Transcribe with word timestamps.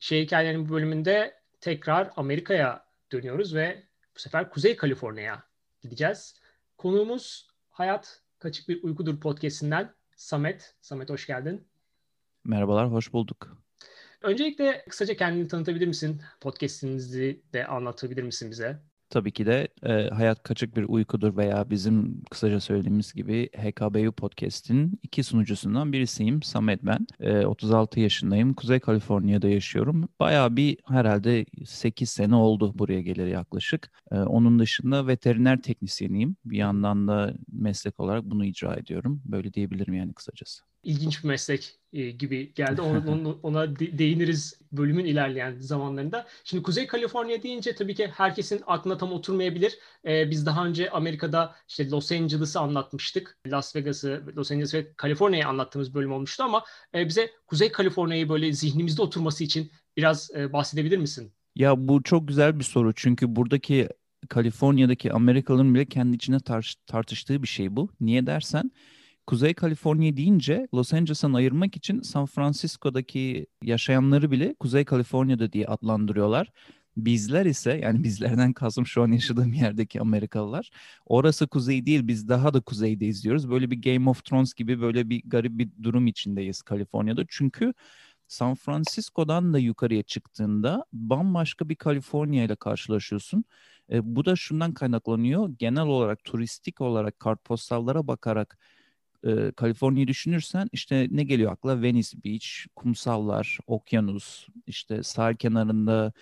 Şey 0.00 0.24
Hikayelerinin 0.24 0.68
bölümünde 0.68 1.34
tekrar 1.60 2.10
Amerika'ya 2.16 2.86
dönüyoruz 3.12 3.54
ve 3.54 3.82
bu 4.16 4.20
sefer 4.20 4.50
Kuzey 4.50 4.76
Kaliforniya'ya 4.76 5.42
gideceğiz. 5.80 6.34
Konuğumuz 6.76 7.48
Hayat 7.70 8.22
Kaçık 8.38 8.68
Bir 8.68 8.82
Uykudur 8.82 9.20
podcast'inden 9.20 9.94
Samet. 10.16 10.74
Samet 10.80 11.10
hoş 11.10 11.26
geldin. 11.26 11.68
Merhabalar, 12.44 12.92
hoş 12.92 13.12
bulduk. 13.12 13.58
Öncelikle 14.22 14.84
kısaca 14.88 15.16
kendini 15.16 15.48
tanıtabilir 15.48 15.86
misin? 15.86 16.22
Podcast'inizi 16.40 17.42
de 17.52 17.66
anlatabilir 17.66 18.22
misin 18.22 18.50
bize? 18.50 18.82
Tabii 19.10 19.32
ki 19.32 19.46
de 19.46 19.67
e, 19.82 20.08
Hayat 20.08 20.42
Kaçık 20.42 20.76
Bir 20.76 20.84
Uykudur 20.88 21.36
veya 21.36 21.70
bizim 21.70 22.22
kısaca 22.30 22.60
söylediğimiz 22.60 23.12
gibi 23.12 23.48
HKBU 23.56 24.12
Podcast'in 24.12 25.00
iki 25.02 25.24
sunucusundan 25.24 25.92
birisiyim. 25.92 26.42
Samet 26.42 26.82
ben. 26.82 27.06
E, 27.20 27.46
36 27.46 28.00
yaşındayım. 28.00 28.54
Kuzey 28.54 28.80
Kaliforniya'da 28.80 29.48
yaşıyorum. 29.48 30.08
Bayağı 30.20 30.56
bir 30.56 30.78
herhalde 30.88 31.46
8 31.66 32.10
sene 32.10 32.34
oldu 32.34 32.78
buraya 32.78 33.00
geleli 33.00 33.30
yaklaşık. 33.30 33.90
E, 34.12 34.18
onun 34.18 34.58
dışında 34.58 35.06
veteriner 35.06 35.62
teknisyeniyim. 35.62 36.36
Bir 36.44 36.56
yandan 36.56 37.08
da 37.08 37.34
meslek 37.52 38.00
olarak 38.00 38.24
bunu 38.24 38.44
icra 38.44 38.76
ediyorum. 38.76 39.22
Böyle 39.24 39.52
diyebilirim 39.54 39.94
yani 39.94 40.12
kısacası 40.12 40.68
ilginç 40.82 41.24
bir 41.24 41.28
meslek 41.28 41.78
e, 41.92 42.10
gibi 42.10 42.54
geldi. 42.54 42.80
Ona, 42.82 43.30
ona, 43.42 43.76
değiniriz 43.78 44.60
bölümün 44.72 45.04
ilerleyen 45.04 45.60
zamanlarında. 45.60 46.26
Şimdi 46.44 46.62
Kuzey 46.62 46.86
Kaliforniya 46.86 47.42
deyince 47.42 47.74
tabii 47.74 47.94
ki 47.94 48.06
herkesin 48.06 48.60
aklına 48.66 48.98
tam 48.98 49.12
oturmayabilir. 49.12 49.78
E, 50.06 50.30
biz 50.30 50.46
daha 50.46 50.66
önce 50.66 50.90
Amerika'da 50.90 51.54
işte 51.68 51.90
Los 51.90 52.12
Angeles'ı 52.12 52.60
anlatmıştık. 52.60 53.38
Las 53.46 53.76
Vegas'ı, 53.76 54.22
Los 54.36 54.50
Angeles 54.50 54.74
ve 54.74 54.92
Kaliforniya'yı 54.96 55.48
anlattığımız 55.48 55.94
bölüm 55.94 56.12
olmuştu 56.12 56.44
ama 56.44 56.64
e, 56.94 57.08
bize 57.08 57.30
Kuzey 57.46 57.72
Kaliforniya'yı 57.72 58.28
böyle 58.28 58.52
zihnimizde 58.52 59.02
oturması 59.02 59.44
için 59.44 59.72
biraz 59.96 60.30
e, 60.36 60.52
bahsedebilir 60.52 60.98
misin? 60.98 61.32
Ya 61.56 61.88
bu 61.88 62.02
çok 62.02 62.28
güzel 62.28 62.58
bir 62.58 62.64
soru 62.64 62.92
çünkü 62.94 63.36
buradaki 63.36 63.88
Kaliforniya'daki 64.28 65.12
Amerikalıların 65.12 65.74
bile 65.74 65.86
kendi 65.86 66.16
içine 66.16 66.36
tar- 66.36 66.76
tartıştığı 66.86 67.42
bir 67.42 67.48
şey 67.48 67.76
bu. 67.76 67.90
Niye 68.00 68.26
dersen 68.26 68.70
Kuzey 69.28 69.54
Kaliforniya 69.54 70.16
deyince 70.16 70.68
Los 70.74 70.94
Angeles'tan 70.94 71.32
ayırmak 71.32 71.76
için 71.76 72.00
San 72.00 72.26
Francisco'daki 72.26 73.46
yaşayanları 73.62 74.30
bile 74.30 74.54
Kuzey 74.54 74.84
Kaliforniya'da 74.84 75.52
diye 75.52 75.66
adlandırıyorlar. 75.66 76.52
Bizler 76.96 77.46
ise 77.46 77.80
yani 77.82 78.04
bizlerden 78.04 78.52
kastım 78.52 78.86
şu 78.86 79.02
an 79.02 79.12
yaşadığım 79.12 79.52
yerdeki 79.52 80.00
Amerikalılar. 80.00 80.70
Orası 81.06 81.46
kuzey 81.46 81.86
değil 81.86 82.08
biz 82.08 82.28
daha 82.28 82.54
da 82.54 82.60
kuzeyde 82.60 83.06
izliyoruz. 83.06 83.50
Böyle 83.50 83.70
bir 83.70 83.82
Game 83.82 84.10
of 84.10 84.24
Thrones 84.24 84.54
gibi 84.54 84.80
böyle 84.80 85.10
bir 85.10 85.22
garip 85.24 85.58
bir 85.58 85.68
durum 85.82 86.06
içindeyiz 86.06 86.62
Kaliforniya'da. 86.62 87.24
Çünkü 87.28 87.74
San 88.28 88.54
Francisco'dan 88.54 89.52
da 89.52 89.58
yukarıya 89.58 90.02
çıktığında 90.02 90.84
bambaşka 90.92 91.68
bir 91.68 91.76
Kaliforniya 91.76 92.44
ile 92.44 92.56
karşılaşıyorsun. 92.56 93.44
E, 93.92 94.16
bu 94.16 94.24
da 94.24 94.36
şundan 94.36 94.74
kaynaklanıyor. 94.74 95.48
Genel 95.58 95.86
olarak 95.86 96.24
turistik 96.24 96.80
olarak 96.80 97.18
kartpostallara 97.18 98.06
bakarak 98.06 98.58
e, 99.24 99.52
Kaliforniya'yı 99.56 100.08
düşünürsen 100.08 100.68
işte 100.72 101.08
ne 101.10 101.24
geliyor 101.24 101.52
akla? 101.52 101.82
Venice 101.82 102.18
Beach, 102.24 102.46
kumsallar, 102.76 103.58
okyanus, 103.66 104.46
işte 104.66 105.02
sahil 105.02 105.36
kenarında 105.36 106.12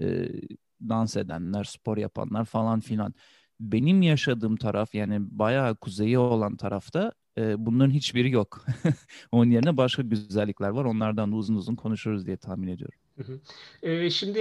e, 0.00 0.28
dans 0.88 1.16
edenler, 1.16 1.64
spor 1.64 1.96
yapanlar 1.96 2.44
falan 2.44 2.80
filan. 2.80 3.14
Benim 3.60 4.02
yaşadığım 4.02 4.56
taraf 4.56 4.94
yani 4.94 5.16
bayağı 5.20 5.76
kuzeyi 5.76 6.18
olan 6.18 6.56
tarafta 6.56 7.12
e, 7.38 7.66
bunların 7.66 7.90
hiçbiri 7.90 8.30
yok. 8.30 8.64
Onun 9.32 9.50
yerine 9.50 9.76
başka 9.76 10.02
güzellikler 10.02 10.68
var. 10.68 10.84
Onlardan 10.84 11.32
da 11.32 11.36
uzun 11.36 11.54
uzun 11.54 11.74
konuşuruz 11.74 12.26
diye 12.26 12.36
tahmin 12.36 12.68
ediyorum. 12.68 12.98
Şimdi 14.10 14.38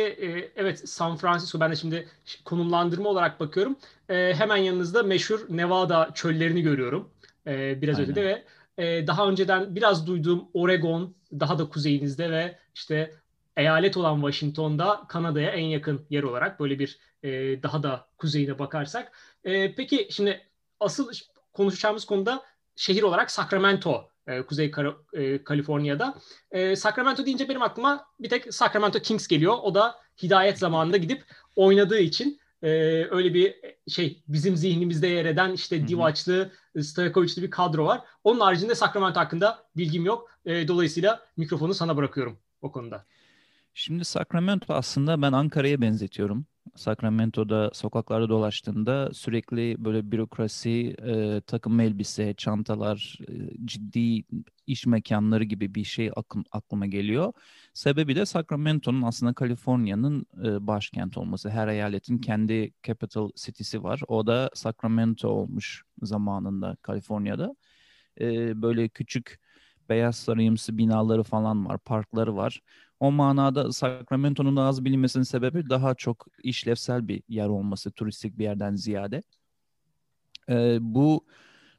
evet 0.56 0.89
San 0.89 1.17
Francisco 1.17 1.59
ben 1.59 1.72
de 1.72 1.75
şimdi 1.75 2.08
konumlandırma 2.45 3.09
olarak 3.09 3.39
bakıyorum. 3.39 3.75
Hemen 4.07 4.57
yanınızda 4.57 5.03
meşhur 5.03 5.40
Nevada 5.50 6.12
çöllerini 6.13 6.62
görüyorum 6.62 7.09
e, 7.49 7.81
biraz 7.81 7.99
Aynen. 7.99 8.11
ötede 8.11 8.25
ve 8.25 8.43
e, 8.77 9.07
daha 9.07 9.27
önceden 9.27 9.75
biraz 9.75 10.07
duyduğum 10.07 10.49
Oregon 10.53 11.15
daha 11.31 11.59
da 11.59 11.69
kuzeyinizde 11.69 12.31
ve 12.31 12.59
işte 12.75 13.13
eyalet 13.57 13.97
olan 13.97 14.15
Washington'da 14.15 15.03
Kanada'ya 15.07 15.49
en 15.49 15.65
yakın 15.65 16.05
yer 16.09 16.23
olarak 16.23 16.59
böyle 16.59 16.79
bir 16.79 16.99
e, 17.23 17.29
daha 17.63 17.83
da 17.83 18.07
kuzeyine 18.17 18.59
bakarsak. 18.59 19.11
E, 19.43 19.75
peki 19.75 20.07
şimdi 20.11 20.41
asıl 20.79 21.11
konuşacağımız 21.53 22.05
konuda 22.05 22.43
şehir 22.75 23.03
olarak 23.03 23.31
Sacramento, 23.31 24.09
e, 24.27 24.41
Kuzey 24.41 24.71
Kar- 24.71 24.95
e, 25.13 25.43
Kaliforniya'da. 25.43 26.16
E, 26.51 26.75
Sacramento 26.75 27.25
deyince 27.25 27.49
benim 27.49 27.61
aklıma 27.61 28.05
bir 28.19 28.29
tek 28.29 28.53
Sacramento 28.53 28.99
Kings 28.99 29.27
geliyor. 29.27 29.57
O 29.61 29.75
da 29.75 29.95
hidayet 30.23 30.59
zamanında 30.59 30.97
gidip 30.97 31.23
oynadığı 31.55 31.99
için 31.99 32.39
e, 32.64 32.70
öyle 33.12 33.34
bir 33.34 33.56
şey 33.88 34.24
bizim 34.28 34.58
zihnimizde 34.58 35.08
yer 35.08 35.25
eden 35.25 35.52
işte 35.52 35.88
Divaçlı, 35.88 36.52
Stojkovic'li 36.81 37.42
bir 37.42 37.52
kadro 37.52 37.86
var. 37.86 38.02
Onun 38.24 38.40
haricinde 38.40 38.75
Sacramento 38.75 39.20
hakkında 39.20 39.64
bilgim 39.78 40.06
yok. 40.06 40.31
E, 40.46 40.68
dolayısıyla 40.68 41.20
mikrofonu 41.38 41.74
sana 41.74 41.97
bırakıyorum 41.97 42.40
o 42.62 42.72
konuda. 42.72 43.06
Şimdi 43.74 44.06
Sacramento 44.06 44.74
aslında 44.74 45.22
ben 45.22 45.31
Ankara'ya 45.31 45.81
benzetiyorum. 45.81 46.46
Sacramento'da 46.75 47.72
sokaklarda 47.74 48.30
dolaştığında 48.30 49.09
sürekli 49.14 49.75
böyle 49.86 50.12
bürokrasi, 50.12 50.96
e, 51.06 51.42
takım 51.42 51.80
elbise, 51.80 52.34
çantalar, 52.34 53.18
e, 53.30 53.66
ciddi 53.66 54.24
iş 54.68 54.86
mekanları 54.86 55.44
gibi 55.44 55.75
bir 55.75 55.84
şey 55.84 56.12
aklım, 56.16 56.44
aklıma 56.52 56.86
geliyor. 56.86 57.34
Sebebi 57.74 58.16
de 58.16 58.25
Sacramento'nun 58.25 59.02
aslında 59.02 59.34
Kaliforniya'nın 59.34 60.25
e, 60.46 60.68
başkent 60.68 61.18
olması. 61.18 61.50
Her 61.50 61.68
eyaletin 61.68 62.18
kendi 62.18 62.72
capital 62.84 63.30
city'si 63.36 63.84
var. 63.84 64.02
O 64.08 64.28
da 64.28 64.50
Sacramento 64.53 65.30
olmuş 65.30 65.84
zamanında 66.02 66.78
Kaliforniya'da. 66.81 67.56
E, 68.22 68.62
böyle 68.62 68.90
küçük 68.90 69.40
beyaz 69.90 70.16
sarıyımsı 70.16 70.78
binaları 70.78 71.24
falan 71.24 71.66
var, 71.66 71.78
parkları 71.80 72.36
var. 72.36 72.62
O 72.99 73.11
manada 73.11 73.71
Sacramento'nun 73.71 74.55
az 74.55 74.85
bilinmesinin 74.85 75.23
sebebi 75.23 75.69
daha 75.69 75.95
çok 75.95 76.27
işlevsel 76.43 77.07
bir 77.07 77.23
yer 77.27 77.47
olması 77.47 77.91
turistik 77.91 78.37
bir 78.37 78.43
yerden 78.43 78.75
ziyade. 78.75 79.23
Ee, 80.49 80.77
bu 80.81 81.25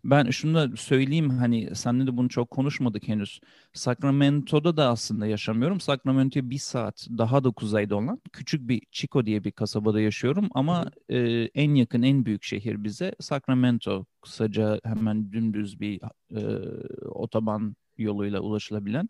ben 0.04 0.31
şunu 0.31 0.54
da 0.54 0.76
söyleyeyim 0.76 1.31
hani 1.31 1.76
seninle 1.76 2.06
de 2.06 2.16
bunu 2.16 2.28
çok 2.28 2.50
konuşmadık 2.50 3.08
henüz. 3.08 3.41
Sacramento'da 3.72 4.76
da 4.76 4.88
aslında 4.88 5.26
yaşamıyorum. 5.26 5.81
Sacramento'ya 5.81 6.50
bir 6.50 6.58
saat 6.58 7.08
daha 7.19 7.44
da 7.44 7.50
kuzeyde 7.50 7.94
olan 7.94 8.20
küçük 8.32 8.69
bir 8.69 8.82
Chico 8.92 9.26
diye 9.26 9.44
bir 9.44 9.52
kasabada 9.52 10.00
yaşıyorum. 10.00 10.48
Ama 10.54 10.91
e, 11.08 11.19
en 11.54 11.75
yakın 11.75 12.02
en 12.02 12.25
büyük 12.25 12.42
şehir 12.42 12.84
bize 12.84 13.14
Sacramento. 13.20 14.06
Kısaca 14.22 14.81
hemen 14.84 15.32
dümdüz 15.32 15.81
bir 15.81 16.00
e, 16.37 16.41
otoban 17.08 17.76
yoluyla 17.98 18.41
ulaşılabilen. 18.41 19.08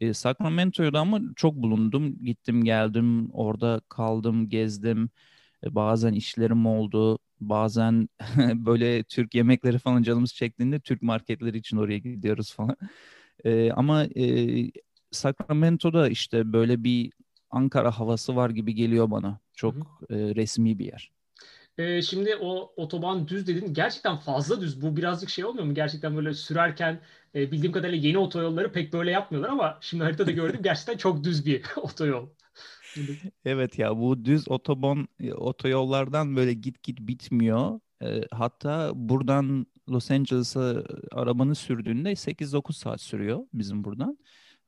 E, 0.00 0.14
Sacramento'da 0.14 1.00
ama 1.00 1.20
çok 1.36 1.54
bulundum. 1.54 2.18
Gittim 2.24 2.64
geldim 2.64 3.30
orada 3.32 3.80
kaldım 3.88 4.48
gezdim. 4.48 5.10
E, 5.64 5.74
bazen 5.74 6.12
işlerim 6.12 6.66
oldu. 6.66 7.18
Bazen 7.40 8.08
böyle 8.54 9.02
Türk 9.04 9.34
yemekleri 9.34 9.78
falan 9.78 10.02
canımız 10.02 10.34
çektiğinde 10.34 10.80
Türk 10.80 11.02
marketleri 11.02 11.58
için 11.58 11.76
oraya 11.76 11.98
gidiyoruz 11.98 12.54
falan. 12.54 12.76
E, 13.44 13.72
ama 13.72 14.04
e, 14.04 14.70
Sacramento'da 15.10 16.08
işte 16.08 16.52
böyle 16.52 16.84
bir 16.84 17.12
Ankara 17.50 17.90
havası 17.90 18.36
var 18.36 18.50
gibi 18.50 18.74
geliyor 18.74 19.10
bana. 19.10 19.40
Çok 19.54 20.00
e, 20.10 20.16
resmi 20.16 20.78
bir 20.78 20.86
yer. 20.86 21.15
E, 21.78 22.02
şimdi 22.02 22.36
o 22.36 22.72
otoban 22.76 23.28
düz 23.28 23.46
dedin. 23.46 23.74
Gerçekten 23.74 24.16
fazla 24.16 24.60
düz. 24.60 24.82
Bu 24.82 24.96
birazcık 24.96 25.28
şey 25.30 25.44
olmuyor 25.44 25.66
mu? 25.66 25.74
Gerçekten 25.74 26.16
böyle 26.16 26.34
sürerken 26.34 27.00
e, 27.34 27.52
bildiğim 27.52 27.72
kadarıyla 27.72 28.08
yeni 28.08 28.18
otoyolları 28.18 28.72
pek 28.72 28.92
böyle 28.92 29.10
yapmıyorlar 29.10 29.50
ama 29.50 29.78
şimdi 29.80 30.04
haritada 30.04 30.30
gördüm 30.30 30.60
gerçekten 30.62 30.96
çok 30.96 31.24
düz 31.24 31.46
bir 31.46 31.64
otoyol. 31.76 32.28
evet 33.44 33.78
ya 33.78 33.96
bu 33.98 34.24
düz 34.24 34.50
otoban 34.50 35.08
e, 35.20 35.32
otoyollardan 35.32 36.36
böyle 36.36 36.52
git 36.52 36.82
git 36.82 37.00
bitmiyor. 37.00 37.80
E, 38.02 38.22
hatta 38.30 38.92
buradan 38.94 39.66
Los 39.88 40.10
Angeles'a 40.10 40.84
arabanı 41.12 41.54
sürdüğünde 41.54 42.16
8-9 42.16 42.72
saat 42.72 43.00
sürüyor 43.00 43.40
bizim 43.54 43.84
buradan. 43.84 44.18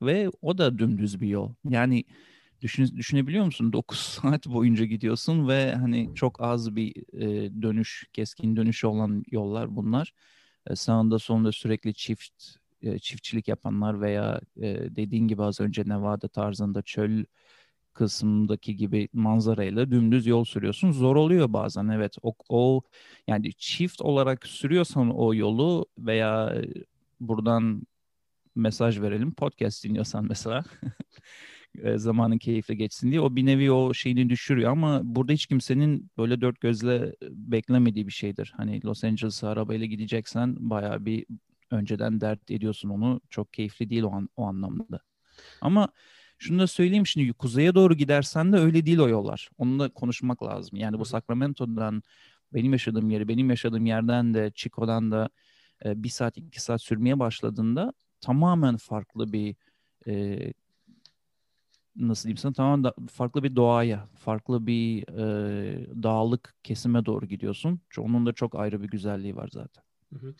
Ve 0.01 0.29
o 0.41 0.57
da 0.57 0.79
dümdüz 0.79 1.21
bir 1.21 1.27
yol. 1.27 1.53
Yani 1.69 2.03
düşün, 2.61 2.97
düşünebiliyor 2.97 3.45
musun? 3.45 3.73
9 3.73 3.99
saat 4.21 4.45
boyunca 4.47 4.85
gidiyorsun 4.85 5.47
ve 5.47 5.75
hani 5.75 6.15
çok 6.15 6.41
az 6.41 6.75
bir 6.75 6.95
e, 7.13 7.61
dönüş, 7.61 8.07
keskin 8.13 8.55
dönüş 8.55 8.83
olan 8.83 9.23
yollar 9.31 9.75
bunlar. 9.75 10.13
E, 10.67 10.75
sağında 10.75 11.19
sonunda 11.19 11.51
sürekli 11.51 11.93
çift 11.93 12.33
e, 12.81 12.99
çiftçilik 12.99 13.47
yapanlar 13.47 14.01
veya 14.01 14.41
e, 14.57 14.95
dediğin 14.95 15.27
gibi 15.27 15.43
az 15.43 15.59
önce 15.61 15.83
Nevada 15.85 16.27
tarzında 16.27 16.81
çöl 16.81 17.23
kısmındaki 17.93 18.75
gibi 18.75 19.09
manzarayla 19.13 19.91
dümdüz 19.91 20.27
yol 20.27 20.43
sürüyorsun. 20.45 20.91
Zor 20.91 21.15
oluyor 21.15 21.53
bazen 21.53 21.87
evet. 21.87 22.15
O, 22.21 22.33
o 22.49 22.81
yani 23.27 23.53
çift 23.53 24.01
olarak 24.01 24.47
sürüyorsan 24.47 25.09
o 25.17 25.33
yolu 25.33 25.85
veya 25.97 26.61
buradan 27.19 27.87
mesaj 28.55 29.01
verelim 29.01 29.33
podcast 29.33 29.83
dinliyorsan 29.83 30.25
mesela 30.29 30.63
e, 31.83 31.97
zamanın 31.97 32.37
keyifli 32.37 32.77
geçsin 32.77 33.11
diye. 33.11 33.21
O 33.21 33.35
bir 33.35 33.45
nevi 33.45 33.71
o 33.71 33.93
şeyini 33.93 34.29
düşürüyor 34.29 34.71
ama 34.71 35.01
burada 35.03 35.33
hiç 35.33 35.45
kimsenin 35.45 36.11
böyle 36.17 36.41
dört 36.41 36.61
gözle 36.61 37.15
beklemediği 37.21 38.07
bir 38.07 38.11
şeydir. 38.11 38.53
Hani 38.57 38.85
Los 38.85 39.03
Angeles'a 39.03 39.49
arabayla 39.49 39.85
gideceksen 39.85 40.55
bayağı 40.59 41.05
bir 41.05 41.25
önceden 41.71 42.21
dert 42.21 42.51
ediyorsun 42.51 42.89
onu. 42.89 43.21
Çok 43.29 43.53
keyifli 43.53 43.89
değil 43.89 44.03
o, 44.03 44.11
an, 44.11 44.29
o 44.35 44.43
anlamda. 44.43 44.99
Ama 45.61 45.89
şunu 46.37 46.59
da 46.59 46.67
söyleyeyim 46.67 47.07
şimdi 47.07 47.33
kuzeye 47.33 47.75
doğru 47.75 47.93
gidersen 47.93 48.53
de 48.53 48.57
öyle 48.57 48.85
değil 48.85 48.99
o 48.99 49.09
yollar. 49.09 49.49
Onunla 49.57 49.89
konuşmak 49.89 50.43
lazım. 50.43 50.79
Yani 50.79 50.99
bu 50.99 51.05
Sacramento'dan 51.05 52.03
benim 52.53 52.71
yaşadığım 52.71 53.09
yeri, 53.09 53.27
benim 53.27 53.49
yaşadığım 53.49 53.85
yerden 53.85 54.33
de 54.33 54.51
Chico'dan 54.55 55.11
da 55.11 55.29
e, 55.85 56.03
bir 56.03 56.09
saat 56.09 56.37
iki 56.37 56.61
saat 56.61 56.81
sürmeye 56.81 57.19
başladığında 57.19 57.93
tamamen 58.21 58.77
farklı 58.77 59.33
bir 59.33 59.55
e, 60.07 60.53
nasıl 61.95 62.23
diyeyim 62.23 62.37
sana 62.37 62.53
tamamen 62.53 62.83
da, 62.83 62.93
farklı 63.11 63.43
bir 63.43 63.55
doğaya, 63.55 64.07
farklı 64.15 64.67
bir 64.67 65.03
e, 65.07 66.03
dağlık 66.03 66.53
kesime 66.63 67.05
doğru 67.05 67.25
gidiyorsun. 67.25 67.79
Onun 67.97 68.25
da 68.25 68.33
çok 68.33 68.55
ayrı 68.55 68.81
bir 68.81 68.87
güzelliği 68.87 69.35
var 69.35 69.49
zaten. 69.53 69.83
Hı 70.13 70.27
hı. 70.27 70.33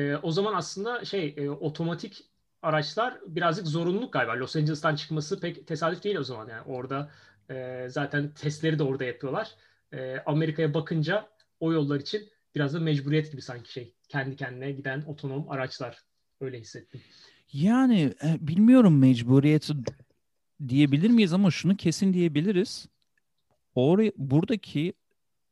E, 0.00 0.16
o 0.16 0.32
zaman 0.32 0.54
aslında 0.54 1.04
şey 1.04 1.34
e, 1.36 1.50
otomatik 1.50 2.24
araçlar 2.62 3.18
birazcık 3.26 3.66
zorunluluk 3.66 4.12
galiba. 4.12 4.36
Los 4.36 4.56
Angeles'tan 4.56 4.96
çıkması 4.96 5.40
pek 5.40 5.66
tesadüf 5.66 6.04
değil 6.04 6.16
o 6.16 6.24
zaman 6.24 6.48
yani 6.48 6.62
orada 6.62 7.10
e, 7.50 7.86
zaten 7.90 8.34
testleri 8.34 8.78
de 8.78 8.82
orada 8.82 9.04
yapıyorlar. 9.04 9.50
E, 9.92 10.18
Amerika'ya 10.26 10.74
bakınca 10.74 11.28
o 11.60 11.72
yollar 11.72 12.00
için 12.00 12.28
biraz 12.54 12.74
da 12.74 12.80
mecburiyet 12.80 13.32
gibi 13.32 13.42
sanki 13.42 13.72
şey. 13.72 13.94
Kendi 14.08 14.36
kendine 14.36 14.72
giden 14.72 15.02
otonom 15.02 15.50
araçlar 15.50 15.98
öyle 16.40 16.60
hissettim. 16.60 17.00
Yani 17.52 18.14
e, 18.24 18.36
bilmiyorum 18.40 18.98
mecburiyeti 18.98 19.72
diyebilir 20.68 21.10
miyiz 21.10 21.32
ama 21.32 21.50
şunu 21.50 21.76
kesin 21.76 22.12
diyebiliriz. 22.14 22.88
Oraya, 23.74 24.12
buradaki 24.16 24.92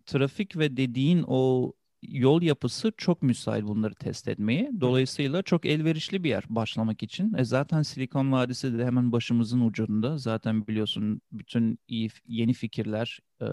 trafik 0.07 0.57
ve 0.57 0.77
dediğin 0.77 1.25
o 1.27 1.73
yol 2.03 2.43
yapısı 2.43 2.93
çok 2.97 3.23
müsait 3.23 3.65
bunları 3.65 3.95
test 3.95 4.29
etmeye. 4.29 4.71
Dolayısıyla 4.81 5.43
çok 5.43 5.67
elverişli 5.67 6.25
bir 6.25 6.29
yer 6.29 6.45
başlamak 6.49 7.03
için. 7.03 7.35
E 7.35 7.45
zaten 7.45 7.83
Silikon 7.83 8.33
Vadisi 8.33 8.79
de 8.79 8.85
hemen 8.87 9.13
başımızın 9.13 9.61
ucunda. 9.61 10.19
Zaten 10.19 10.67
biliyorsun 10.67 11.21
bütün 11.33 11.79
iyi 11.89 12.11
yeni 12.27 12.53
fikirler, 12.53 13.21
e, 13.43 13.47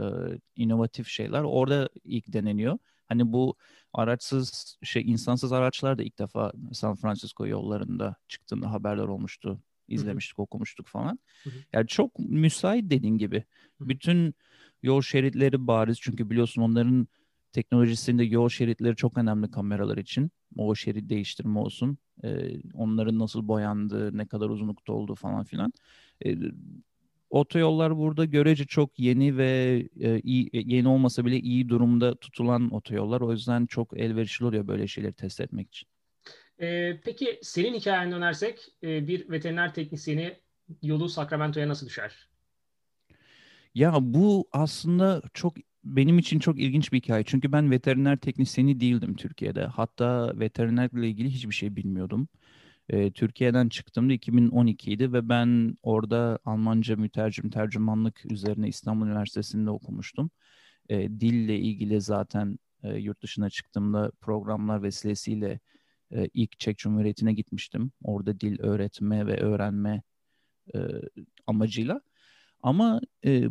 inovatif 0.55 1.07
şeyler 1.07 1.41
orada 1.41 1.89
ilk 2.03 2.33
deneniyor. 2.33 2.77
Hani 3.07 3.33
bu 3.33 3.55
araçsız 3.93 4.77
şey 4.83 5.01
insansız 5.11 5.51
araçlar 5.51 5.97
da 5.97 6.03
ilk 6.03 6.19
defa 6.19 6.51
San 6.73 6.95
Francisco 6.95 7.47
yollarında 7.47 8.15
çıktığında 8.27 8.71
haberler 8.71 9.03
olmuştu. 9.03 9.61
İzlemiştik, 9.91 10.37
Hı-hı. 10.37 10.43
okumuştuk 10.43 10.87
falan. 10.87 11.19
Hı-hı. 11.43 11.53
Yani 11.73 11.87
çok 11.87 12.19
müsait 12.19 12.89
dediğin 12.89 13.17
gibi. 13.17 13.43
Hı-hı. 13.77 13.89
Bütün 13.89 14.35
yol 14.83 15.01
şeritleri 15.01 15.67
bariz 15.67 15.97
çünkü 16.01 16.29
biliyorsun 16.29 16.61
onların 16.61 17.07
teknolojisinde 17.51 18.23
yol 18.23 18.49
şeritleri 18.49 18.95
çok 18.95 19.17
önemli 19.17 19.51
kameralar 19.51 19.97
için. 19.97 20.31
O 20.57 20.75
şerit 20.75 21.09
değiştirme 21.09 21.59
olsun. 21.59 21.97
E, 22.23 22.29
onların 22.73 23.19
nasıl 23.19 23.47
boyandığı, 23.47 24.17
ne 24.17 24.25
kadar 24.25 24.49
uzunlukta 24.49 24.93
olduğu 24.93 25.15
falan 25.15 25.43
filan. 25.43 25.73
E, 26.25 26.37
otoyollar 27.29 27.97
burada 27.97 28.25
görece 28.25 28.65
çok 28.65 28.99
yeni 28.99 29.37
ve 29.37 29.83
e, 29.99 30.19
iyi, 30.19 30.49
yeni 30.53 30.87
olmasa 30.87 31.25
bile 31.25 31.39
iyi 31.39 31.69
durumda 31.69 32.15
tutulan 32.15 32.73
otoyollar. 32.73 33.21
O 33.21 33.31
yüzden 33.31 33.65
çok 33.65 33.99
elverişli 33.99 34.45
oluyor 34.45 34.67
böyle 34.67 34.87
şeyleri 34.87 35.13
test 35.13 35.41
etmek 35.41 35.67
için. 35.67 35.89
E, 36.61 36.99
peki 37.03 37.39
senin 37.41 37.73
hikayene 37.73 38.11
dönersek 38.11 38.69
e, 38.83 39.07
bir 39.07 39.29
veteriner 39.29 39.73
teknisyeni 39.73 40.37
yolu 40.81 41.09
Sacramento'ya 41.09 41.67
nasıl 41.67 41.87
düşer? 41.87 42.29
Ya 43.75 43.97
bu 44.01 44.47
aslında 44.51 45.21
çok 45.33 45.53
benim 45.83 46.19
için 46.19 46.39
çok 46.39 46.59
ilginç 46.59 46.93
bir 46.93 46.97
hikaye. 46.97 47.23
Çünkü 47.23 47.51
ben 47.51 47.71
veteriner 47.71 48.17
teknisyeni 48.17 48.79
değildim 48.79 49.15
Türkiye'de. 49.15 49.65
Hatta 49.65 50.39
veterinerle 50.39 51.07
ilgili 51.07 51.29
hiçbir 51.29 51.55
şey 51.55 51.75
bilmiyordum. 51.75 52.27
E, 52.89 53.11
Türkiye'den 53.11 53.69
çıktığımda 53.69 54.13
2012 54.13 54.91
idi 54.91 55.13
ve 55.13 55.29
ben 55.29 55.77
orada 55.83 56.39
Almanca 56.45 56.95
mütercim 56.95 57.49
tercümanlık 57.49 58.31
üzerine 58.31 58.67
İstanbul 58.67 59.05
Üniversitesi'nde 59.05 59.69
okumuştum. 59.69 60.31
E, 60.89 61.09
dille 61.09 61.59
ilgili 61.59 62.01
zaten 62.01 62.59
e, 62.83 62.93
yurt 62.97 63.23
dışına 63.23 63.49
çıktığımda 63.49 64.11
programlar 64.21 64.83
vesilesiyle 64.83 65.59
e, 66.15 66.27
ilk 66.33 66.59
Çek 66.59 66.77
Cumhuriyeti'ne 66.77 67.33
gitmiştim. 67.33 67.91
Orada 68.03 68.39
dil 68.39 68.59
öğretme 68.59 69.27
ve 69.27 69.37
öğrenme 69.41 70.01
e, 70.75 70.79
amacıyla. 71.47 72.01
Ama 72.63 73.01
e, 73.25 73.45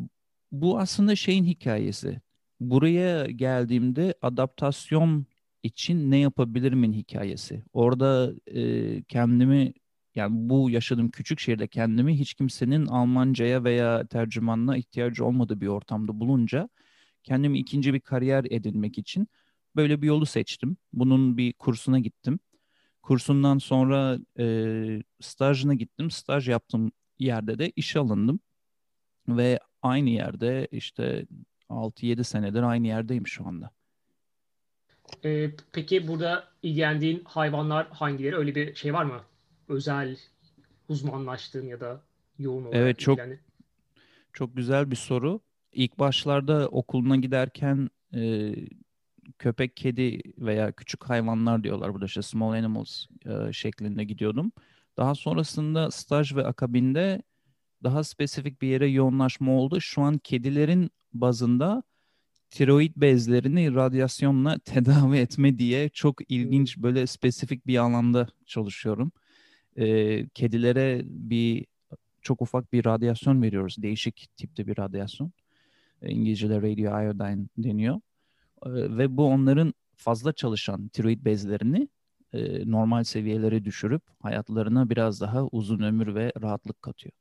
bu 0.53 0.79
aslında 0.79 1.17
şeyin 1.17 1.45
hikayesi. 1.45 2.21
Buraya 2.61 3.27
geldiğimde 3.27 4.15
adaptasyon 4.23 5.27
için 5.63 6.11
ne 6.11 6.19
yapabilirimin 6.19 6.93
hikayesi. 6.93 7.63
Orada 7.73 8.33
e, 8.47 9.03
kendimi 9.03 9.73
yani 10.15 10.31
bu 10.51 10.71
yaşadığım 10.71 11.11
küçük 11.11 11.41
şehirde 11.41 11.69
kendimi 11.69 12.19
hiç 12.19 12.35
kimsenin 12.35 12.87
Almancaya 12.87 13.65
veya 13.65 14.07
tercümanına 14.07 14.77
ihtiyacı 14.77 15.25
olmadığı 15.25 15.61
bir 15.61 15.67
ortamda 15.67 16.21
bulunca 16.21 16.69
kendimi 17.25 17.59
ikinci 17.59 17.95
bir 17.95 18.01
kariyer 18.01 18.47
edinmek 18.51 18.99
için 18.99 19.29
böyle 19.77 20.03
bir 20.03 20.07
yolu 20.07 20.27
seçtim. 20.27 20.77
Bunun 20.93 21.37
bir 21.37 21.53
kursuna 21.53 21.99
gittim. 21.99 22.39
Kursundan 23.03 23.59
sonra 23.59 24.19
e, 24.39 25.03
stajına 25.21 25.75
gittim. 25.75 26.11
Staj 26.11 26.49
yaptığım 26.49 26.93
yerde 27.19 27.59
de 27.59 27.71
işe 27.77 27.99
alındım. 27.99 28.41
Ve 29.29 29.59
aynı 29.83 30.11
yerde 30.11 30.69
işte 30.73 31.27
6-7 31.69 32.25
senedir 32.25 32.63
aynı 32.63 32.87
yerdeyim 32.87 33.27
şu 33.27 33.47
anda. 33.47 33.71
Ee, 35.25 35.51
peki 35.73 36.09
burada 36.09 36.49
ilgilendiğin 36.63 37.23
hayvanlar 37.25 37.89
hangileri? 37.91 38.37
Öyle 38.37 38.55
bir 38.55 38.75
şey 38.75 38.95
var 38.95 39.05
mı? 39.05 39.21
Özel 39.69 40.17
uzmanlaştığın 40.89 41.67
ya 41.67 41.81
da 41.81 42.01
yoğun 42.39 42.65
olarak 42.65 42.77
Evet 42.77 42.99
çok 42.99 43.19
ilgilendi. 43.19 43.41
çok 44.33 44.57
güzel 44.57 44.91
bir 44.91 44.97
soru. 44.97 45.41
İlk 45.73 45.99
başlarda 45.99 46.69
okuluna 46.69 47.17
giderken 47.17 47.91
e, 48.15 48.55
köpek, 49.39 49.77
kedi 49.77 50.21
veya 50.39 50.73
küçük 50.73 51.05
hayvanlar 51.05 51.65
diyorlar 51.65 51.95
burada 51.95 52.07
işte 52.07 52.23
small 52.23 52.53
animals 52.53 53.07
e, 53.27 53.53
şeklinde 53.53 54.05
gidiyordum. 54.05 54.53
Daha 54.97 55.15
sonrasında 55.15 55.91
staj 55.91 56.37
ve 56.37 56.47
akabinde 56.47 57.23
daha 57.83 58.05
spesifik 58.05 58.63
bir 58.63 58.69
yere 58.69 58.89
yoğunlaşma 58.89 59.53
oldu. 59.53 59.81
Şu 59.81 60.03
an 60.03 60.19
kedilerin 60.19 60.91
bazında 61.13 61.83
tiroid 62.51 62.93
bezlerini 62.97 63.75
radyasyonla 63.75 64.59
tedavi 64.65 65.19
etme 65.19 65.59
diye 65.59 65.89
çok 65.89 66.31
ilginç 66.31 66.79
böyle 66.79 67.07
spesifik 67.07 67.67
bir 67.67 67.77
alanda 67.77 68.27
çalışıyorum. 68.47 69.13
Ee, 69.77 70.29
kedilere 70.29 71.03
bir 71.05 71.67
çok 72.23 72.43
ufak 72.43 72.73
bir 72.73 72.85
radyasyon 72.85 73.43
veriyoruz. 73.43 73.77
Değişik 73.83 74.29
tipte 74.37 74.67
bir 74.67 74.79
radyasyon. 74.79 75.33
Ee, 76.03 76.11
İngilizce'de 76.11 76.57
radio 76.57 77.03
iodine 77.05 77.47
deniyor. 77.59 78.01
Ee, 78.67 78.71
ve 78.73 79.17
bu 79.17 79.27
onların 79.27 79.75
fazla 79.97 80.33
çalışan 80.33 80.89
tiroid 80.89 81.25
bezlerini 81.25 81.89
e, 82.33 82.71
normal 82.71 83.05
seviyelere 83.05 83.65
düşürüp 83.65 84.03
hayatlarına 84.21 84.91
biraz 84.91 85.21
daha 85.21 85.47
uzun 85.47 85.81
ömür 85.81 86.15
ve 86.15 86.33
rahatlık 86.43 86.83
katıyor. 86.83 87.13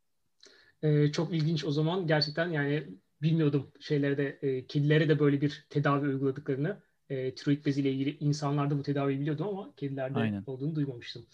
Ee, 0.83 1.11
çok 1.11 1.33
ilginç 1.33 1.65
o 1.65 1.71
zaman 1.71 2.07
gerçekten 2.07 2.49
yani 2.49 2.87
bilmiyordum 3.21 3.71
şeylerde 3.79 4.39
e, 4.41 4.67
kedilere 4.67 5.09
de 5.09 5.19
böyle 5.19 5.41
bir 5.41 5.65
tedavi 5.69 6.07
uyguladıklarını. 6.07 6.81
E, 7.09 7.35
tiroid 7.35 7.65
beziyle 7.65 7.91
ilgili 7.91 8.17
insanlarda 8.17 8.77
bu 8.77 8.83
tedaviyi 8.83 9.19
biliyordum 9.19 9.47
ama 9.47 9.73
kedilerde 9.75 10.19
Aynen. 10.19 10.43
olduğunu 10.45 10.75
duymamıştım. 10.75 11.25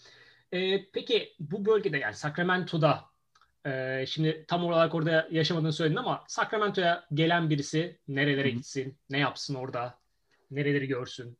E, 0.52 0.90
peki 0.92 1.32
bu 1.40 1.66
bölgede 1.66 1.98
yani 1.98 2.14
Sacramento'da 2.14 3.04
e, 3.66 4.04
şimdi 4.06 4.44
tam 4.48 4.64
olarak 4.64 4.94
orada 4.94 5.28
yaşamadığını 5.30 5.72
söyledin 5.72 5.96
ama 5.96 6.24
Sacramento'ya 6.28 7.04
gelen 7.14 7.50
birisi 7.50 7.98
nerelere 8.08 8.50
gitsin, 8.50 8.98
ne 9.10 9.18
yapsın 9.18 9.54
orada, 9.54 9.98
nereleri 10.50 10.86
görsün? 10.86 11.38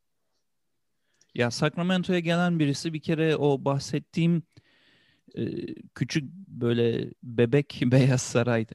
Ya 1.34 1.50
Sacramento'ya 1.50 2.18
gelen 2.18 2.58
birisi 2.58 2.92
bir 2.92 3.00
kere 3.00 3.36
o 3.36 3.64
bahsettiğim 3.64 4.42
küçük 5.94 6.24
böyle 6.48 7.10
bebek 7.22 7.82
Beyaz 7.84 8.22
Saray 8.22 8.66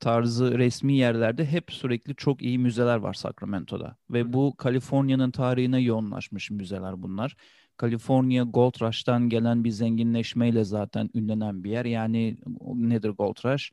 tarzı 0.00 0.58
resmi 0.58 0.96
yerlerde 0.96 1.46
hep 1.46 1.72
sürekli 1.72 2.16
çok 2.16 2.42
iyi 2.42 2.58
müzeler 2.58 2.96
var 2.96 3.14
Sacramento'da. 3.14 3.96
Ve 4.10 4.32
bu 4.32 4.56
Kaliforniya'nın 4.56 5.30
tarihine 5.30 5.80
yoğunlaşmış 5.80 6.50
müzeler 6.50 7.02
bunlar. 7.02 7.36
Kaliforniya 7.76 8.44
Gold 8.44 8.80
Rush'tan 8.80 9.28
gelen 9.28 9.64
bir 9.64 9.70
zenginleşmeyle 9.70 10.64
zaten 10.64 11.10
ünlenen 11.14 11.64
bir 11.64 11.70
yer. 11.70 11.84
Yani 11.84 12.38
nedir 12.74 13.10
Gold 13.10 13.36
Rush? 13.44 13.72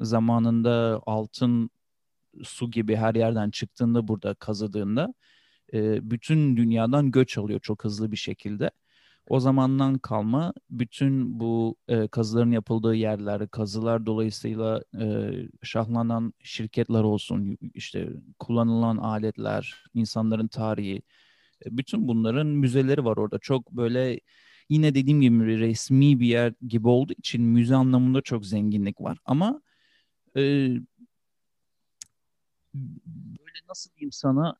Zamanında 0.00 1.02
altın 1.06 1.70
su 2.42 2.70
gibi 2.70 2.96
her 2.96 3.14
yerden 3.14 3.50
çıktığında 3.50 4.08
burada 4.08 4.34
kazıdığında 4.34 5.14
bütün 6.02 6.56
dünyadan 6.56 7.10
göç 7.10 7.38
alıyor 7.38 7.60
çok 7.60 7.84
hızlı 7.84 8.12
bir 8.12 8.16
şekilde. 8.16 8.70
O 9.28 9.40
zamandan 9.40 9.98
kalma 9.98 10.52
bütün 10.70 11.40
bu 11.40 11.76
e, 11.88 12.08
kazıların 12.08 12.50
yapıldığı 12.50 12.94
yerler, 12.94 13.48
kazılar 13.48 14.06
dolayısıyla 14.06 14.82
e, 15.00 15.32
şahlanan 15.62 16.32
şirketler 16.42 17.02
olsun, 17.02 17.58
işte 17.74 18.08
kullanılan 18.38 18.96
aletler, 18.96 19.84
insanların 19.94 20.48
tarihi, 20.48 20.96
e, 20.96 21.02
bütün 21.66 22.08
bunların 22.08 22.46
müzeleri 22.46 23.04
var 23.04 23.16
orada. 23.16 23.38
Çok 23.38 23.72
böyle 23.72 24.20
yine 24.68 24.94
dediğim 24.94 25.20
gibi 25.20 25.58
resmi 25.58 26.20
bir 26.20 26.26
yer 26.26 26.54
gibi 26.68 26.88
olduğu 26.88 27.12
için 27.12 27.42
müze 27.42 27.74
anlamında 27.74 28.22
çok 28.22 28.46
zenginlik 28.46 29.00
var. 29.00 29.18
Ama 29.24 29.62
e, 30.36 30.40
böyle 32.74 33.58
nasıl 33.68 33.90
diyeyim 33.94 34.12
sana 34.12 34.56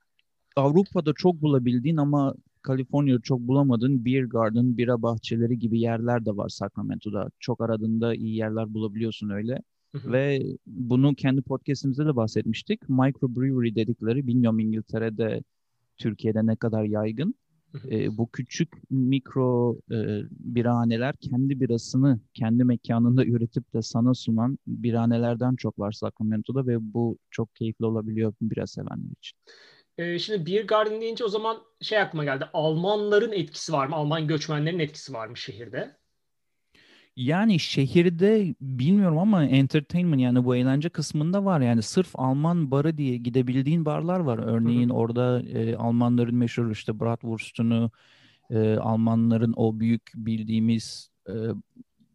Avrupa'da 0.57 1.12
çok 1.14 1.43
bulabildiğin 1.43 1.97
ama 1.97 2.35
Kaliforniya'da 2.62 3.21
çok 3.23 3.40
bulamadığın 3.40 4.05
beer 4.05 4.23
garden, 4.23 4.78
bira 4.78 5.02
bahçeleri 5.02 5.59
gibi 5.59 5.81
yerler 5.81 6.25
de 6.26 6.37
var 6.37 6.49
Sacramento'da. 6.49 7.31
Çok 7.40 7.61
aradığında 7.61 8.14
iyi 8.14 8.37
yerler 8.37 8.75
bulabiliyorsun 8.75 9.31
öyle. 9.31 9.62
Hı 9.93 9.99
hı. 9.99 10.12
Ve 10.12 10.43
bunu 10.67 11.14
kendi 11.14 11.43
podcastimizde 11.43 12.07
de 12.07 12.17
bahsetmiştik. 12.17 12.88
Microbrewery 12.88 13.75
dedikleri, 13.75 14.26
bilmiyorum 14.26 14.59
İngiltere'de, 14.59 15.43
Türkiye'de 15.99 16.47
ne 16.47 16.57
kadar 16.57 16.85
yaygın. 16.85 17.35
E, 17.90 18.17
bu 18.17 18.31
küçük 18.31 18.90
mikro 18.90 19.76
e, 19.90 19.97
birahaneler 20.31 21.14
kendi 21.17 21.61
birasını 21.61 22.21
kendi 22.35 22.64
mekanında 22.64 23.25
üretip 23.25 23.75
de 23.75 23.83
sana 23.83 24.14
sunan 24.14 24.59
birahanelerden 24.67 25.57
çok 25.57 25.78
var 25.78 25.93
Sacramento'da 25.93 26.67
ve 26.67 26.76
bu 26.95 27.19
çok 27.31 27.55
keyifli 27.55 27.85
olabiliyor 27.85 28.35
bira 28.40 28.67
sevenler 28.67 29.12
için. 29.19 29.38
E, 29.99 30.19
şimdi 30.19 30.47
Beer 30.47 30.64
Garden 30.64 31.00
deyince 31.00 31.25
o 31.25 31.28
zaman 31.28 31.62
şey 31.81 31.99
aklıma 31.99 32.25
geldi. 32.25 32.45
Almanların 32.52 33.33
etkisi 33.33 33.73
var 33.73 33.87
mı? 33.87 33.97
Alman 33.97 34.26
göçmenlerin 34.26 34.78
etkisi 34.78 35.12
var 35.12 35.28
mı 35.28 35.37
şehirde? 35.37 35.97
Yani 37.19 37.59
şehirde 37.59 38.55
bilmiyorum 38.61 39.19
ama 39.19 39.45
entertainment 39.45 40.23
yani 40.23 40.45
bu 40.45 40.57
eğlence 40.57 40.89
kısmında 40.89 41.45
var. 41.45 41.61
Yani 41.61 41.83
sırf 41.83 42.11
Alman 42.15 42.71
barı 42.71 42.99
diye 42.99 43.17
gidebildiğin 43.17 43.85
barlar 43.85 44.21
var. 44.21 44.39
Örneğin 44.39 44.89
orada 44.89 45.43
e, 45.43 45.77
Almanların 45.77 46.35
meşhur 46.35 46.71
işte 46.71 47.01
Bratwurst'unu, 47.01 47.91
e, 48.51 48.77
Almanların 48.77 49.55
o 49.57 49.81
büyük 49.81 50.13
bildiğimiz 50.15 51.11
e, 51.29 51.35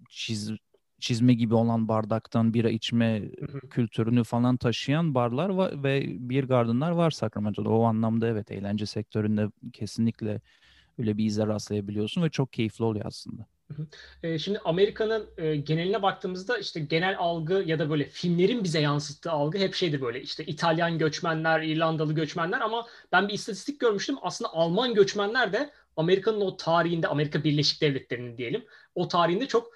çiz, 0.09 0.51
çizme 0.99 1.33
gibi 1.33 1.53
olan 1.53 1.87
bardaktan 1.87 2.53
bira 2.53 2.69
içme 2.69 3.21
kültürünü 3.69 4.23
falan 4.23 4.57
taşıyan 4.57 5.15
barlar 5.15 5.49
var 5.49 5.83
ve 5.83 6.05
bir 6.29 6.43
gardenlar 6.43 6.91
var 6.91 7.11
Sacramento'da. 7.11 7.69
O 7.69 7.83
anlamda 7.83 8.27
evet 8.27 8.51
eğlence 8.51 8.85
sektöründe 8.85 9.47
kesinlikle 9.73 10.41
öyle 10.97 11.17
bir 11.17 11.25
ize 11.25 11.47
rastlayabiliyorsun 11.47 12.23
ve 12.23 12.29
çok 12.29 12.53
keyifli 12.53 12.83
oluyor 12.83 13.05
aslında. 13.05 13.52
Şimdi 14.37 14.59
Amerika'nın 14.65 15.29
geneline 15.65 16.01
baktığımızda 16.01 16.57
işte 16.57 16.79
genel 16.79 17.15
algı 17.17 17.63
ya 17.65 17.79
da 17.79 17.89
böyle 17.89 18.05
filmlerin 18.05 18.63
bize 18.63 18.79
yansıttığı 18.79 19.31
algı 19.31 19.57
hep 19.57 19.73
şeydir 19.73 20.01
böyle 20.01 20.21
işte 20.21 20.45
İtalyan 20.45 20.97
göçmenler, 20.97 21.61
İrlandalı 21.61 22.13
göçmenler 22.13 22.61
ama 22.61 22.87
ben 23.11 23.27
bir 23.27 23.33
istatistik 23.33 23.79
görmüştüm. 23.79 24.15
Aslında 24.21 24.53
Alman 24.53 24.93
göçmenler 24.93 25.53
de 25.53 25.69
Amerika'nın 25.97 26.41
o 26.41 26.57
tarihinde, 26.57 27.07
Amerika 27.07 27.43
Birleşik 27.43 27.81
Devletleri'nin 27.81 28.37
diyelim, 28.37 28.65
o 28.95 29.07
tarihinde 29.07 29.47
çok 29.47 29.73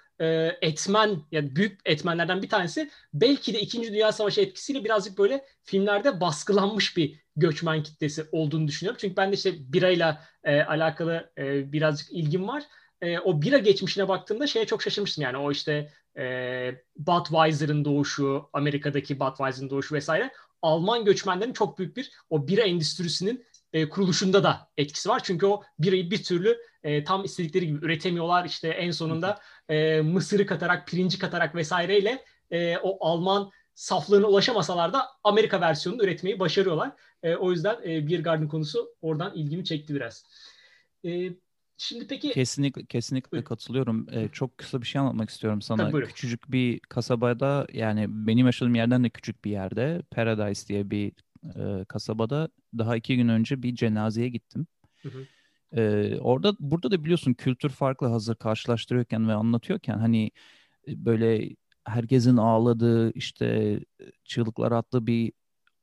etmen 0.62 1.22
yani 1.32 1.56
büyük 1.56 1.79
etmenlerden 1.86 2.41
bir 2.41 2.50
tanesi 2.50 2.89
belki 3.13 3.53
de 3.53 3.60
2. 3.60 3.94
Dünya 3.94 4.12
Savaşı 4.12 4.41
etkisiyle 4.41 4.84
birazcık 4.84 5.17
böyle 5.17 5.46
filmlerde 5.63 6.22
baskılanmış 6.22 6.98
bir 6.98 7.20
göçmen 7.36 7.84
kitlesi 7.84 8.25
olduğunu 8.32 8.67
düşünüyorum. 8.67 8.98
Çünkü 9.01 9.15
ben 9.17 9.32
de 9.32 9.36
işte 9.36 9.53
birayla 9.74 10.22
alakalı 10.44 11.32
birazcık 11.72 12.12
ilgim 12.12 12.48
var. 12.48 12.63
E, 13.01 13.19
o 13.19 13.41
bira 13.41 13.57
geçmişine 13.57 14.07
baktığımda 14.07 14.47
şeye 14.47 14.65
çok 14.65 14.81
şaşırmıştım 14.81 15.23
yani 15.23 15.37
o 15.37 15.51
işte 15.51 15.91
e, 16.17 16.23
Budweiser'ın 16.97 17.85
doğuşu, 17.85 18.49
Amerika'daki 18.53 19.19
Budweiser'ın 19.19 19.69
doğuşu 19.69 19.95
vesaire 19.95 20.31
Alman 20.61 21.05
göçmenlerin 21.05 21.53
çok 21.53 21.79
büyük 21.79 21.97
bir 21.97 22.11
o 22.29 22.47
bira 22.47 22.61
endüstrisinin 22.61 23.45
e, 23.73 23.89
kuruluşunda 23.89 24.43
da 24.43 24.69
etkisi 24.77 25.09
var. 25.09 25.21
Çünkü 25.23 25.45
o 25.45 25.63
birayı 25.79 26.11
bir 26.11 26.23
türlü 26.23 26.57
e, 26.83 27.03
tam 27.03 27.23
istedikleri 27.23 27.67
gibi 27.67 27.85
üretemiyorlar. 27.85 28.45
İşte 28.45 28.67
en 28.67 28.91
sonunda 28.91 29.39
e, 29.69 30.01
mısırı 30.01 30.45
katarak, 30.45 30.87
pirinci 30.87 31.19
katarak 31.19 31.55
vesaireyle 31.55 32.23
e, 32.51 32.77
o 32.77 33.07
Alman 33.07 33.51
saflığına 33.75 34.27
ulaşamasalar 34.27 34.93
da 34.93 35.07
Amerika 35.23 35.61
versiyonunu 35.61 36.03
üretmeyi 36.03 36.39
başarıyorlar. 36.39 36.91
E, 37.23 37.35
o 37.35 37.51
yüzden 37.51 37.77
e, 37.85 38.09
Beer 38.09 38.19
Garden 38.19 38.47
konusu 38.47 38.95
oradan 39.01 39.35
ilgimi 39.35 39.65
çekti 39.65 39.95
biraz. 39.95 40.25
E, 41.05 41.29
şimdi 41.77 42.07
peki... 42.07 42.29
Kesinlikle, 42.29 42.86
kesinlikle 42.86 43.31
Buyurun. 43.31 43.46
katılıyorum. 43.46 44.07
E, 44.12 44.27
çok 44.27 44.57
kısa 44.57 44.81
bir 44.81 44.88
şey 44.88 45.01
anlatmak 45.01 45.29
istiyorum 45.29 45.62
sana. 45.62 45.91
Tabii, 45.91 46.05
küçücük 46.05 46.51
bir 46.51 46.79
kasabada 46.79 47.67
yani 47.74 48.05
benim 48.10 48.46
yaşadığım 48.46 48.75
yerden 48.75 49.03
de 49.03 49.10
küçük 49.10 49.46
bir 49.46 49.51
yerde 49.51 50.01
Paradise 50.12 50.67
diye 50.67 50.91
bir 50.91 51.12
e, 51.55 51.86
kasabada 51.86 52.50
daha 52.77 52.96
iki 52.98 53.15
gün 53.15 53.27
önce 53.27 53.63
bir 53.63 53.75
cenazeye 53.75 54.29
gittim. 54.29 54.67
Hı 55.01 55.10
hı. 55.10 55.25
E, 55.81 56.15
orada 56.19 56.53
burada 56.60 56.91
da 56.91 57.03
biliyorsun 57.03 57.34
kültür 57.34 57.69
farklı 57.69 58.07
hazır 58.07 58.36
karşılaştırıyorken 58.36 59.29
ve 59.29 59.34
anlatıyorken 59.34 59.98
hani 59.98 60.31
e, 60.88 61.05
böyle 61.05 61.55
herkesin 61.84 62.38
ağladığı 62.38 63.12
işte 63.12 63.79
çığlıklar 64.24 64.72
attığı 64.72 65.07
bir 65.07 65.31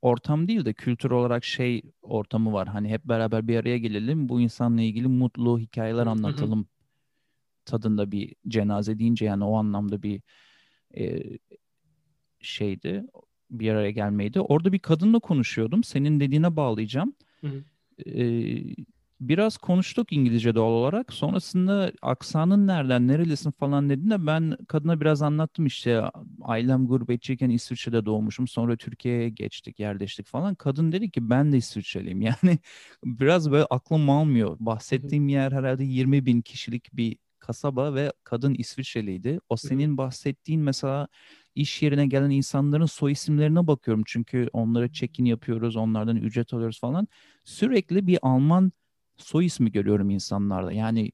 ortam 0.05 0.49
değil 0.49 0.65
de 0.65 0.73
kültür 0.73 1.11
olarak 1.11 1.45
şey 1.45 1.83
ortamı 2.03 2.53
var. 2.53 2.69
Hani 2.69 2.89
hep 2.89 3.05
beraber 3.05 3.49
bir 3.49 3.57
araya 3.57 3.79
gelelim 3.79 4.29
bu 4.29 4.41
insanla 4.41 4.83
ilgili 4.83 5.09
mutlu 5.09 5.59
hikayeler 5.59 6.07
anlatalım 6.07 6.67
tadında 7.65 8.13
bir 8.13 8.35
cenaze 8.49 8.99
deyince 8.99 9.25
yani 9.25 9.45
o 9.45 9.57
anlamda 9.57 10.03
bir 10.03 10.21
e, 10.97 11.23
şeydi 12.41 13.05
bir 13.51 13.71
araya 13.71 13.91
gelmeydi. 13.91 14.41
Orada 14.41 14.73
bir 14.73 14.79
kadınla 14.79 15.19
konuşuyordum. 15.19 15.85
Senin 15.85 16.21
dediğine 16.21 16.57
bağlayacağım. 16.57 17.15
Hı 17.41 17.47
hı. 17.47 17.65
Biraz 19.21 19.57
konuştuk 19.57 20.13
İngilizce 20.13 20.55
doğal 20.55 20.71
olarak. 20.73 21.13
Sonrasında 21.13 21.93
aksanın 22.03 22.67
nereden, 22.67 23.09
nerelisin 23.09 23.51
falan 23.51 23.89
dediğinde 23.91 24.27
ben 24.27 24.57
kadına 24.69 25.01
biraz 25.01 25.23
anlattım 25.23 25.67
işte 25.67 26.03
ailem 26.43 26.87
gurbetçiyken 26.87 27.51
İsviçre'de 27.51 28.05
doğmuşum. 28.07 28.49
Sonra 28.49 28.77
Türkiye'ye 28.77 29.29
geçtik, 29.29 29.81
yerleştik 29.81 30.27
falan. 30.27 30.55
Kadın 30.55 30.93
dedi 30.93 31.11
ki 31.11 31.31
ben 31.31 31.53
de 31.53 31.57
İsviçreliyim. 31.57 32.21
Yani 32.23 32.59
biraz 33.05 33.51
böyle 33.51 33.65
aklım 33.71 34.11
almıyor. 34.11 34.57
Bahsettiğim 34.61 35.29
yer 35.29 35.53
herhalde 35.53 35.85
20 35.85 36.27
bin 36.27 36.41
kişilik 36.43 36.89
bir 36.97 37.17
kasaba 37.39 37.95
ve 37.95 38.13
kadın 38.25 38.55
İsviçreliydi. 38.55 39.41
O 39.49 39.57
senin 39.57 39.97
bahsettiğin 39.99 40.61
mesela 40.61 41.09
iş 41.55 41.83
yerine 41.83 42.07
gelen 42.07 42.31
insanların 42.31 42.87
soy 42.87 43.13
isimlerine 43.13 43.67
bakıyorum. 43.67 44.03
Çünkü 44.07 44.49
onlara 44.53 44.93
check-in 44.93 45.25
yapıyoruz, 45.25 45.77
onlardan 45.77 46.17
ücret 46.17 46.55
alıyoruz 46.55 46.81
falan. 46.81 47.09
Sürekli 47.45 48.07
bir 48.07 48.19
Alman 48.23 48.73
soy 49.17 49.47
ismi 49.47 49.73
görüyorum 49.73 50.11
insanlarda. 50.11 50.73
Yani 50.73 51.13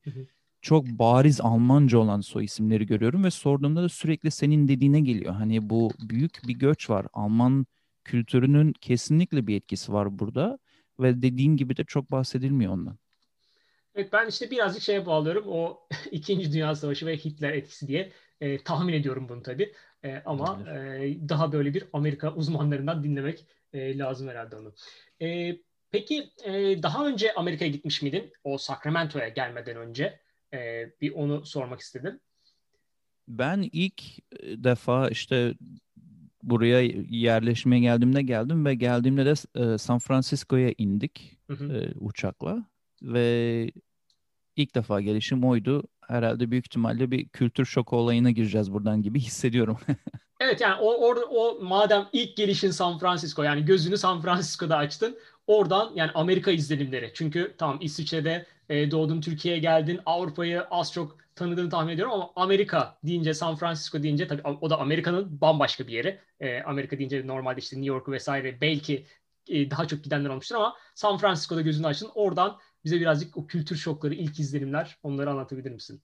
çok 0.62 0.87
bariz 0.87 1.40
Almanca 1.40 1.99
olan 1.99 2.21
soy 2.21 2.45
isimleri 2.45 2.87
görüyorum 2.87 3.25
ve 3.25 3.30
sorduğumda 3.30 3.83
da 3.83 3.88
sürekli 3.88 4.30
senin 4.30 4.69
dediğine 4.69 5.00
geliyor. 5.00 5.35
Hani 5.35 5.71
bu 5.71 5.90
büyük 6.00 6.40
bir 6.49 6.54
göç 6.54 6.90
var. 6.90 7.07
Alman 7.12 7.66
kültürünün 8.04 8.73
kesinlikle 8.73 9.47
bir 9.47 9.57
etkisi 9.57 9.92
var 9.92 10.19
burada 10.19 10.59
ve 11.00 11.23
dediğin 11.23 11.57
gibi 11.57 11.76
de 11.76 11.85
çok 11.85 12.11
bahsedilmiyor 12.11 12.73
ondan. 12.73 12.97
Evet 13.95 14.12
ben 14.12 14.28
işte 14.28 14.50
birazcık 14.50 14.83
şeye 14.83 15.07
bağlıyorum. 15.07 15.45
O 15.49 15.88
İkinci 16.11 16.52
Dünya 16.52 16.75
Savaşı 16.75 17.07
ve 17.07 17.16
Hitler 17.16 17.52
etkisi 17.52 17.88
diye 17.88 18.12
e, 18.40 18.59
tahmin 18.64 18.92
ediyorum 18.92 19.28
bunu 19.28 19.42
tabii. 19.42 19.73
E, 20.04 20.23
ama 20.25 20.69
e, 20.69 21.28
daha 21.28 21.52
böyle 21.52 21.75
bir 21.75 21.85
Amerika 21.92 22.35
uzmanlarından 22.35 23.04
dinlemek 23.04 23.47
e, 23.73 23.99
lazım 23.99 24.28
herhalde 24.28 24.57
onu. 24.57 24.75
E, 25.23 25.57
peki 25.93 26.31
e, 26.45 26.83
daha 26.83 27.07
önce 27.07 27.35
Amerika'ya 27.35 27.71
gitmiş 27.71 28.03
miydin? 28.03 28.33
O 28.45 28.59
Sacramento'ya 28.59 29.29
gelmeden 29.29 29.77
önce. 29.77 30.21
E, 30.55 30.91
bir 31.01 31.13
onu 31.13 31.47
sormak 31.47 31.81
istedim. 31.81 32.21
Ben 33.29 33.69
ilk 33.73 34.03
defa 34.65 35.09
işte 35.09 35.55
buraya 36.43 36.81
yerleşmeye 37.11 37.81
geldiğimde 37.81 38.23
geldim 38.23 38.67
ve 38.67 38.75
geldiğimde 38.75 39.27
de 39.27 39.35
e, 39.55 39.79
San 39.79 39.99
Francisco'ya 39.99 40.75
indik 40.79 41.39
hı 41.47 41.53
hı. 41.53 41.77
E, 41.77 41.93
uçakla 42.01 42.65
ve 43.03 43.71
ilk 44.57 44.75
defa 44.75 45.01
gelişim 45.01 45.45
oydu 45.45 45.83
herhalde 46.09 46.51
büyük 46.51 46.67
ihtimalle 46.67 47.11
bir 47.11 47.29
kültür 47.29 47.65
şoku 47.65 47.97
olayına 47.97 48.31
gireceğiz 48.31 48.73
buradan 48.73 49.03
gibi 49.03 49.21
hissediyorum. 49.21 49.79
evet 50.41 50.61
yani 50.61 50.81
o, 50.81 51.09
or, 51.09 51.17
o 51.31 51.59
madem 51.63 52.09
ilk 52.13 52.37
gelişin 52.37 52.71
San 52.71 52.99
Francisco 52.99 53.43
yani 53.43 53.65
gözünü 53.65 53.99
San 53.99 54.23
Francisco'da 54.23 54.77
açtın 54.77 55.19
oradan 55.50 55.92
yani 55.95 56.11
Amerika 56.14 56.50
izlenimleri. 56.50 57.11
Çünkü 57.14 57.54
tamam 57.59 57.78
İsviçre'de 57.80 58.47
e, 58.69 58.90
doğdun 58.90 59.21
Türkiye'ye 59.21 59.61
geldin 59.61 60.00
Avrupa'yı 60.07 60.62
az 60.62 60.92
çok 60.92 61.19
tanıdığını 61.35 61.71
tahmin 61.71 61.92
ediyorum 61.92 62.14
ama 62.14 62.30
Amerika 62.37 62.99
deyince 63.04 63.35
San 63.35 63.57
Francisco 63.57 64.02
deyince 64.02 64.26
tabii 64.26 64.42
o 64.42 64.71
da 64.71 64.78
Amerika'nın 64.78 65.40
bambaşka 65.40 65.87
bir 65.87 65.92
yeri. 65.92 66.19
E, 66.40 66.62
Amerika 66.62 66.99
deyince 66.99 67.26
normalde 67.26 67.61
işte 67.61 67.76
New 67.76 67.88
York 67.95 68.09
vesaire 68.09 68.61
belki 68.61 69.04
e, 69.49 69.71
daha 69.71 69.87
çok 69.87 70.04
gidenler 70.04 70.28
olmuştur 70.28 70.57
ama 70.57 70.75
San 70.95 71.19
Francisco'da 71.19 71.61
gözünü 71.61 71.87
açtın 71.87 72.11
oradan 72.14 72.59
bize 72.85 73.00
birazcık 73.00 73.37
o 73.37 73.47
kültür 73.47 73.76
şokları, 73.76 74.14
ilk 74.14 74.40
izlenimler 74.40 74.97
onları 75.02 75.30
anlatabilir 75.30 75.71
misin? 75.71 76.02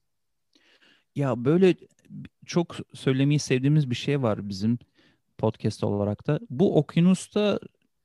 Ya 1.15 1.45
böyle 1.45 1.75
çok 2.45 2.75
söylemeyi 2.93 3.39
sevdiğimiz 3.39 3.89
bir 3.89 3.95
şey 3.95 4.21
var 4.21 4.49
bizim 4.49 4.79
podcast 5.37 5.83
olarak 5.83 6.27
da. 6.27 6.39
Bu 6.49 6.77
okyanusta 6.77 7.59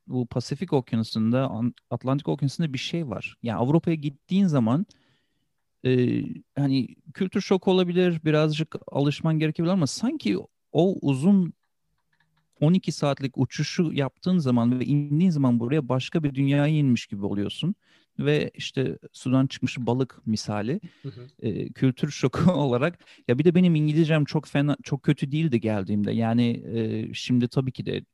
bu 0.07 0.25
Pasifik 0.25 0.73
Okyanusu'nda, 0.73 1.61
Atlantik 1.89 2.27
Okyanusu'nda 2.27 2.73
bir 2.73 2.77
şey 2.77 3.09
var. 3.09 3.37
Yani 3.43 3.57
Avrupa'ya 3.57 3.95
gittiğin 3.95 4.47
zaman 4.47 4.85
e, 5.85 6.21
hani 6.55 6.87
kültür 7.13 7.41
şok 7.41 7.67
olabilir, 7.67 8.21
birazcık 8.25 8.75
alışman 8.87 9.39
gerekebilir 9.39 9.71
ama 9.71 9.87
sanki 9.87 10.37
o 10.71 10.97
uzun 11.01 11.53
12 12.59 12.91
saatlik 12.91 13.37
uçuşu 13.37 13.91
yaptığın 13.93 14.37
zaman 14.37 14.79
ve 14.79 14.85
indiğin 14.85 15.31
zaman 15.31 15.59
buraya 15.59 15.89
başka 15.89 16.23
bir 16.23 16.35
dünyaya 16.35 16.67
inmiş 16.67 17.07
gibi 17.07 17.25
oluyorsun. 17.25 17.75
Ve 18.19 18.51
işte 18.53 18.97
sudan 19.11 19.47
çıkmış 19.47 19.77
balık 19.79 20.21
misali 20.25 20.79
hı 21.03 21.09
hı. 21.09 21.27
E, 21.39 21.69
kültür 21.69 22.11
şoku 22.11 22.51
olarak. 22.51 22.99
Ya 23.27 23.39
bir 23.39 23.43
de 23.43 23.55
benim 23.55 23.75
İngilizcem 23.75 24.25
çok 24.25 24.47
fena, 24.47 24.77
çok 24.83 25.03
kötü 25.03 25.31
değildi 25.31 25.59
geldiğimde. 25.59 26.11
Yani 26.11 26.63
e, 26.73 27.13
şimdi 27.13 27.47
tabii 27.47 27.71
ki 27.71 27.85
de 27.85 28.05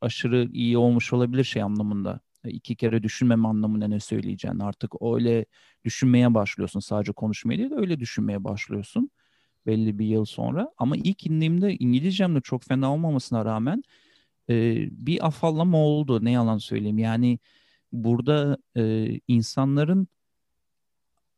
aşırı 0.00 0.48
iyi 0.52 0.78
olmuş 0.78 1.12
olabilir 1.12 1.44
şey 1.44 1.62
anlamında. 1.62 2.20
E, 2.44 2.50
iki 2.50 2.76
kere 2.76 3.02
düşünmeme 3.02 3.48
anlamında 3.48 3.88
ne 3.88 4.00
söyleyeceğini 4.00 4.64
artık 4.64 4.92
öyle 5.02 5.46
düşünmeye 5.84 6.34
başlıyorsun. 6.34 6.80
Sadece 6.80 7.12
konuşmaya 7.12 7.58
değil 7.58 7.70
de 7.70 7.74
öyle 7.74 8.00
düşünmeye 8.00 8.44
başlıyorsun 8.44 9.10
belli 9.66 9.98
bir 9.98 10.06
yıl 10.06 10.24
sonra. 10.24 10.72
Ama 10.78 10.96
ilk 10.96 11.26
indiğimde 11.26 11.76
İngilizcem 11.76 12.34
de 12.36 12.40
çok 12.40 12.64
fena 12.64 12.92
olmamasına 12.92 13.44
rağmen 13.44 13.82
e, 14.50 14.76
bir 15.06 15.26
afallama 15.26 15.78
oldu. 15.78 16.24
Ne 16.24 16.30
yalan 16.30 16.58
söyleyeyim. 16.58 16.98
Yani 16.98 17.38
burada 17.92 18.58
e, 18.76 19.08
insanların 19.28 20.08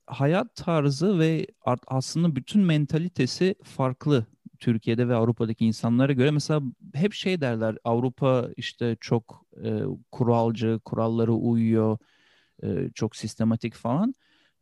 hayat 0.06 0.54
tarzı 0.56 1.18
ve 1.18 1.46
aslında 1.86 2.36
bütün 2.36 2.62
mentalitesi 2.62 3.54
farklı 3.62 4.26
Türkiye'de 4.60 5.08
ve 5.08 5.14
Avrupa'daki 5.14 5.66
insanlara 5.66 6.12
göre. 6.12 6.30
Mesela 6.30 6.62
hep 6.94 7.12
şey 7.12 7.40
derler 7.40 7.78
Avrupa 7.84 8.48
işte 8.56 8.96
çok 9.00 9.46
e, 9.64 9.82
kuralcı, 10.12 10.80
kurallara 10.84 11.32
uyuyor, 11.32 11.98
e, 12.62 12.90
çok 12.94 13.16
sistematik 13.16 13.74
falan. 13.74 14.14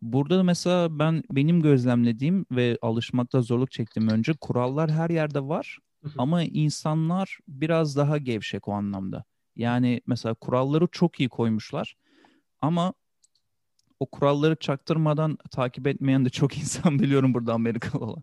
Burada 0.03 0.39
da 0.39 0.43
mesela 0.43 0.99
ben 0.99 1.23
benim 1.31 1.63
gözlemlediğim 1.63 2.47
ve 2.51 2.79
alışmakta 2.83 3.43
zorluk 3.43 3.71
çektiğim 3.71 4.09
önce 4.09 4.33
kurallar 4.33 4.91
her 4.91 5.11
yerde 5.11 5.41
var 5.41 5.79
ama 6.19 6.43
insanlar 6.43 7.39
biraz 7.49 7.97
daha 7.97 8.19
gevşek 8.19 8.69
o 8.69 8.73
anlamda. 8.73 9.25
Yani 9.57 10.01
mesela 10.07 10.35
kuralları 10.35 10.89
çok 10.93 11.21
iyi 11.21 11.29
koymuşlar 11.29 11.97
ama 12.61 12.93
o 14.01 14.07
kuralları 14.07 14.57
çaktırmadan 14.57 15.39
takip 15.51 15.87
etmeyen 15.87 16.25
de 16.25 16.31
çok 16.31 16.59
insan 16.59 16.99
biliyorum 16.99 17.35
burada 17.35 17.55
Amerikalı 17.55 18.05
olan. 18.05 18.23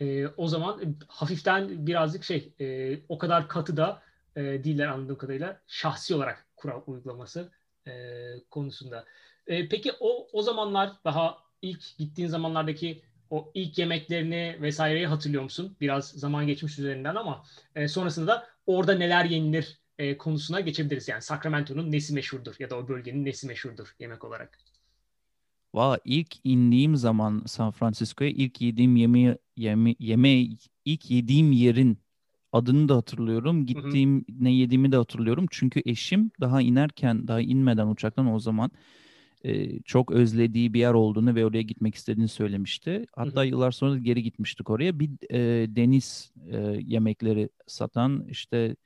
E, 0.00 0.26
o 0.26 0.48
zaman 0.48 0.96
hafiften 1.08 1.86
birazcık 1.86 2.24
şey 2.24 2.52
e, 2.60 2.98
o 3.08 3.18
kadar 3.18 3.48
katı 3.48 3.76
da 3.76 4.02
e, 4.36 4.40
değiller 4.42 4.86
anladığım 4.86 5.18
kadarıyla 5.18 5.60
şahsi 5.66 6.14
olarak 6.14 6.46
kural 6.56 6.82
uygulaması 6.86 7.50
e, 7.86 7.92
konusunda. 8.50 9.04
E, 9.46 9.68
peki 9.68 9.92
o 10.00 10.28
o 10.32 10.42
zamanlar 10.42 10.92
daha 11.04 11.38
ilk 11.62 11.98
gittiğin 11.98 12.28
zamanlardaki 12.28 13.02
o 13.30 13.50
ilk 13.54 13.78
yemeklerini 13.78 14.58
vesaireyi 14.62 15.06
hatırlıyor 15.06 15.42
musun? 15.42 15.76
Biraz 15.80 16.10
zaman 16.10 16.46
geçmiş 16.46 16.78
üzerinden 16.78 17.14
ama 17.14 17.42
e, 17.74 17.88
sonrasında 17.88 18.26
da 18.26 18.46
orada 18.66 18.94
neler 18.94 19.24
yenilir 19.24 19.78
e, 19.98 20.18
konusuna 20.18 20.60
geçebiliriz. 20.60 21.08
Yani 21.08 21.22
Sacramento'nun 21.22 21.92
nesi 21.92 22.14
meşhurdur 22.14 22.54
ya 22.58 22.70
da 22.70 22.76
o 22.76 22.88
bölgenin 22.88 23.24
nesi 23.24 23.46
meşhurdur 23.46 23.94
yemek 23.98 24.24
olarak? 24.24 24.58
Valla 25.74 25.98
ilk 26.04 26.36
indiğim 26.44 26.96
zaman 26.96 27.42
San 27.46 27.70
Francisco'ya 27.70 28.30
ilk 28.30 28.60
yediğim 28.60 28.96
yemeği 28.96 29.38
yeme, 29.56 29.94
yeme 29.98 30.46
ilk 30.84 31.10
yediğim 31.10 31.52
yerin 31.52 31.98
adını 32.52 32.88
da 32.88 32.96
hatırlıyorum. 32.96 33.66
Gittiğim 33.66 34.14
hı 34.16 34.18
hı. 34.18 34.44
ne 34.44 34.52
yediğimi 34.52 34.92
de 34.92 34.96
hatırlıyorum. 34.96 35.46
Çünkü 35.50 35.82
eşim 35.84 36.30
daha 36.40 36.62
inerken 36.62 37.28
daha 37.28 37.40
inmeden 37.40 37.86
uçaktan 37.86 38.32
o 38.32 38.38
zaman 38.38 38.70
e, 39.44 39.80
çok 39.82 40.12
özlediği 40.12 40.74
bir 40.74 40.80
yer 40.80 40.94
olduğunu 40.94 41.34
ve 41.34 41.46
oraya 41.46 41.62
gitmek 41.62 41.94
istediğini 41.94 42.28
söylemişti. 42.28 43.06
Hatta 43.16 43.40
hı 43.40 43.44
hı. 43.44 43.48
yıllar 43.48 43.70
sonra 43.70 43.92
da 43.92 43.98
geri 43.98 44.22
gitmiştik 44.22 44.70
oraya. 44.70 44.98
Bir 44.98 45.10
e, 45.30 45.76
deniz 45.76 46.32
e, 46.50 46.56
yemekleri 46.86 47.48
satan 47.66 48.24
işte 48.28 48.76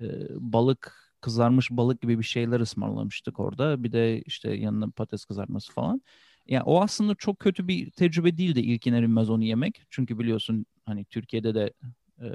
e, 0.00 0.06
balık 0.30 1.05
kızarmış 1.26 1.70
balık 1.70 2.00
gibi 2.00 2.18
bir 2.18 2.24
şeyler 2.24 2.60
ısmarlamıştık 2.60 3.40
orada. 3.40 3.84
Bir 3.84 3.92
de 3.92 4.22
işte 4.22 4.54
yanına 4.54 4.90
patates 4.90 5.24
kızartması 5.24 5.72
falan. 5.72 6.02
Yani 6.48 6.62
o 6.62 6.82
aslında 6.82 7.14
çok 7.14 7.38
kötü 7.38 7.68
bir 7.68 7.90
tecrübe 7.90 8.38
değildi 8.38 8.60
ilk 8.60 8.86
iner 8.86 9.02
inmez 9.02 9.30
onu 9.30 9.44
yemek. 9.44 9.82
Çünkü 9.90 10.18
biliyorsun 10.18 10.66
hani 10.84 11.04
Türkiye'de 11.04 11.54
de 11.54 11.72
e, 12.20 12.28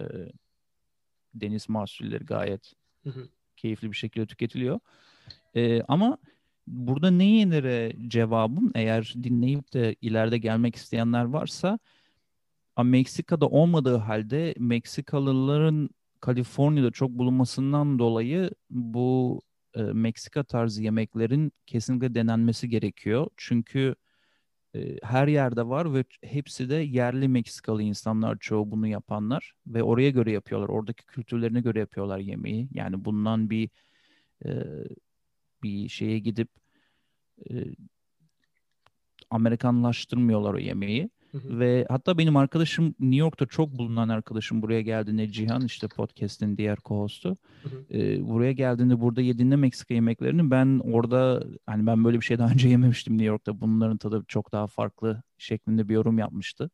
deniz 1.34 1.70
mahsulleri 1.70 2.26
gayet 2.26 2.74
hı 3.04 3.10
hı. 3.10 3.28
keyifli 3.58 3.92
bir 3.92 3.98
şekilde 3.98 4.26
tüketiliyor. 4.26 4.80
E, 5.56 5.82
ama 5.82 6.18
burada 6.68 7.12
ne 7.12 7.26
yenire 7.26 7.96
cevabım 8.08 8.72
eğer 8.76 9.14
dinleyip 9.24 9.74
de 9.74 9.96
ileride 10.02 10.38
gelmek 10.38 10.76
isteyenler 10.76 11.26
varsa 11.26 11.80
Meksika'da 12.84 13.48
olmadığı 13.48 13.98
halde 13.98 14.56
Meksikalıların 14.60 15.90
Kaliforniya'da 16.22 16.92
çok 16.92 17.12
bulunmasından 17.12 18.00
dolayı 18.00 18.52
bu 18.70 19.42
e, 19.76 19.82
Meksika 19.82 20.44
tarzı 20.44 20.84
yemeklerin 20.84 21.52
kesinlikle 21.68 22.16
denenmesi 22.16 22.70
gerekiyor. 22.70 23.28
Çünkü 23.38 23.96
e, 24.76 24.98
her 25.04 25.28
yerde 25.28 25.68
var 25.68 25.94
ve 25.94 26.04
hepsi 26.24 26.70
de 26.70 26.76
yerli 26.76 27.28
Meksikalı 27.28 27.84
insanlar 27.84 28.38
çoğu 28.40 28.72
bunu 28.72 28.88
yapanlar 28.88 29.54
ve 29.68 29.84
oraya 29.84 30.10
göre 30.10 30.32
yapıyorlar. 30.32 30.70
Oradaki 30.70 31.06
kültürlerine 31.06 31.62
göre 31.62 31.80
yapıyorlar 31.80 32.20
yemeği. 32.20 32.70
Yani 32.74 33.06
bundan 33.06 33.50
bir 33.50 33.70
e, 34.46 34.50
bir 35.64 35.90
şeye 35.90 36.20
gidip 36.20 36.50
e, 37.52 37.54
Amerikanlaştırmıyorlar 39.30 40.54
o 40.54 40.60
yemeği. 40.60 41.10
Ve 41.34 41.86
hatta 41.90 42.18
benim 42.18 42.38
arkadaşım 42.38 42.86
New 42.86 43.16
York'ta 43.16 43.46
çok 43.46 43.78
bulunan 43.78 44.10
arkadaşım 44.10 44.62
buraya 44.62 44.82
geldiğinde 44.82 45.32
Cihan 45.32 45.66
işte 45.66 45.88
podcast'in 45.88 46.58
diğer 46.58 46.78
co-host'u. 46.78 47.38
E, 47.94 48.28
buraya 48.28 48.52
geldiğinde 48.52 49.02
burada 49.02 49.22
yediğinde 49.22 49.56
Meksika 49.56 49.94
yemeklerini 49.94 50.52
ben 50.52 50.82
orada 50.84 51.44
hani 51.66 51.88
ben 51.88 52.04
böyle 52.04 52.20
bir 52.20 52.26
şey 52.26 52.38
daha 52.38 52.52
önce 52.52 52.70
yememiştim 52.70 53.14
New 53.14 53.26
York'ta. 53.28 53.62
Bunların 53.62 53.98
tadı 53.98 54.24
çok 54.28 54.52
daha 54.52 54.68
farklı 54.68 55.24
şeklinde 55.38 55.90
bir 55.90 55.94
yorum 55.94 56.18
yapmıştı. 56.18 56.70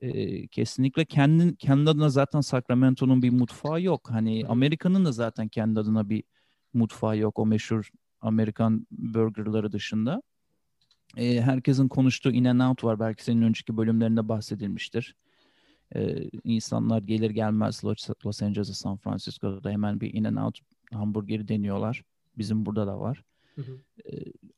E, 0.00 0.46
kesinlikle 0.46 1.04
kendi, 1.04 1.56
kendi 1.56 1.90
adına 1.90 2.08
zaten 2.08 2.40
Sacramento'nun 2.40 3.22
bir 3.22 3.30
mutfağı 3.30 3.82
yok. 3.82 4.10
Hani 4.10 4.44
Amerika'nın 4.48 5.04
da 5.04 5.12
zaten 5.12 5.48
kendi 5.48 5.80
adına 5.80 6.08
bir 6.08 6.22
mutfağı 6.74 7.18
yok. 7.18 7.38
O 7.38 7.46
meşhur 7.46 7.90
Amerikan 8.20 8.86
burgerları 8.90 9.72
dışında 9.72 10.22
e, 11.16 11.40
herkesin 11.40 11.88
konuştuğu 11.88 12.30
In-N-Out 12.30 12.84
var. 12.84 13.00
Belki 13.00 13.24
senin 13.24 13.42
önceki 13.42 13.76
bölümlerinde 13.76 14.28
bahsedilmiştir. 14.28 15.16
E, 15.94 16.30
insanlar 16.44 17.02
gelir 17.02 17.30
gelmez 17.30 17.84
Los, 17.84 18.08
Los 18.26 18.42
Angeles'a, 18.42 18.74
San 18.74 18.96
Francisco'da 18.96 19.70
hemen 19.70 20.00
bir 20.00 20.14
In-N-Out 20.14 20.58
hamburgeri 20.92 21.48
deniyorlar. 21.48 22.02
Bizim 22.38 22.66
burada 22.66 22.86
da 22.86 23.00
var. 23.00 23.22
Hı 23.54 23.62
hı. 23.62 23.78
E, 24.10 24.12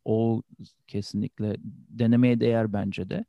o 0.05 0.43
kesinlikle 0.87 1.57
denemeye 1.89 2.41
değer 2.41 2.73
bence 2.73 3.11
de. 3.11 3.25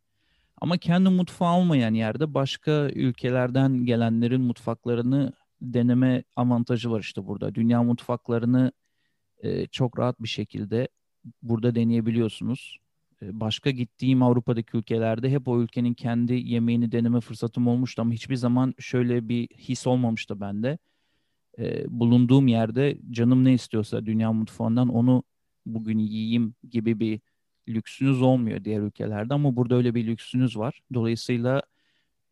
Ama 0.62 0.78
kendi 0.78 1.10
mutfağı 1.10 1.58
olmayan 1.58 1.94
yerde 1.94 2.34
başka 2.34 2.90
ülkelerden 2.90 3.86
gelenlerin 3.86 4.42
mutfaklarını 4.42 5.34
deneme 5.62 6.24
avantajı 6.36 6.92
var 6.92 7.00
işte 7.00 7.26
burada. 7.28 7.56
Dünya 7.56 7.84
mutfaklarını 7.84 8.72
e, 9.44 9.68
çok 9.68 10.00
rahat 10.00 10.20
bir 10.20 10.28
şekilde 10.28 10.88
burada 11.42 11.76
deneyebiliyorsunuz. 11.76 12.78
Ee, 13.24 13.40
başka 13.40 13.70
gittiğim 13.72 14.24
Avrupa'daki 14.24 14.78
ülkelerde 14.78 15.30
hep 15.32 15.48
o 15.48 15.62
ülkenin 15.62 15.94
kendi 15.94 16.34
yemeğini 16.34 16.92
deneme 16.92 17.22
fırsatım 17.22 17.68
olmuştu 17.68 18.02
ama 18.02 18.14
hiçbir 18.14 18.36
zaman 18.36 18.74
şöyle 18.80 19.30
bir 19.30 19.48
his 19.48 19.88
olmamıştı 19.88 20.42
bende. 20.42 20.78
Ee, 21.60 21.86
bulunduğum 21.90 22.48
yerde 22.48 23.00
canım 23.12 23.46
ne 23.46 23.54
istiyorsa 23.54 24.06
dünya 24.06 24.34
mutfağından 24.34 24.90
onu 24.90 25.24
bugün 25.66 25.98
yiyeyim 26.00 26.56
gibi 26.70 27.00
bir 27.00 27.22
lüksünüz 27.70 28.22
olmuyor 28.22 28.64
diğer 28.64 28.82
ülkelerde 28.82 29.34
ama 29.34 29.56
burada 29.56 29.76
öyle 29.76 29.96
bir 29.96 30.08
lüksünüz 30.08 30.58
var. 30.58 30.82
Dolayısıyla 30.94 31.62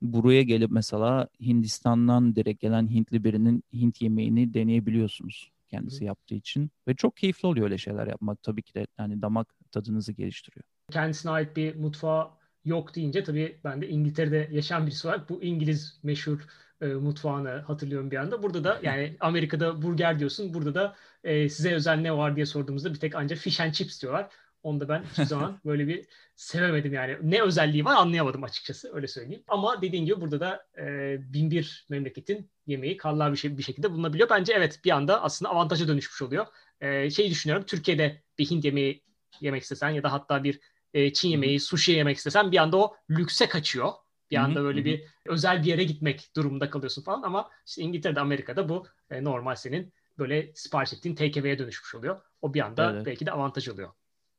buraya 0.02 0.44
gelip 0.44 0.72
mesela 0.72 1.28
Hindistan'dan 1.42 2.36
direkt 2.36 2.62
gelen 2.62 2.90
Hintli 2.92 3.24
birinin 3.24 3.64
Hint 3.74 4.02
yemeğini 4.02 4.54
deneyebiliyorsunuz 4.54 5.52
kendisi 5.70 6.06
yaptığı 6.06 6.36
için 6.36 6.72
ve 6.88 6.96
çok 6.96 7.18
keyifli 7.18 7.48
oluyor 7.48 7.66
öyle 7.66 7.78
şeyler 7.78 8.08
yapmak 8.08 8.44
tabii 8.44 8.64
ki 8.64 8.74
de 8.74 8.88
yani 9.00 9.22
damak 9.22 9.56
tadınızı 9.72 10.14
geliştiriyor 10.14 10.77
kendisine 10.92 11.32
ait 11.32 11.56
bir 11.56 11.76
mutfağı 11.76 12.30
yok 12.66 12.96
deyince 12.96 13.24
tabii 13.24 13.60
ben 13.64 13.82
de 13.82 13.88
İngiltere'de 13.88 14.50
yaşayan 14.52 14.88
birisi 14.88 15.08
olarak 15.08 15.30
bu 15.30 15.44
İngiliz 15.44 16.00
meşhur 16.04 16.40
e, 16.82 16.86
mutfağını 16.86 17.50
hatırlıyorum 17.50 18.12
bir 18.12 18.18
anda. 18.18 18.44
Burada 18.44 18.64
da 18.64 18.80
yani 18.84 19.18
Amerika'da 19.20 19.82
burger 19.82 20.20
diyorsun. 20.20 20.54
Burada 20.54 20.76
da 20.76 20.96
e, 21.24 21.50
size 21.50 21.74
özel 21.74 21.96
ne 21.98 22.18
var 22.18 22.36
diye 22.36 22.46
sorduğumuzda 22.46 22.94
bir 22.94 23.00
tek 23.00 23.16
ancak 23.16 23.40
fish 23.40 23.60
and 23.60 23.72
chips 23.72 24.02
diyorlar. 24.02 24.30
Onu 24.64 24.80
da 24.80 24.90
ben 24.90 25.04
hiçbir 25.04 25.24
zaman 25.36 25.60
böyle 25.66 25.88
bir 25.88 26.06
sevemedim 26.36 26.94
yani. 26.94 27.18
Ne 27.22 27.42
özelliği 27.42 27.86
var 27.86 27.96
anlayamadım 27.96 28.44
açıkçası 28.44 28.96
öyle 28.96 29.08
söyleyeyim. 29.08 29.44
Ama 29.48 29.82
dediğin 29.82 30.06
gibi 30.06 30.22
burada 30.22 30.40
da 30.40 30.68
e, 30.78 31.18
bin 31.34 31.52
bir 31.52 31.86
memleketin 31.90 32.50
yemeği 32.68 32.98
karlar 32.98 33.32
bir, 33.32 33.38
şey, 33.38 33.58
bir 33.58 33.64
şekilde 33.64 33.92
bulunabiliyor. 33.92 34.30
Bence 34.30 34.54
evet 34.54 34.80
bir 34.86 34.92
anda 34.92 35.24
aslında 35.24 35.52
avantaja 35.52 35.88
dönüşmüş 35.88 36.22
oluyor. 36.22 36.46
E, 36.82 37.10
şeyi 37.10 37.30
düşünüyorum 37.30 37.66
Türkiye'de 37.66 38.22
bir 38.38 38.50
Hint 38.50 38.66
yemeği 38.66 39.04
yemek 39.42 39.64
istesen 39.64 39.90
ya 39.90 40.04
da 40.04 40.12
hatta 40.12 40.44
bir 40.44 40.60
e, 40.94 41.14
Çin 41.14 41.30
yemeği, 41.30 41.60
sushi 41.60 41.92
yemek 41.92 42.18
istesen 42.18 42.52
bir 42.52 42.58
anda 42.58 42.78
o 42.78 42.96
lükse 43.10 43.50
kaçıyor. 43.50 43.92
Bir 44.32 44.38
anda 44.38 44.64
böyle 44.64 44.86
bir 44.86 45.04
özel 45.26 45.62
bir 45.62 45.68
yere 45.68 45.84
gitmek 45.84 46.30
durumunda 46.36 46.70
kalıyorsun 46.70 47.04
falan 47.04 47.22
ama 47.22 47.50
işte 47.68 47.82
İngiltere'de, 47.82 48.20
Amerika'da 48.20 48.70
bu 48.70 48.88
e, 49.10 49.24
normal 49.24 49.56
senin 49.56 49.94
böyle 50.18 50.52
sipariş 50.56 50.94
ettiğin 50.94 51.16
takeaway'e 51.16 51.60
dönüşmüş 51.60 51.96
oluyor. 51.96 52.22
O 52.42 52.54
bir 52.54 52.60
anda 52.60 52.92
evet. 52.92 53.06
belki 53.06 53.26
de 53.26 53.32
avantaj 53.32 53.68
oluyor. 53.68 53.92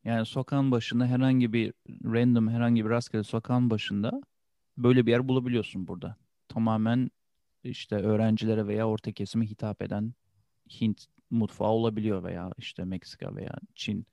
Yani 0.04 0.26
sokağın 0.26 0.70
başında 0.70 1.06
herhangi 1.06 1.52
bir 1.52 1.72
random 2.04 2.48
herhangi 2.48 2.84
bir 2.84 2.90
rastgele 2.90 3.22
sokağın 3.22 3.70
başında 3.70 4.20
böyle 4.76 5.06
bir 5.06 5.10
yer 5.10 5.28
bulabiliyorsun 5.28 5.88
burada. 5.88 6.16
Tamamen 6.48 7.10
işte 7.64 7.96
öğrencilere 7.96 8.66
veya 8.66 8.88
orta 8.88 9.12
kesime 9.12 9.46
hitap 9.46 9.82
eden 9.82 10.14
Hint 10.80 11.06
mutfağı 11.30 11.68
olabiliyor 11.68 12.24
veya 12.24 12.52
işte 12.58 12.84
Meksika 12.84 13.36
veya 13.36 13.54
Çin 13.74 14.06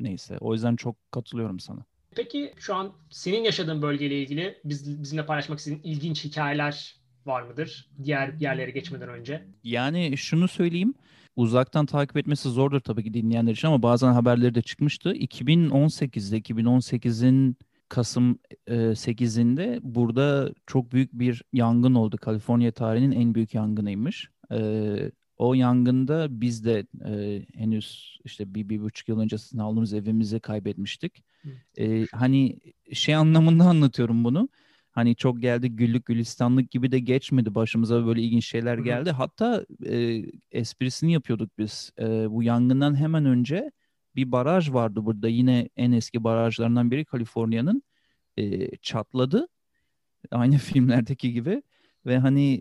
neyse. 0.00 0.38
O 0.40 0.52
yüzden 0.52 0.76
çok 0.76 1.12
katılıyorum 1.12 1.60
sana. 1.60 1.84
Peki 2.16 2.52
şu 2.56 2.74
an 2.74 2.92
senin 3.10 3.42
yaşadığın 3.42 3.82
bölgeyle 3.82 4.22
ilgili 4.22 4.58
biz, 4.64 5.02
bizimle 5.02 5.26
paylaşmak 5.26 5.58
istediğin 5.58 5.82
ilginç 5.82 6.24
hikayeler 6.24 6.96
var 7.26 7.42
mıdır? 7.42 7.90
Diğer 8.04 8.32
yerlere 8.40 8.70
geçmeden 8.70 9.08
önce. 9.08 9.44
Yani 9.64 10.16
şunu 10.16 10.48
söyleyeyim. 10.48 10.94
Uzaktan 11.36 11.86
takip 11.86 12.16
etmesi 12.16 12.48
zordur 12.48 12.80
tabii 12.80 13.04
ki 13.04 13.14
dinleyenler 13.14 13.52
için 13.52 13.68
ama 13.68 13.82
bazen 13.82 14.12
haberleri 14.12 14.54
de 14.54 14.62
çıkmıştı. 14.62 15.12
2018'de 15.12 16.38
2018'in 16.38 17.56
Kasım 17.88 18.38
8'inde 18.68 19.76
e, 19.76 19.80
burada 19.82 20.54
çok 20.66 20.92
büyük 20.92 21.12
bir 21.12 21.42
yangın 21.52 21.94
oldu. 21.94 22.16
Kaliforniya 22.16 22.72
tarihinin 22.72 23.12
en 23.12 23.34
büyük 23.34 23.54
yangınıymış. 23.54 24.30
E, 24.52 24.58
o 25.40 25.54
yangında 25.54 26.40
biz 26.40 26.64
de 26.64 26.86
e, 27.06 27.42
henüz 27.54 28.18
işte 28.24 28.54
bir, 28.54 28.68
bir 28.68 28.80
buçuk 28.80 29.08
yıl 29.08 29.20
öncesinde 29.20 29.62
aldığımız 29.62 29.94
evimizi 29.94 30.40
kaybetmiştik. 30.40 31.24
E, 31.78 32.06
hani 32.12 32.60
şey 32.92 33.14
anlamında 33.14 33.64
anlatıyorum 33.64 34.24
bunu. 34.24 34.48
Hani 34.90 35.16
çok 35.16 35.40
geldi 35.40 35.68
güllük 35.68 36.06
gülistanlık 36.06 36.70
gibi 36.70 36.92
de 36.92 36.98
geçmedi. 36.98 37.54
Başımıza 37.54 38.06
böyle 38.06 38.22
ilginç 38.22 38.46
şeyler 38.46 38.78
geldi. 38.78 39.10
Hatta 39.10 39.66
e, 39.86 40.24
esprisini 40.50 41.12
yapıyorduk 41.12 41.58
biz. 41.58 41.92
E, 41.98 42.30
bu 42.30 42.42
yangından 42.42 42.94
hemen 42.94 43.24
önce 43.24 43.70
bir 44.16 44.32
baraj 44.32 44.72
vardı 44.72 45.04
burada. 45.04 45.28
Yine 45.28 45.68
en 45.76 45.92
eski 45.92 46.24
barajlarından 46.24 46.90
biri 46.90 47.04
Kaliforniya'nın. 47.04 47.82
E, 48.36 48.76
çatladı. 48.76 49.48
Aynı 50.30 50.58
filmlerdeki 50.58 51.32
gibi. 51.32 51.62
Ve 52.06 52.18
hani 52.18 52.60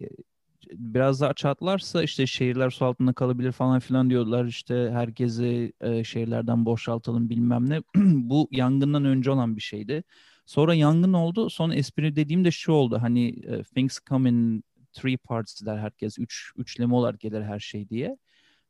biraz 0.72 1.22
daha 1.22 1.34
çatlarsa 1.34 2.04
işte 2.04 2.28
şehirler 2.28 2.70
su 2.70 2.86
altında 2.86 3.14
kalabilir 3.14 3.52
falan 3.52 3.80
filan 3.80 4.10
diyorlar. 4.10 4.46
İşte 4.46 4.90
herkesi 4.94 5.74
e, 5.82 6.04
şehirlerden 6.04 6.66
boşaltalım 6.66 7.30
bilmem 7.30 7.70
ne. 7.70 7.82
Bu 8.30 8.48
yangından 8.52 9.06
önce 9.06 9.32
olan 9.32 9.56
bir 9.56 9.62
şeydi. 9.62 10.04
Sonra 10.46 10.74
yangın 10.74 11.14
oldu. 11.14 11.50
Son 11.50 11.72
espri 11.72 12.16
dediğim 12.16 12.46
de 12.46 12.52
şu 12.52 12.72
oldu. 12.72 12.98
Hani 13.02 13.30
e, 13.30 13.64
things 13.64 14.00
come 14.10 14.30
in 14.30 14.64
three 14.94 15.18
parts 15.18 15.66
der 15.66 15.78
herkes. 15.78 16.20
Üç, 16.20 16.52
üçleme 16.58 16.96
olarak 16.96 17.20
gelir 17.20 17.42
her 17.42 17.60
şey 17.60 17.90
diye. 17.90 18.18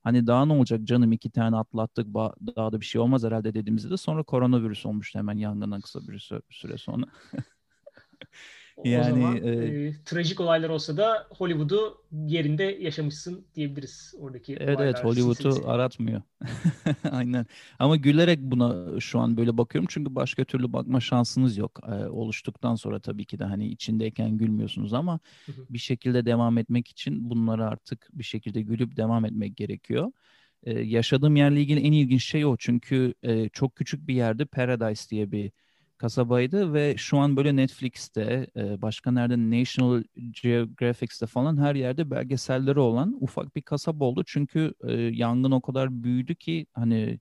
Hani 0.03 0.27
daha 0.27 0.45
ne 0.45 0.53
olacak 0.53 0.83
canım 0.83 1.11
iki 1.11 1.31
tane 1.31 1.57
atlattık 1.57 2.07
daha 2.55 2.71
da 2.71 2.79
bir 2.81 2.85
şey 2.85 3.01
olmaz 3.01 3.23
herhalde 3.23 3.53
dediğimizde 3.53 3.89
de 3.89 3.97
sonra 3.97 4.23
koronavirüs 4.23 4.85
olmuştu 4.85 5.19
hemen 5.19 5.37
yangından 5.37 5.81
kısa 5.81 5.99
bir 6.07 6.31
süre 6.49 6.77
sonra. 6.77 7.05
Yani 8.83 9.01
o 9.01 9.03
zaman 9.03 9.37
e, 9.43 9.75
e, 9.87 9.93
trajik 10.05 10.39
olaylar 10.39 10.69
olsa 10.69 10.97
da 10.97 11.27
Hollywood'u 11.37 12.05
yerinde 12.11 12.63
yaşamışsın 12.63 13.45
diyebiliriz 13.55 14.13
oradaki 14.19 14.55
Evet 14.59 14.79
evet 14.79 15.03
Hollywood'u 15.03 15.67
aratmıyor. 15.69 16.21
Aynen. 17.11 17.45
Ama 17.79 17.95
gülerek 17.95 18.39
buna 18.41 18.99
şu 18.99 19.19
an 19.19 19.37
böyle 19.37 19.57
bakıyorum 19.57 19.87
çünkü 19.91 20.15
başka 20.15 20.45
türlü 20.45 20.73
bakma 20.73 20.99
şansınız 20.99 21.57
yok. 21.57 21.79
E, 21.87 21.91
oluştuktan 22.09 22.75
sonra 22.75 22.99
tabii 22.99 23.25
ki 23.25 23.39
de 23.39 23.43
hani 23.43 23.67
içindeyken 23.67 24.37
gülmüyorsunuz 24.37 24.93
ama 24.93 25.19
bir 25.69 25.77
şekilde 25.77 26.25
devam 26.25 26.57
etmek 26.57 26.87
için 26.87 27.29
bunları 27.29 27.65
artık 27.67 28.07
bir 28.13 28.23
şekilde 28.23 28.61
gülüp 28.61 28.97
devam 28.97 29.25
etmek 29.25 29.57
gerekiyor. 29.57 30.11
Ee, 30.63 30.79
yaşadığım 30.79 31.35
yerle 31.35 31.61
ilgili 31.61 31.79
en 31.79 31.91
ilginç 31.91 32.25
şey 32.25 32.45
o 32.45 32.57
çünkü 32.57 33.13
e, 33.23 33.49
çok 33.49 33.75
küçük 33.75 34.07
bir 34.07 34.13
yerde 34.15 34.45
Paradise 34.45 35.09
diye 35.09 35.31
bir 35.31 35.51
kasabaydı 35.99 36.73
ve 36.73 36.97
şu 36.97 37.17
an 37.17 37.37
böyle 37.37 37.55
Netflix'te, 37.55 38.47
e, 38.55 38.81
başka 38.81 39.11
nerede 39.11 39.37
National 39.37 40.03
Geographic'te 40.43 41.25
falan 41.25 41.57
her 41.57 41.75
yerde 41.75 42.11
belgeselleri 42.11 42.79
olan 42.79 43.17
ufak 43.21 43.55
bir 43.55 43.61
kasaba 43.61 44.05
oldu. 44.05 44.23
Çünkü 44.27 44.73
e, 44.83 44.93
yangın 44.93 45.51
o 45.51 45.61
kadar 45.61 46.03
büyüdü 46.03 46.35
ki 46.35 46.67
hani 46.73 47.19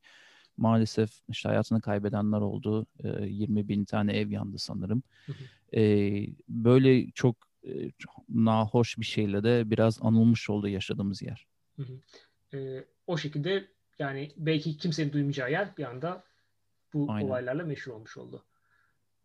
maalesef 0.56 1.10
işte 1.28 1.48
hayatını 1.48 1.80
kaybedenler 1.80 2.40
oldu. 2.40 2.86
E, 3.04 3.08
20 3.26 3.68
bin 3.68 3.84
tane 3.84 4.12
ev 4.12 4.30
yandı 4.30 4.58
sanırım. 4.58 5.02
E, 5.74 5.82
böyle 6.48 7.10
çok, 7.10 7.36
e, 7.62 7.90
çok 7.90 8.28
nahoş 8.28 8.98
bir 8.98 9.04
şeyle 9.04 9.42
de 9.42 9.70
biraz 9.70 9.98
anılmış 10.02 10.50
oldu 10.50 10.68
yaşadığımız 10.68 11.22
yer. 11.22 11.46
E, 12.54 12.84
o 13.06 13.16
şekilde 13.16 13.68
yani 13.98 14.32
belki 14.36 14.76
kimsenin 14.76 15.12
duymayacağı 15.12 15.50
yer 15.50 15.76
bir 15.76 15.84
anda 15.84 16.24
bu 16.92 17.06
Aynen. 17.08 17.28
olaylarla 17.28 17.64
meşhur 17.64 17.92
olmuş 17.92 18.16
oldu. 18.16 18.44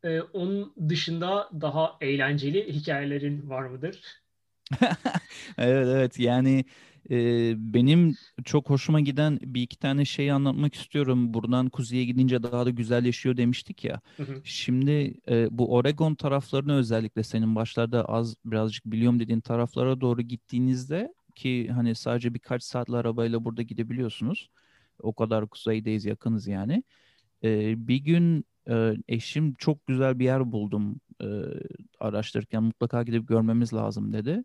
Ee, 0.04 0.22
onun 0.22 0.76
dışında 0.90 1.50
daha 1.62 1.98
eğlenceli 2.02 2.74
hikayelerin 2.74 3.50
var 3.50 3.66
mıdır? 3.66 4.24
evet 5.58 5.88
evet 5.88 6.20
yani 6.20 6.66
e, 7.12 7.54
benim 7.74 8.18
çok 8.46 8.70
hoşuma 8.70 9.00
giden 9.00 9.40
bir 9.42 9.62
iki 9.62 9.80
tane 9.80 10.06
şey 10.06 10.32
anlatmak 10.32 10.76
istiyorum. 10.76 11.34
Buradan 11.34 11.70
kuzeye 11.70 12.06
gidince 12.06 12.44
daha 12.44 12.66
da 12.66 12.70
güzelleşiyor 12.70 13.38
demiştik 13.38 13.84
ya. 13.86 14.02
Hı 14.18 14.24
hı. 14.24 14.44
Şimdi 14.44 15.14
e, 15.30 15.48
bu 15.52 15.74
Oregon 15.76 16.16
taraflarını 16.16 16.76
özellikle 16.76 17.24
senin 17.24 17.56
başlarda 17.56 18.06
az 18.06 18.36
birazcık 18.46 18.86
biliyorum 18.86 19.20
dediğin 19.20 19.42
taraflara 19.42 20.02
doğru 20.02 20.22
gittiğinizde 20.22 21.14
ki 21.36 21.70
hani 21.72 21.96
sadece 21.96 22.34
birkaç 22.34 22.64
saatli 22.64 22.98
arabayla 22.98 23.46
burada 23.46 23.62
gidebiliyorsunuz. 23.62 24.50
O 25.00 25.14
kadar 25.14 25.48
kuzeydeyiz 25.48 26.06
yakınız 26.06 26.48
yani. 26.48 26.84
E, 27.44 27.88
bir 27.88 27.98
gün 27.98 28.46
eşim 29.08 29.54
çok 29.56 29.88
güzel 29.88 30.20
bir 30.20 30.26
yer 30.26 30.52
buldum 30.52 31.00
e, 31.22 31.26
araştırırken 32.00 32.64
mutlaka 32.64 33.04
gidip 33.04 33.28
görmemiz 33.28 33.74
lazım 33.74 34.14
dedi. 34.14 34.44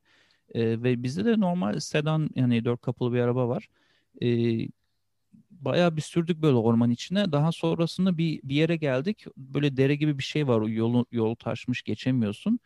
E, 0.55 0.83
ve 0.83 1.03
bizde 1.03 1.25
de 1.25 1.41
normal 1.41 1.81
sedan 1.81 2.31
yani 2.35 2.65
dört 2.65 2.81
kapılı 2.81 3.13
bir 3.13 3.21
araba 3.21 3.49
var. 3.49 3.69
E, 4.23 4.29
bayağı 5.51 5.97
bir 5.97 6.03
sürdük 6.03 6.43
böyle 6.43 6.57
orman 6.57 6.91
içine. 6.91 7.33
Daha 7.33 7.53
sonrasında 7.53 8.19
bir, 8.19 8.41
bir 8.45 8.55
yere 8.55 8.77
geldik. 8.77 9.25
Böyle 9.37 9.77
dere 9.77 9.97
gibi 9.97 10.19
bir 10.19 10.23
şey 10.23 10.49
var. 10.49 10.61
O 10.61 10.69
yolu, 10.69 11.07
yol 11.13 11.35
taşmış 11.35 11.83
geçemiyorsun. 11.83 12.61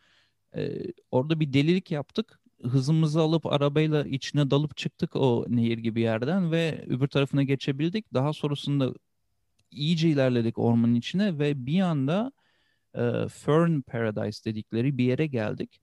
E, 0.55 0.81
orada 1.11 1.39
bir 1.39 1.53
delilik 1.53 1.91
yaptık. 1.91 2.39
Hızımızı 2.63 3.21
alıp 3.21 3.45
arabayla 3.45 4.05
içine 4.05 4.51
dalıp 4.51 4.77
çıktık 4.77 5.15
o 5.15 5.45
nehir 5.49 5.77
gibi 5.77 6.01
yerden 6.01 6.51
ve 6.51 6.85
öbür 6.87 7.07
tarafına 7.07 7.43
geçebildik. 7.43 8.13
Daha 8.13 8.33
sonrasında 8.33 8.93
iyice 9.75 10.09
ilerledik 10.09 10.59
ormanın 10.59 10.95
içine 10.95 11.39
ve 11.39 11.65
bir 11.65 11.81
anda 11.81 12.31
e, 12.95 13.27
Fern 13.29 13.81
Paradise 13.81 14.45
dedikleri 14.45 14.97
bir 14.97 15.05
yere 15.05 15.27
geldik. 15.27 15.81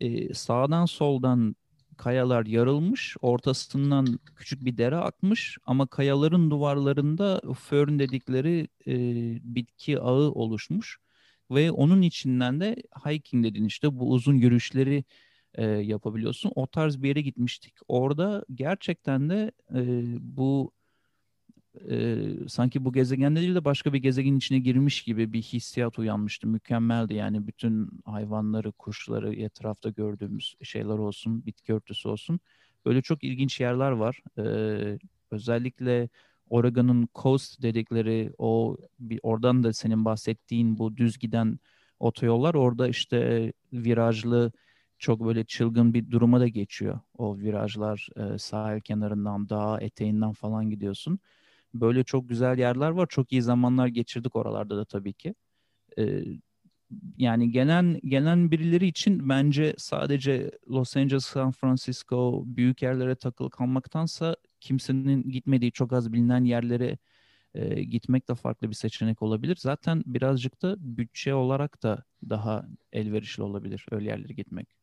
E, 0.00 0.34
sağdan 0.34 0.86
soldan 0.86 1.56
kayalar 1.96 2.46
yarılmış, 2.46 3.16
ortasından 3.22 4.20
küçük 4.36 4.64
bir 4.64 4.76
dere 4.78 4.96
akmış 4.96 5.58
ama 5.66 5.86
kayaların 5.86 6.50
duvarlarında 6.50 7.40
fern 7.54 7.98
dedikleri 7.98 8.68
e, 8.86 8.94
bitki 9.54 10.00
ağı 10.00 10.30
oluşmuş 10.32 10.98
ve 11.50 11.70
onun 11.70 12.02
içinden 12.02 12.60
de 12.60 12.76
hiking 13.06 13.44
dediğin 13.44 13.64
işte 13.64 13.98
bu 13.98 14.10
uzun 14.10 14.34
yürüyüşleri 14.34 15.04
e, 15.54 15.64
yapabiliyorsun. 15.66 16.52
O 16.54 16.66
tarz 16.66 17.02
bir 17.02 17.08
yere 17.08 17.20
gitmiştik. 17.22 17.74
Orada 17.88 18.44
gerçekten 18.54 19.30
de 19.30 19.52
e, 19.74 19.80
bu 20.20 20.72
e, 21.90 22.18
sanki 22.48 22.84
bu 22.84 22.92
gezegende 22.92 23.40
değil 23.40 23.54
de 23.54 23.64
başka 23.64 23.92
bir 23.92 23.98
gezegenin 23.98 24.38
içine 24.38 24.58
girmiş 24.58 25.02
gibi 25.02 25.32
bir 25.32 25.42
hissiyat 25.42 25.98
uyanmıştı. 25.98 26.46
Mükemmeldi 26.46 27.14
yani 27.14 27.46
bütün 27.46 27.90
hayvanları, 28.04 28.72
kuşları, 28.72 29.34
etrafta 29.34 29.88
gördüğümüz 29.90 30.56
şeyler 30.62 30.98
olsun, 30.98 31.46
bitki 31.46 31.74
örtüsü 31.74 32.08
olsun. 32.08 32.40
Böyle 32.86 33.02
çok 33.02 33.24
ilginç 33.24 33.60
yerler 33.60 33.90
var. 33.90 34.22
E, 34.38 34.98
özellikle 35.30 36.08
Oregon'un 36.50 37.08
coast 37.14 37.62
dedikleri 37.62 38.32
o 38.38 38.76
bir, 39.00 39.20
oradan 39.22 39.62
da 39.62 39.72
senin 39.72 40.04
bahsettiğin 40.04 40.78
bu 40.78 40.96
düz 40.96 41.18
giden 41.18 41.58
otoyollar 42.00 42.54
orada 42.54 42.88
işte 42.88 43.52
virajlı 43.72 44.52
çok 44.98 45.24
böyle 45.24 45.44
çılgın 45.44 45.94
bir 45.94 46.10
duruma 46.10 46.40
da 46.40 46.48
geçiyor. 46.48 47.00
O 47.18 47.38
virajlar 47.38 48.08
e, 48.16 48.38
sahil 48.38 48.80
kenarından, 48.80 49.48
dağ 49.48 49.80
eteğinden 49.80 50.32
falan 50.32 50.70
gidiyorsun 50.70 51.18
Böyle 51.74 52.04
çok 52.04 52.28
güzel 52.28 52.58
yerler 52.58 52.90
var. 52.90 53.06
Çok 53.10 53.32
iyi 53.32 53.42
zamanlar 53.42 53.86
geçirdik 53.86 54.36
oralarda 54.36 54.76
da 54.76 54.84
tabii 54.84 55.12
ki. 55.14 55.34
Ee, 55.98 56.24
yani 57.18 57.52
gelen 57.52 58.00
gelen 58.04 58.50
birileri 58.50 58.86
için 58.86 59.28
bence 59.28 59.74
sadece 59.78 60.50
Los 60.70 60.96
Angeles, 60.96 61.24
San 61.24 61.52
Francisco 61.52 62.42
büyük 62.46 62.82
yerlere 62.82 63.14
takılı 63.16 63.50
kalmaktansa 63.50 64.36
kimsenin 64.60 65.30
gitmediği 65.30 65.72
çok 65.72 65.92
az 65.92 66.12
bilinen 66.12 66.44
yerlere 66.44 66.98
e, 67.54 67.84
gitmek 67.84 68.28
de 68.28 68.34
farklı 68.34 68.70
bir 68.70 68.74
seçenek 68.74 69.22
olabilir. 69.22 69.56
Zaten 69.60 70.02
birazcık 70.06 70.62
da 70.62 70.76
bütçe 70.80 71.34
olarak 71.34 71.82
da 71.82 72.04
daha 72.30 72.66
elverişli 72.92 73.42
olabilir 73.42 73.86
öyle 73.90 74.08
yerlere 74.10 74.32
gitmek. 74.34 74.81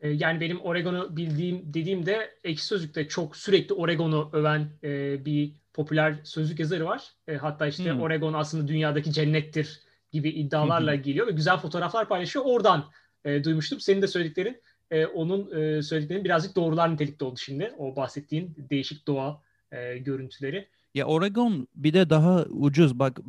E, 0.00 0.08
yani 0.08 0.40
benim 0.40 0.60
Oregon'u 0.60 1.16
bildiğim 1.16 1.74
dediğimde 1.74 2.34
ekşi 2.44 2.64
sözlükte 2.64 3.08
çok 3.08 3.36
sürekli 3.36 3.74
Oregon'u 3.74 4.30
öven 4.32 4.68
e, 4.84 5.24
bir 5.24 5.52
popüler 5.72 6.16
sözlük 6.24 6.60
yazarı 6.60 6.84
var. 6.84 7.12
E, 7.28 7.36
hatta 7.36 7.66
işte 7.66 7.92
hmm. 7.92 8.00
Oregon 8.00 8.32
aslında 8.32 8.68
dünyadaki 8.68 9.12
cennettir 9.12 9.80
gibi 10.12 10.28
iddialarla 10.28 10.94
geliyor 10.94 11.26
ve 11.26 11.30
güzel 11.30 11.56
fotoğraflar 11.56 12.08
paylaşıyor. 12.08 12.44
Oradan 12.44 12.84
e, 13.24 13.44
duymuştum. 13.44 13.80
Senin 13.80 14.02
de 14.02 14.06
söylediklerin 14.06 14.62
e, 14.90 15.06
onun 15.06 15.60
e, 15.60 15.82
söylediklerinin 15.82 16.24
birazcık 16.24 16.56
doğrular 16.56 16.92
nitelikte 16.92 17.24
oldu 17.24 17.38
şimdi. 17.38 17.72
O 17.78 17.96
bahsettiğin 17.96 18.54
değişik 18.70 19.06
doğa 19.06 19.42
e, 19.72 19.98
görüntüleri. 19.98 20.68
Ya 20.94 21.06
Oregon 21.06 21.68
bir 21.76 21.92
de 21.92 22.10
daha 22.10 22.44
ucuz. 22.44 22.98
Bak 22.98 23.20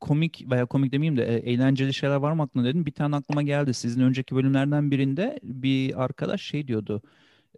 komik 0.00 0.50
veya 0.50 0.66
komik 0.66 0.92
demeyeyim 0.92 1.16
de 1.16 1.24
e, 1.24 1.52
eğlenceli 1.52 1.94
şeyler 1.94 2.16
var 2.16 2.32
mı 2.32 2.42
aklına 2.42 2.64
dedim. 2.64 2.86
Bir 2.86 2.92
tane 2.92 3.16
aklıma 3.16 3.42
geldi. 3.42 3.74
Sizin 3.74 4.00
önceki 4.00 4.36
bölümlerden 4.36 4.90
birinde 4.90 5.40
bir 5.42 6.04
arkadaş 6.04 6.42
şey 6.42 6.68
diyordu. 6.68 7.02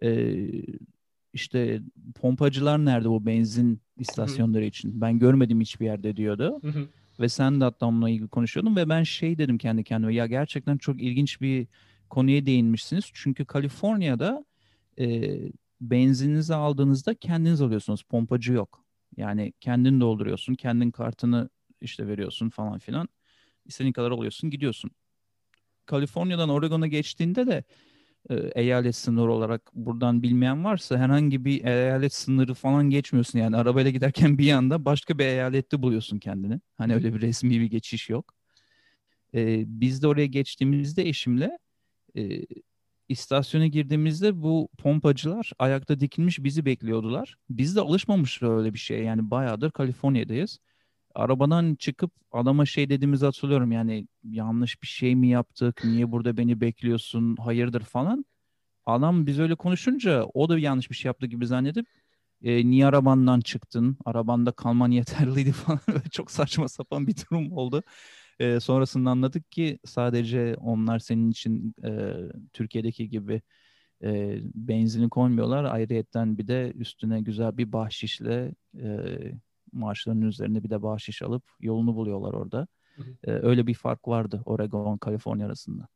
E, 0.03 0.35
işte 1.33 1.81
pompacılar 2.15 2.85
nerede 2.85 3.09
bu 3.09 3.25
benzin 3.25 3.81
istasyonları 3.97 4.61
Hı-hı. 4.61 4.69
için? 4.69 5.01
Ben 5.01 5.19
görmedim 5.19 5.61
hiçbir 5.61 5.85
yerde 5.85 6.17
diyordu. 6.17 6.59
Hı-hı. 6.61 6.87
Ve 7.19 7.29
sen 7.29 7.61
de 7.61 7.63
hatta 7.63 7.85
onunla 7.85 8.09
ilgili 8.09 8.27
konuşuyordun 8.27 8.75
ve 8.75 8.89
ben 8.89 9.03
şey 9.03 9.37
dedim 9.37 9.57
kendi 9.57 9.83
kendime 9.83 10.13
ya 10.13 10.25
gerçekten 10.25 10.77
çok 10.77 11.01
ilginç 11.01 11.41
bir 11.41 11.67
konuya 12.09 12.45
değinmişsiniz. 12.45 13.05
Çünkü 13.13 13.45
Kaliforniya'da 13.45 14.45
e, 14.99 15.37
benzininizi 15.81 16.55
aldığınızda 16.55 17.13
kendiniz 17.13 17.61
alıyorsunuz. 17.61 18.03
Pompacı 18.03 18.53
yok. 18.53 18.86
Yani 19.17 19.53
kendin 19.59 19.99
dolduruyorsun. 19.99 20.55
Kendin 20.55 20.91
kartını 20.91 21.49
işte 21.81 22.07
veriyorsun 22.07 22.49
falan 22.49 22.79
filan. 22.79 23.09
İstediğin 23.65 23.93
kadar 23.93 24.11
alıyorsun 24.11 24.49
gidiyorsun. 24.49 24.91
Kaliforniya'dan 25.85 26.49
Oregon'a 26.49 26.87
geçtiğinde 26.87 27.47
de 27.47 27.63
e, 28.29 28.35
eyalet 28.35 28.95
sınırı 28.95 29.31
olarak 29.31 29.61
buradan 29.73 30.23
bilmeyen 30.23 30.63
varsa 30.63 30.97
herhangi 30.97 31.45
bir 31.45 31.65
eyalet 31.65 32.13
sınırı 32.13 32.53
falan 32.53 32.89
geçmiyorsun. 32.89 33.39
Yani 33.39 33.57
arabayla 33.57 33.91
giderken 33.91 34.37
bir 34.37 34.45
yanda 34.45 34.85
başka 34.85 35.19
bir 35.19 35.25
eyalette 35.25 35.81
buluyorsun 35.81 36.19
kendini. 36.19 36.59
Hani 36.77 36.93
öyle 36.93 37.13
bir 37.13 37.21
resmi 37.21 37.49
bir 37.49 37.65
geçiş 37.65 38.09
yok. 38.09 38.33
E, 39.33 39.63
biz 39.67 40.03
de 40.03 40.07
oraya 40.07 40.25
geçtiğimizde 40.25 41.09
eşimle 41.09 41.59
e, 42.17 42.41
istasyona 43.09 43.67
girdiğimizde 43.67 44.41
bu 44.41 44.69
pompacılar 44.77 45.51
ayakta 45.59 45.99
dikilmiş 45.99 46.43
bizi 46.43 46.65
bekliyordular. 46.65 47.37
Biz 47.49 47.75
de 47.75 47.81
alışmamışız 47.81 48.49
öyle 48.49 48.73
bir 48.73 48.79
şeye. 48.79 49.03
Yani 49.03 49.31
bayağıdır 49.31 49.71
Kaliforniya'dayız. 49.71 50.59
Arabadan 51.15 51.75
çıkıp 51.75 52.11
adama 52.31 52.65
şey 52.65 52.89
dediğimizi 52.89 53.25
hatırlıyorum. 53.25 53.71
Yani 53.71 54.07
yanlış 54.23 54.81
bir 54.83 54.87
şey 54.87 55.15
mi 55.15 55.27
yaptık? 55.29 55.81
Niye 55.85 56.11
burada 56.11 56.37
beni 56.37 56.61
bekliyorsun? 56.61 57.35
Hayırdır 57.35 57.81
falan. 57.81 58.25
Adam 58.85 59.25
biz 59.27 59.39
öyle 59.39 59.55
konuşunca 59.55 60.23
o 60.33 60.49
da 60.49 60.59
yanlış 60.59 60.89
bir 60.89 60.95
şey 60.95 61.09
yaptı 61.09 61.25
gibi 61.27 61.47
zannedip 61.47 61.87
e, 62.43 62.69
niye 62.69 62.85
arabandan 62.85 63.39
çıktın? 63.39 63.97
Arabanda 64.05 64.51
kalman 64.51 64.91
yeterliydi 64.91 65.51
falan. 65.51 65.79
Çok 66.11 66.31
saçma 66.31 66.67
sapan 66.67 67.07
bir 67.07 67.15
durum 67.17 67.51
oldu. 67.51 67.83
E, 68.39 68.59
sonrasında 68.59 69.09
anladık 69.09 69.51
ki 69.51 69.79
sadece 69.85 70.55
onlar 70.55 70.99
senin 70.99 71.31
için 71.31 71.75
e, 71.83 72.13
Türkiye'deki 72.53 73.09
gibi 73.09 73.41
e, 74.03 74.39
benzini 74.43 75.09
koymuyorlar. 75.09 75.63
Ayrıyetten 75.63 76.37
bir 76.37 76.47
de 76.47 76.71
üstüne 76.75 77.21
güzel 77.21 77.57
bir 77.57 77.71
bahşişle 77.71 78.55
e, 78.81 78.87
maaşlarının 79.71 80.27
üzerine 80.27 80.63
bir 80.63 80.69
de 80.69 80.81
bahşiş 80.81 81.21
alıp 81.21 81.43
yolunu 81.59 81.95
buluyorlar 81.95 82.33
orada. 82.33 82.67
Hı 82.95 83.01
hı. 83.01 83.15
E, 83.23 83.31
öyle 83.31 83.67
bir 83.67 83.73
fark 83.73 84.07
vardı 84.07 84.41
Oregon, 84.45 84.97
Kaliforniya 84.97 85.47
arasında. 85.47 85.87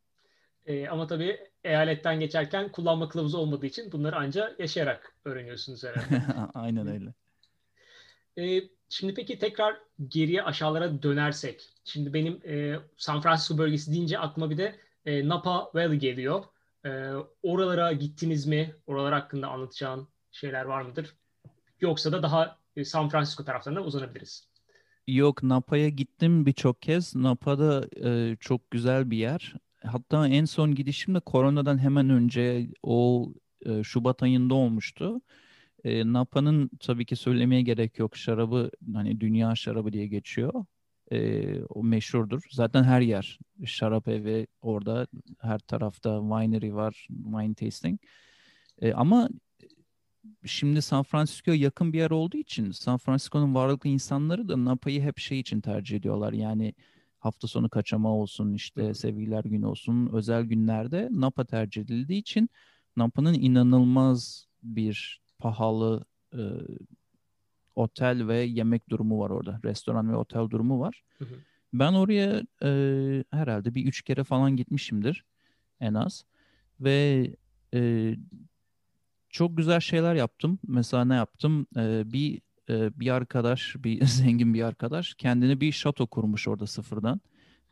E, 0.66 0.88
ama 0.88 1.08
tabii 1.08 1.40
eyaletten 1.64 2.20
geçerken 2.20 2.72
kullanma 2.72 3.10
kılavuzu 3.10 3.38
olmadığı 3.38 3.66
için 3.66 3.92
bunları 3.92 4.16
ancak 4.16 4.60
yaşayarak 4.60 5.16
öğreniyorsunuz 5.26 5.84
herhalde. 5.84 6.06
Aynen 6.54 6.88
öyle. 6.88 7.14
E, 8.38 8.62
şimdi 8.92 9.14
peki 9.14 9.40
tekrar 9.40 9.78
geriye 10.08 10.44
aşağılara 10.44 11.04
dönersek. 11.04 11.70
Şimdi 11.84 12.14
benim 12.14 12.42
e, 12.46 12.80
San 12.98 13.22
Francisco 13.22 13.58
bölgesi 13.58 13.92
deyince 13.92 14.20
aklıma 14.20 14.50
bir 14.50 14.58
de 14.58 14.76
e, 15.06 15.28
Napa 15.28 15.72
Valley 15.74 16.00
geliyor. 16.00 16.44
E, 16.86 16.90
oralara 17.44 17.92
gittiniz 17.92 18.46
mi? 18.46 18.76
Oralar 18.88 19.14
hakkında 19.14 19.48
anlatacağın 19.48 20.08
şeyler 20.32 20.66
var 20.66 20.82
mıdır? 20.82 21.16
Yoksa 21.82 22.12
da 22.12 22.24
daha 22.24 22.58
e, 22.76 22.86
San 22.86 23.10
Francisco 23.10 23.46
taraflarına 23.46 23.82
uzanabiliriz. 23.82 24.52
Yok 25.08 25.44
Napa'ya 25.44 25.90
gittim 25.90 26.46
birçok 26.46 26.82
kez. 26.82 27.16
Napa'da 27.16 27.88
e, 28.10 28.36
çok 28.40 28.72
güzel 28.72 29.12
bir 29.12 29.18
yer. 29.18 29.54
Hatta 29.84 30.28
en 30.28 30.46
son 30.46 30.76
gidişim 30.76 31.16
de 31.16 31.20
koronadan 31.20 31.78
hemen 31.78 32.10
önce 32.10 32.68
o 32.84 33.30
e, 33.66 33.84
Şubat 33.84 34.24
ayında 34.24 34.54
olmuştu. 34.54 35.22
E, 35.84 36.14
Napa'nın 36.14 36.70
tabii 36.80 37.06
ki 37.06 37.16
söylemeye 37.16 37.62
gerek 37.62 38.00
yok. 38.00 38.18
Şarabı 38.18 38.72
hani 38.94 39.20
dünya 39.20 39.56
şarabı 39.56 39.94
diye 39.94 40.08
geçiyor. 40.08 40.66
E, 41.12 41.64
o 41.64 41.84
meşhurdur. 41.84 42.42
Zaten 42.52 42.84
her 42.84 43.02
yer 43.02 43.40
şarap 43.66 44.08
evi 44.08 44.48
orada. 44.62 45.08
Her 45.40 45.60
tarafta 45.60 46.22
winery 46.22 46.74
var, 46.74 47.08
wine 47.24 47.54
tasting. 47.54 48.00
E, 48.82 48.94
ama 48.94 49.30
şimdi 50.46 50.82
San 50.82 51.04
Francisco'ya 51.04 51.58
yakın 51.58 51.94
bir 51.94 51.98
yer 51.98 52.12
olduğu 52.12 52.38
için 52.38 52.72
San 52.72 52.98
Francisco'nun 52.98 53.56
varlıklı 53.56 53.90
insanları 53.90 54.50
da 54.50 54.66
Napa'yı 54.66 55.02
hep 55.02 55.18
şey 55.20 55.40
için 55.40 55.62
tercih 55.62 55.98
ediyorlar. 55.98 56.34
Yani 56.34 56.74
hafta 57.20 57.48
sonu 57.48 57.70
kaçama 57.70 58.10
olsun 58.16 58.54
işte 58.54 58.94
sevgililer 58.94 59.44
günü 59.44 59.66
olsun 59.66 60.10
özel 60.14 60.44
günlerde 60.44 61.08
Napa 61.12 61.46
tercih 61.46 61.82
edildiği 61.82 62.20
için 62.20 62.50
Napa'nın 62.96 63.34
inanılmaz 63.34 64.46
bir 64.64 65.21
pahalı 65.42 66.06
e, 66.34 66.42
otel 67.76 68.28
ve 68.28 68.38
yemek 68.38 68.90
durumu 68.90 69.20
var 69.20 69.30
orada. 69.30 69.60
Restoran 69.64 70.12
ve 70.12 70.16
otel 70.16 70.50
durumu 70.50 70.80
var. 70.80 71.04
Hı 71.18 71.26
hı. 71.26 71.36
Ben 71.74 71.94
oraya 71.94 72.44
e, 72.64 72.70
herhalde 73.32 73.76
bir 73.76 73.86
üç 73.86 74.02
kere 74.02 74.24
falan 74.24 74.56
gitmişimdir 74.56 75.26
en 75.80 75.94
az. 75.94 76.26
Ve 76.80 77.28
e, 77.74 78.16
çok 79.30 79.58
güzel 79.58 79.80
şeyler 79.80 80.16
yaptım. 80.16 80.60
Mesela 80.68 81.06
ne 81.06 81.16
yaptım? 81.16 81.68
E, 81.78 82.04
bir 82.14 82.42
e, 82.70 83.00
bir 83.00 83.10
arkadaş, 83.10 83.76
bir 83.80 84.06
zengin 84.06 84.54
bir 84.54 84.64
arkadaş 84.64 85.14
kendine 85.14 85.62
bir 85.62 85.72
şato 85.72 86.08
kurmuş 86.08 86.48
orada 86.48 86.68
sıfırdan. 86.68 87.22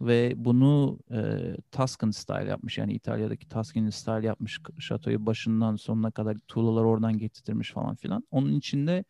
Ve 0.02 0.34
bunu 0.38 1.00
e, 1.12 1.40
Tuscan 1.72 2.12
style 2.12 2.50
yapmış. 2.50 2.78
Yani 2.78 2.94
İtalya'daki 2.94 3.50
Tuscan 3.50 3.90
style 3.90 4.28
yapmış 4.28 4.60
şatoyu 4.80 5.26
başından 5.26 5.76
sonuna 5.76 6.12
kadar 6.12 6.38
tuğlalar 6.48 6.84
oradan 6.84 7.18
getirtirmiş 7.18 7.72
falan 7.72 7.96
filan. 7.96 8.24
Onun 8.32 8.54
içinde 8.54 9.04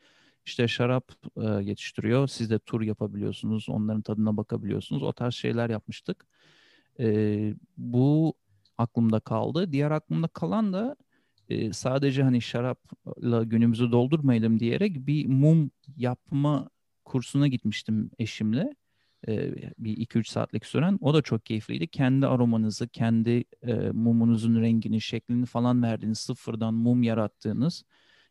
işte 0.46 0.68
şarap 0.68 1.12
e, 1.38 1.46
yetiştiriyor. 1.48 2.28
Siz 2.28 2.50
de 2.50 2.60
tur 2.60 2.82
yapabiliyorsunuz. 2.82 3.70
Onların 3.70 4.02
tadına 4.02 4.38
bakabiliyorsunuz. 4.38 5.04
O 5.04 5.14
tarz 5.14 5.34
şeyler 5.34 5.70
yapmıştık. 5.70 6.28
E, 7.00 7.54
bu 7.78 8.34
aklımda 8.78 9.20
kaldı. 9.20 9.72
Diğer 9.72 9.92
aklımda 9.92 10.28
kalan 10.28 10.74
da 10.74 10.96
e, 11.50 11.74
sadece 11.74 12.24
hani 12.24 12.42
şarapla 12.42 13.44
günümüzü 13.44 13.92
doldurmayalım 13.92 14.60
diyerek 14.60 15.08
bir 15.08 15.28
mum 15.28 15.72
yapma 15.98 16.70
kursuna 17.06 17.48
gitmiştim 17.48 18.12
eşimle. 18.20 18.76
E, 19.28 19.56
bir 19.78 19.98
2-3 19.98 20.30
saatlik 20.30 20.66
süren. 20.66 20.98
O 21.02 21.14
da 21.14 21.22
çok 21.22 21.46
keyifliydi. 21.46 21.88
Kendi 21.88 22.28
aromanızı, 22.28 22.88
kendi 22.88 23.44
e, 23.64 23.74
mumunuzun 23.74 24.62
rengini, 24.62 25.02
şeklini 25.02 25.46
falan 25.46 25.84
verdiğiniz, 25.84 26.20
sıfırdan 26.20 26.74
mum 26.74 27.04
yarattığınız, 27.04 27.84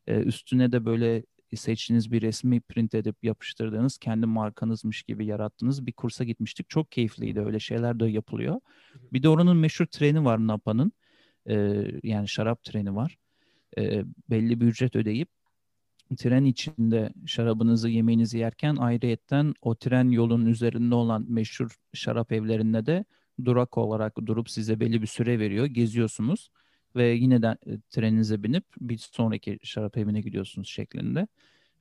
e, 0.06 0.20
üstüne 0.20 0.72
de 0.72 0.84
böyle 0.84 1.24
seçtiğiniz 1.56 2.12
bir 2.12 2.22
resmi 2.22 2.60
print 2.60 2.94
edip 2.94 3.24
yapıştırdığınız, 3.24 3.98
kendi 3.98 4.26
markanızmış 4.26 5.02
gibi 5.02 5.26
yarattığınız 5.26 5.86
bir 5.86 5.92
kursa 5.92 6.24
gitmiştik. 6.24 6.70
Çok 6.70 6.92
keyifliydi. 6.92 7.40
Öyle 7.40 7.60
şeyler 7.60 8.00
de 8.00 8.06
yapılıyor. 8.06 8.60
Bir 9.12 9.22
de 9.22 9.28
oranın 9.28 9.56
meşhur 9.56 9.86
treni 9.86 10.24
var 10.24 10.38
Napa'nın. 10.38 10.92
E, 11.48 11.84
yani 12.02 12.28
şarap 12.28 12.64
treni 12.64 12.96
var. 12.96 13.18
E, 13.78 14.04
belli 14.30 14.60
bir 14.60 14.66
ücret 14.66 14.96
ödeyip 14.96 15.28
tren 16.16 16.44
içinde 16.44 17.12
şarabınızı 17.26 17.88
yemeğinizi 17.88 18.38
yerken 18.38 18.76
ayrıyetten 18.76 19.54
o 19.62 19.74
tren 19.74 20.08
yolunun 20.08 20.46
üzerinde 20.46 20.94
olan 20.94 21.26
meşhur 21.28 21.76
şarap 21.94 22.32
evlerinde 22.32 22.86
de 22.86 23.04
durak 23.44 23.78
olarak 23.78 24.16
durup 24.26 24.50
size 24.50 24.80
belli 24.80 25.02
bir 25.02 25.06
süre 25.06 25.38
veriyor. 25.38 25.66
Geziyorsunuz 25.66 26.50
ve 26.96 27.08
yine 27.08 27.42
de 27.42 27.56
e, 27.66 27.80
treninize 27.90 28.42
binip 28.42 28.64
bir 28.80 28.98
sonraki 28.98 29.58
şarap 29.62 29.96
evine 29.96 30.20
gidiyorsunuz 30.20 30.68
şeklinde. 30.68 31.26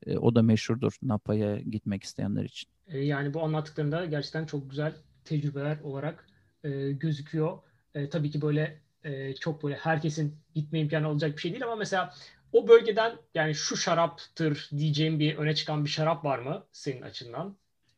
E, 0.05 0.17
o 0.17 0.35
da 0.35 0.41
meşhurdur 0.41 0.97
Napa'ya 1.01 1.59
gitmek 1.59 2.03
isteyenler 2.03 2.43
için. 2.43 2.69
E, 2.87 2.99
yani 2.99 3.33
bu 3.33 3.43
anlattıklarında 3.43 4.05
gerçekten 4.05 4.45
çok 4.45 4.69
güzel 4.69 4.93
tecrübeler 5.25 5.79
olarak 5.79 6.27
e, 6.63 6.91
gözüküyor. 6.91 7.57
E, 7.95 8.09
tabii 8.09 8.31
ki 8.31 8.41
böyle 8.41 8.81
e, 9.03 9.35
çok 9.35 9.63
böyle 9.63 9.75
herkesin 9.75 10.35
gitme 10.55 10.79
imkanı 10.79 11.09
olacak 11.09 11.35
bir 11.35 11.41
şey 11.41 11.51
değil 11.51 11.63
ama 11.63 11.75
mesela 11.75 12.13
o 12.53 12.67
bölgeden 12.67 13.17
yani 13.33 13.55
şu 13.55 13.77
şaraptır 13.77 14.69
diyeceğim 14.77 15.19
bir 15.19 15.37
öne 15.37 15.55
çıkan 15.55 15.85
bir 15.85 15.89
şarap 15.89 16.25
var 16.25 16.39
mı 16.39 16.63
senin 16.71 17.01
açından? 17.01 17.57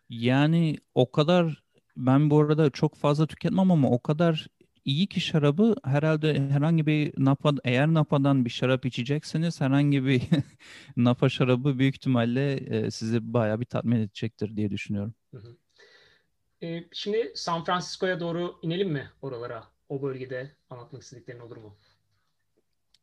Yani 0.09 0.77
o 0.95 1.11
kadar 1.11 1.63
ben 1.97 2.29
bu 2.29 2.39
arada 2.41 2.69
çok 2.69 2.95
fazla 2.95 3.27
tüketmem 3.27 3.71
ama 3.71 3.89
o 3.89 3.99
kadar 3.99 4.47
iyi 4.85 5.07
ki 5.07 5.21
şarabı 5.21 5.75
herhalde 5.83 6.39
herhangi 6.49 6.85
bir 6.85 7.13
Napa 7.17 7.53
eğer 7.63 7.87
Napa'dan 7.87 8.45
bir 8.45 8.49
şarap 8.49 8.85
içecekseniz 8.85 9.61
herhangi 9.61 10.05
bir 10.05 10.21
Napa 10.97 11.29
şarabı 11.29 11.79
büyük 11.79 11.95
ihtimalle 11.95 12.53
e, 12.53 12.91
sizi 12.91 13.33
bayağı 13.33 13.59
bir 13.59 13.65
tatmin 13.65 13.95
edecektir 13.99 14.55
diye 14.55 14.71
düşünüyorum. 14.71 15.13
Hı 15.33 15.37
hı. 15.37 15.57
E, 16.61 16.83
şimdi 16.91 17.31
San 17.35 17.63
Francisco'ya 17.63 18.19
doğru 18.19 18.59
inelim 18.61 18.91
mi 18.91 19.09
oralara? 19.21 19.63
O 19.89 20.01
bölgede 20.01 20.51
anlatmak 20.69 21.01
istediklerin 21.03 21.39
olur 21.39 21.57
mu? 21.57 21.75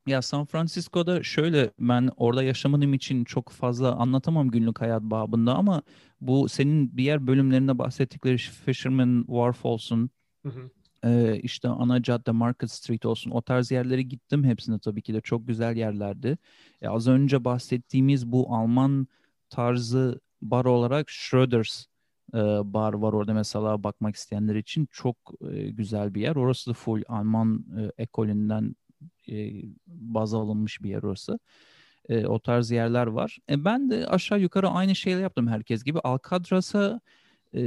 Ya 0.06 0.22
San 0.22 0.44
Francisco'da 0.44 1.22
şöyle 1.22 1.70
ben 1.80 2.10
orada 2.16 2.42
yaşamadığım 2.42 2.94
için 2.94 3.24
çok 3.24 3.48
fazla 3.48 3.94
anlatamam 3.94 4.48
günlük 4.50 4.80
hayat 4.80 5.02
babında 5.02 5.54
ama 5.54 5.82
bu 6.20 6.48
senin 6.48 6.92
diğer 6.96 7.26
bölümlerinde 7.26 7.78
bahsettikleri 7.78 8.36
Fisherman 8.36 9.24
Wharf 9.26 9.64
olsun, 9.64 10.10
hı 10.42 10.48
hı. 10.48 10.70
E, 11.04 11.40
işte 11.42 11.68
ana 11.68 12.02
cadde 12.02 12.30
Market 12.30 12.70
Street 12.70 13.06
olsun 13.06 13.30
o 13.30 13.42
tarz 13.42 13.70
yerlere 13.70 14.02
gittim 14.02 14.44
hepsine 14.44 14.78
tabii 14.78 15.02
ki 15.02 15.14
de 15.14 15.20
çok 15.20 15.46
güzel 15.46 15.76
yerlerdi. 15.76 16.38
E, 16.82 16.88
az 16.88 17.08
önce 17.08 17.44
bahsettiğimiz 17.44 18.26
bu 18.32 18.54
Alman 18.54 19.06
tarzı 19.50 20.20
bar 20.42 20.64
olarak 20.64 21.10
Schröder's 21.10 21.86
e, 22.34 22.38
bar 22.64 22.92
var 22.92 23.12
orada 23.12 23.34
mesela 23.34 23.82
bakmak 23.82 24.16
isteyenler 24.16 24.54
için 24.54 24.88
çok 24.90 25.16
e, 25.52 25.70
güzel 25.70 26.14
bir 26.14 26.20
yer. 26.20 26.36
Orası 26.36 26.70
da 26.70 26.74
full 26.74 27.02
Alman 27.08 27.64
e, 27.78 28.02
ekolünden 28.02 28.76
e, 29.30 29.52
baz 29.86 30.34
alınmış 30.34 30.82
bir 30.82 30.90
yer 30.90 31.02
orası. 31.02 31.38
E, 32.08 32.26
o 32.26 32.38
tarz 32.38 32.70
yerler 32.70 33.06
var. 33.06 33.38
E, 33.50 33.64
ben 33.64 33.90
de 33.90 34.06
aşağı 34.06 34.40
yukarı 34.40 34.68
aynı 34.68 34.94
şeyler 34.94 35.20
yaptım 35.20 35.48
herkes 35.48 35.84
gibi. 35.84 36.00
Alcatraz'a 36.00 37.00
e, 37.54 37.60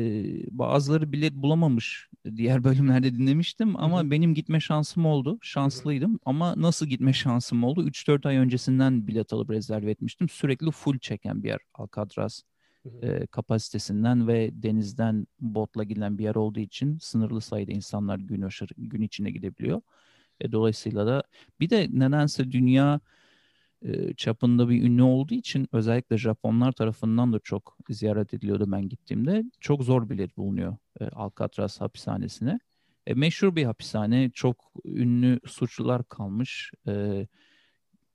bazıları 0.52 1.12
bilet 1.12 1.34
bulamamış 1.34 2.10
diğer 2.36 2.64
bölümlerde 2.64 3.16
dinlemiştim 3.16 3.76
ama 3.76 4.02
Hı-hı. 4.02 4.12
benim 4.12 4.34
gitme 4.34 4.60
şansım 4.60 5.06
oldu. 5.06 5.38
Şanslıydım 5.42 6.12
Hı-hı. 6.12 6.20
ama 6.26 6.54
nasıl 6.58 6.86
gitme 6.86 7.14
şansım 7.14 7.64
oldu? 7.64 7.84
3-4 7.88 8.26
ay 8.26 8.38
öncesinden 8.38 9.08
bilet 9.08 9.34
alıp 9.34 9.50
rezerve 9.52 9.92
etmiştim. 9.92 10.30
Sürekli 10.30 10.72
full 10.72 11.00
çeken 11.00 11.44
bir 11.44 11.48
yer 11.48 11.60
Alcatraz 11.74 12.44
e, 13.02 13.28
kapasitesinden 13.28 14.28
ve 14.28 14.50
denizden 14.54 15.28
botla 15.40 15.84
gidilen 15.84 16.18
bir 16.18 16.24
yer 16.24 16.36
olduğu 16.36 16.60
için 16.60 16.98
sınırlı 16.98 17.42
sayıda 17.42 17.72
insanlar 17.72 18.18
gün 18.18 18.42
aşırı, 18.42 18.74
gün 18.78 19.02
içine 19.02 19.32
gidebiliyor. 19.32 19.82
E, 20.42 20.52
dolayısıyla 20.52 21.08
da 21.08 21.24
bir 21.60 21.70
de 21.70 21.88
nedense 21.92 22.52
dünya 22.52 23.00
e, 23.82 24.14
çapında 24.14 24.70
bir 24.70 24.84
ünlü 24.84 25.04
olduğu 25.04 25.34
için 25.34 25.68
özellikle 25.72 26.18
Japonlar 26.18 26.72
tarafından 26.72 27.34
da 27.34 27.40
çok 27.40 27.78
ziyaret 27.90 28.34
ediliyordu 28.34 28.72
ben 28.72 28.90
gittiğimde. 28.90 29.44
Çok 29.60 29.84
zor 29.84 30.10
bilet 30.10 30.38
bulunuyor 30.38 30.78
e, 31.00 31.06
Alcatraz 31.06 31.82
hapishanesine. 31.82 32.60
E, 33.08 33.14
meşhur 33.14 33.56
bir 33.56 33.66
hapishane, 33.66 34.30
çok 34.34 34.72
ünlü 34.86 35.40
suçlular 35.46 36.04
kalmış. 36.04 36.72
E, 36.88 37.28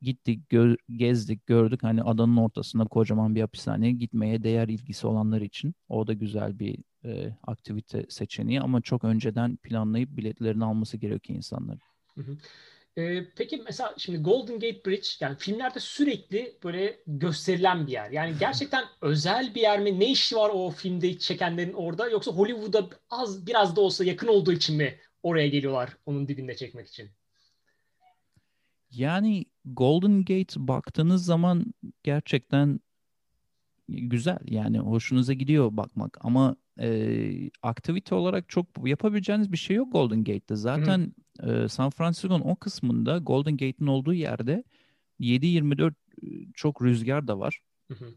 gittik, 0.02 0.40
gö- 0.50 0.76
gezdik, 0.96 1.46
gördük. 1.46 1.82
Hani 1.82 2.02
adanın 2.02 2.36
ortasında 2.36 2.84
kocaman 2.84 3.34
bir 3.34 3.40
hapishane 3.40 3.92
gitmeye 3.92 4.42
değer 4.42 4.68
ilgisi 4.68 5.06
olanlar 5.06 5.40
için. 5.40 5.74
O 5.88 6.06
da 6.06 6.12
güzel 6.12 6.58
bir 6.58 6.78
e, 7.04 7.36
aktivite 7.46 8.06
seçeneği 8.08 8.60
ama 8.60 8.80
çok 8.80 9.04
önceden 9.04 9.56
planlayıp 9.56 10.16
biletlerini 10.16 10.64
alması 10.64 10.96
gerekiyor 10.96 11.36
insanların. 11.36 11.80
Hı 12.16 12.20
hı. 12.20 12.36
Peki 13.36 13.62
mesela 13.64 13.94
şimdi 13.98 14.18
Golden 14.18 14.54
Gate 14.54 14.84
Bridge 14.86 15.08
yani 15.20 15.36
filmlerde 15.38 15.80
sürekli 15.80 16.58
böyle 16.64 17.00
gösterilen 17.06 17.86
bir 17.86 17.92
yer. 17.92 18.10
Yani 18.10 18.34
gerçekten 18.40 18.84
özel 19.00 19.54
bir 19.54 19.60
yer 19.60 19.80
mi? 19.80 20.00
Ne 20.00 20.10
işi 20.10 20.36
var 20.36 20.50
o 20.54 20.70
filmde 20.70 21.18
çekenlerin 21.18 21.72
orada? 21.72 22.08
Yoksa 22.08 22.32
Hollywood'a 22.32 22.88
az 23.10 23.46
biraz 23.46 23.76
da 23.76 23.80
olsa 23.80 24.04
yakın 24.04 24.28
olduğu 24.28 24.52
için 24.52 24.76
mi 24.76 24.98
oraya 25.22 25.48
geliyorlar 25.48 25.96
onun 26.06 26.28
dibinde 26.28 26.56
çekmek 26.56 26.88
için? 26.88 27.10
Yani 28.90 29.44
Golden 29.64 30.18
Gate 30.18 30.54
baktığınız 30.56 31.24
zaman 31.24 31.74
gerçekten 32.02 32.80
güzel. 33.88 34.38
Yani 34.44 34.78
hoşunuza 34.78 35.32
gidiyor 35.32 35.76
bakmak 35.76 36.18
ama 36.20 36.56
e, 36.80 37.50
aktivite 37.62 38.14
olarak 38.14 38.48
çok 38.48 38.66
yapabileceğiniz 38.84 39.52
bir 39.52 39.56
şey 39.56 39.76
yok 39.76 39.92
Golden 39.92 40.24
Gate'de. 40.24 40.56
Zaten 40.56 41.14
e, 41.42 41.68
San 41.68 41.90
Francisco'nun 41.90 42.40
o 42.40 42.56
kısmında 42.56 43.18
Golden 43.18 43.52
Gate'in 43.52 43.86
olduğu 43.86 44.14
yerde 44.14 44.64
7-24 45.20 45.94
çok 46.54 46.82
rüzgar 46.82 47.28
da 47.28 47.38
var. 47.38 47.60
Hı 47.88 47.94
hı. 47.94 48.14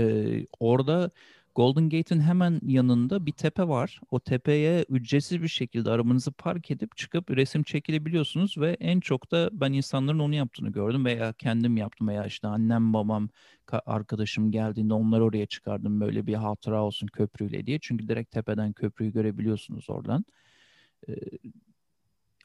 E, 0.00 0.46
orada 0.60 1.10
Golden 1.54 1.88
Gate'in 1.90 2.20
hemen 2.20 2.60
yanında 2.66 3.26
bir 3.26 3.32
tepe 3.32 3.68
var. 3.68 4.00
O 4.10 4.20
tepeye 4.20 4.84
ücretsiz 4.88 5.42
bir 5.42 5.48
şekilde 5.48 5.90
arabanızı 5.90 6.32
park 6.32 6.70
edip 6.70 6.96
çıkıp 6.96 7.30
resim 7.30 7.62
çekilebiliyorsunuz 7.62 8.58
ve 8.58 8.76
en 8.80 9.00
çok 9.00 9.30
da 9.30 9.50
ben 9.52 9.72
insanların 9.72 10.18
onu 10.18 10.34
yaptığını 10.34 10.72
gördüm 10.72 11.04
veya 11.04 11.32
kendim 11.32 11.76
yaptım 11.76 12.08
veya 12.08 12.26
işte 12.26 12.48
annem 12.48 12.92
babam 12.92 13.28
arkadaşım 13.86 14.50
geldiğinde 14.50 14.94
onları 14.94 15.24
oraya 15.24 15.46
çıkardım 15.46 16.00
böyle 16.00 16.26
bir 16.26 16.34
hatıra 16.34 16.82
olsun 16.82 17.06
köprüyle 17.06 17.66
diye. 17.66 17.78
Çünkü 17.82 18.08
direkt 18.08 18.30
tepeden 18.30 18.72
köprüyü 18.72 19.12
görebiliyorsunuz 19.12 19.90
oradan. 19.90 20.24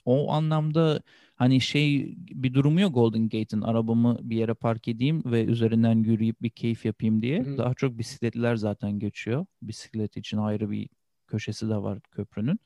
O 0.10 0.32
anlamda 0.32 1.02
hani 1.36 1.62
şey 1.62 2.16
bir 2.18 2.54
durumu 2.54 2.82
yok 2.82 2.94
Golden 2.94 3.24
Gate'in 3.24 3.62
arabamı 3.62 4.18
bir 4.22 4.38
yere 4.38 4.54
park 4.54 4.88
edeyim 4.88 5.24
ve 5.26 5.46
üzerinden 5.46 6.04
yürüyüp 6.04 6.42
bir 6.42 6.50
keyif 6.50 6.86
yapayım 6.86 7.22
diye. 7.22 7.44
Hı-hı. 7.44 7.58
Daha 7.58 7.74
çok 7.74 7.98
bisikletliler 7.98 8.56
zaten 8.56 9.00
geçiyor. 9.00 9.46
Bisiklet 9.62 10.18
için 10.18 10.38
ayrı 10.38 10.72
bir 10.72 10.90
köşesi 11.28 11.70
de 11.70 11.76
var 11.76 12.00
köprünün. 12.12 12.60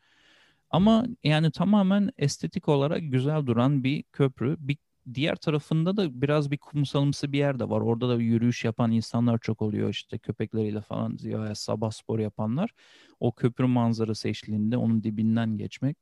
Ama 0.69 1.06
yani 1.23 1.51
tamamen 1.51 2.12
estetik 2.17 2.69
olarak 2.69 3.01
güzel 3.12 3.45
duran 3.45 3.84
bir 3.84 4.03
köprü. 4.03 4.58
Bir 4.60 4.77
diğer 5.13 5.36
tarafında 5.36 5.97
da 5.97 6.21
biraz 6.21 6.51
bir 6.51 6.58
kumsalımsı 6.58 7.32
bir 7.32 7.38
yer 7.38 7.60
de 7.60 7.69
var. 7.69 7.82
Orada 7.82 8.10
da 8.10 8.15
yürüyüş 8.15 8.65
yapan 8.65 8.91
insanlar 8.91 9.38
çok 9.38 9.62
oluyor 9.62 9.89
işte 9.89 10.17
köpekleriyle 10.17 10.82
falan 10.82 11.17
ya 11.21 11.56
sabah 11.56 11.91
spor 11.91 12.19
yapanlar. 12.19 12.71
O 13.19 13.32
köprü 13.36 13.65
manzarası 13.65 14.29
eşliğinde 14.29 14.77
onun 14.77 15.03
dibinden 15.03 15.58
geçmek 15.58 15.97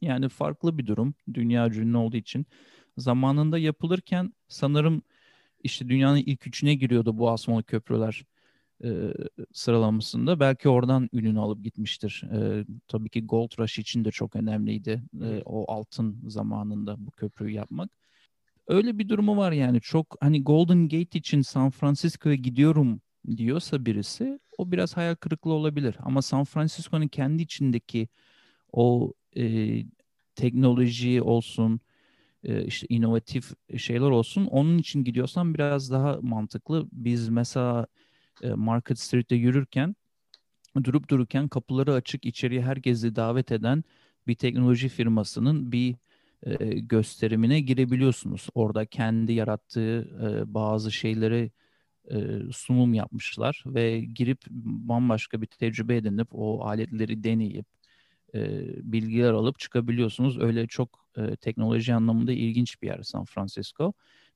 yani 0.00 0.28
farklı 0.28 0.78
bir 0.78 0.86
durum. 0.86 1.14
Dünya 1.34 1.68
ünlü 1.68 1.96
olduğu 1.96 2.16
için. 2.16 2.46
Zamanında 2.98 3.58
yapılırken 3.58 4.32
sanırım 4.48 5.02
işte 5.62 5.88
dünyanın 5.88 6.16
ilk 6.26 6.46
üçüne 6.46 6.74
giriyordu 6.74 7.18
bu 7.18 7.30
asmalı 7.30 7.62
köprüler 7.62 8.24
e, 8.84 9.14
sıralamasında. 9.52 10.40
Belki 10.40 10.68
oradan 10.68 11.08
ününü 11.12 11.40
alıp 11.40 11.64
gitmiştir. 11.64 12.22
E, 12.32 12.64
tabii 12.88 13.08
ki 13.08 13.26
Gold 13.26 13.50
Rush 13.58 13.78
için 13.78 14.04
de 14.04 14.10
çok 14.10 14.36
önemliydi. 14.36 15.02
E, 15.22 15.42
o 15.44 15.72
altın 15.72 16.20
zamanında 16.28 17.06
bu 17.06 17.10
köprüyü 17.10 17.54
yapmak. 17.54 17.90
Öyle 18.66 18.98
bir 18.98 19.08
durumu 19.08 19.36
var 19.36 19.52
yani. 19.52 19.80
Çok 19.80 20.16
hani 20.20 20.44
Golden 20.44 20.82
Gate 20.88 21.18
için 21.18 21.42
San 21.42 21.70
Francisco'ya 21.70 22.34
gidiyorum 22.34 23.00
diyorsa 23.36 23.86
birisi 23.86 24.38
o 24.58 24.72
biraz 24.72 24.96
hayal 24.96 25.14
kırıklığı 25.14 25.52
olabilir. 25.52 25.96
Ama 25.98 26.22
San 26.22 26.44
Francisco'nun 26.44 27.08
kendi 27.08 27.42
içindeki 27.42 28.08
o 28.72 29.12
e, 29.36 29.84
teknoloji 30.34 31.22
olsun, 31.22 31.80
e, 32.44 32.64
işte 32.64 32.86
inovatif 32.90 33.52
şeyler 33.78 34.10
olsun. 34.10 34.46
Onun 34.46 34.78
için 34.78 35.04
gidiyorsan 35.04 35.54
biraz 35.54 35.90
daha 35.90 36.18
mantıklı. 36.22 36.88
Biz 36.92 37.28
mesela 37.28 37.86
e, 38.42 38.50
Market 38.50 38.98
Street'te 38.98 39.36
yürürken 39.36 39.96
durup 40.84 41.08
dururken 41.10 41.48
kapıları 41.48 41.94
açık 41.94 42.26
içeriye 42.26 42.62
herkesi 42.62 43.16
davet 43.16 43.52
eden 43.52 43.84
bir 44.26 44.34
teknoloji 44.34 44.88
firmasının 44.88 45.72
bir 45.72 45.96
e, 46.42 46.80
gösterimine 46.80 47.60
girebiliyorsunuz. 47.60 48.48
Orada 48.54 48.86
kendi 48.86 49.32
yarattığı 49.32 50.08
e, 50.22 50.54
bazı 50.54 50.92
şeyleri 50.92 51.50
e, 52.10 52.18
sunum 52.52 52.94
yapmışlar 52.94 53.64
ve 53.66 54.00
girip 54.00 54.40
bambaşka 54.50 55.42
bir 55.42 55.46
tecrübe 55.46 55.96
edinip 55.96 56.28
o 56.32 56.64
aletleri 56.64 57.24
deneyip 57.24 57.66
e, 58.34 58.62
bilgiler 58.92 59.32
alıp 59.32 59.58
çıkabiliyorsunuz. 59.58 60.38
Öyle 60.38 60.66
çok 60.66 61.06
e, 61.16 61.36
teknoloji 61.36 61.94
anlamında 61.94 62.32
ilginç 62.32 62.82
bir 62.82 62.86
yer 62.86 63.02
San 63.02 63.24
Francisco. 63.24 63.92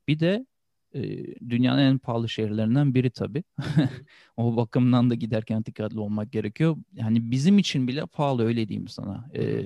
Bir 0.08 0.20
de 0.20 0.46
e, 0.94 1.00
dünyanın 1.50 1.80
en 1.80 1.98
pahalı 1.98 2.28
şehirlerinden 2.28 2.94
biri 2.94 3.10
tabii. 3.10 3.44
o 4.36 4.56
bakımdan 4.56 5.10
da 5.10 5.14
giderken 5.14 5.64
dikkatli 5.64 6.00
olmak 6.00 6.32
gerekiyor. 6.32 6.76
Yani 6.92 7.30
bizim 7.30 7.58
için 7.58 7.88
bile 7.88 8.06
pahalı 8.06 8.44
öyle 8.44 8.68
diyeyim 8.68 8.88
sana. 8.88 9.30
E, 9.34 9.64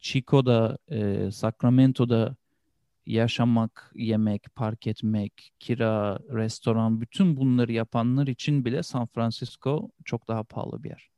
Chico'da, 0.00 0.78
e, 0.90 1.30
Sacramento'da 1.30 2.36
yaşamak, 3.06 3.92
yemek, 3.94 4.54
park 4.54 4.86
etmek, 4.86 5.52
kira, 5.58 6.18
restoran 6.32 7.00
bütün 7.00 7.36
bunları 7.36 7.72
yapanlar 7.72 8.26
için 8.26 8.64
bile 8.64 8.82
San 8.82 9.06
Francisco 9.06 9.90
çok 10.04 10.28
daha 10.28 10.44
pahalı 10.44 10.82
bir 10.82 10.90
yer. 10.90 11.09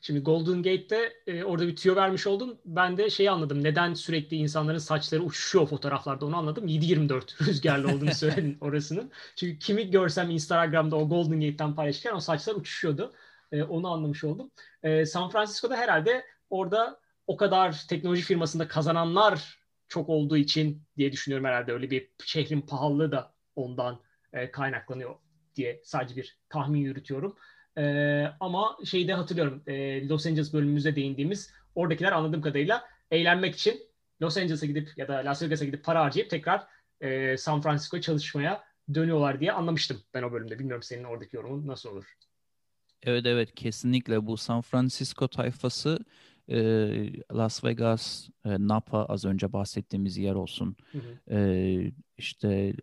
Şimdi 0.00 0.20
Golden 0.20 0.56
Gate'de 0.56 1.12
e, 1.26 1.44
orada 1.44 1.68
bir 1.68 1.76
tüyo 1.76 1.96
vermiş 1.96 2.26
oldun. 2.26 2.60
Ben 2.64 2.96
de 2.96 3.10
şeyi 3.10 3.30
anladım. 3.30 3.64
Neden 3.64 3.94
sürekli 3.94 4.36
insanların 4.36 4.78
saçları 4.78 5.22
uçuşuyor 5.22 5.66
fotoğraflarda 5.66 6.26
onu 6.26 6.36
anladım. 6.36 6.68
7-24 6.68 7.46
rüzgarlı 7.46 7.88
olduğunu 7.88 8.14
söyledin 8.14 8.58
orasının. 8.60 9.12
Çünkü 9.36 9.58
kimi 9.58 9.90
görsem 9.90 10.30
Instagram'da 10.30 10.96
o 10.96 11.08
Golden 11.08 11.40
Gate'den 11.40 11.74
paylaşırken 11.74 12.14
o 12.14 12.20
saçlar 12.20 12.54
uçuşuyordu. 12.54 13.14
E, 13.52 13.62
onu 13.62 13.88
anlamış 13.88 14.24
oldum. 14.24 14.50
E, 14.82 15.06
San 15.06 15.30
Francisco'da 15.30 15.76
herhalde 15.76 16.24
orada 16.50 17.00
o 17.26 17.36
kadar 17.36 17.84
teknoloji 17.88 18.22
firmasında 18.22 18.68
kazananlar 18.68 19.58
çok 19.88 20.08
olduğu 20.08 20.36
için 20.36 20.82
diye 20.96 21.12
düşünüyorum 21.12 21.46
herhalde. 21.46 21.72
Öyle 21.72 21.90
bir 21.90 22.10
şehrin 22.24 22.60
pahalılığı 22.60 23.12
da 23.12 23.34
ondan 23.56 24.00
e, 24.32 24.50
kaynaklanıyor 24.50 25.14
diye 25.54 25.80
sadece 25.84 26.16
bir 26.16 26.38
tahmin 26.48 26.80
yürütüyorum. 26.80 27.36
E, 27.78 28.24
ama 28.40 28.76
şeyi 28.84 29.08
de 29.08 29.14
hatırlıyorum. 29.14 29.62
E, 29.66 30.08
Los 30.08 30.26
Angeles 30.26 30.52
bölümümüzde 30.52 30.96
değindiğimiz 30.96 31.50
oradakiler 31.74 32.12
anladığım 32.12 32.42
kadarıyla 32.42 32.84
eğlenmek 33.10 33.54
için 33.54 33.80
Los 34.22 34.36
Angeles'a 34.36 34.66
gidip 34.66 34.88
ya 34.96 35.08
da 35.08 35.14
Las 35.14 35.42
Vegas'a 35.42 35.64
gidip 35.64 35.84
para 35.84 36.04
harcayıp 36.04 36.30
tekrar 36.30 36.66
e, 37.00 37.36
San 37.36 37.60
Francisco'ya 37.60 38.02
çalışmaya 38.02 38.64
dönüyorlar 38.94 39.40
diye 39.40 39.52
anlamıştım 39.52 40.02
ben 40.14 40.22
o 40.22 40.32
bölümde. 40.32 40.58
Bilmiyorum 40.58 40.82
senin 40.82 41.04
oradaki 41.04 41.36
yorumun 41.36 41.66
nasıl 41.66 41.88
olur? 41.88 42.04
Evet 43.02 43.26
evet 43.26 43.54
kesinlikle 43.54 44.26
bu 44.26 44.36
San 44.36 44.60
Francisco 44.60 45.28
tayfası 45.28 45.98
e, 46.48 46.58
Las 47.32 47.64
Vegas, 47.64 48.28
e, 48.44 48.50
Napa 48.50 49.04
az 49.04 49.24
önce 49.24 49.52
bahsettiğimiz 49.52 50.16
yer 50.16 50.34
olsun. 50.34 50.76
Hı 50.92 50.98
hı. 50.98 51.36
E, 51.36 51.92
işte 52.16 52.74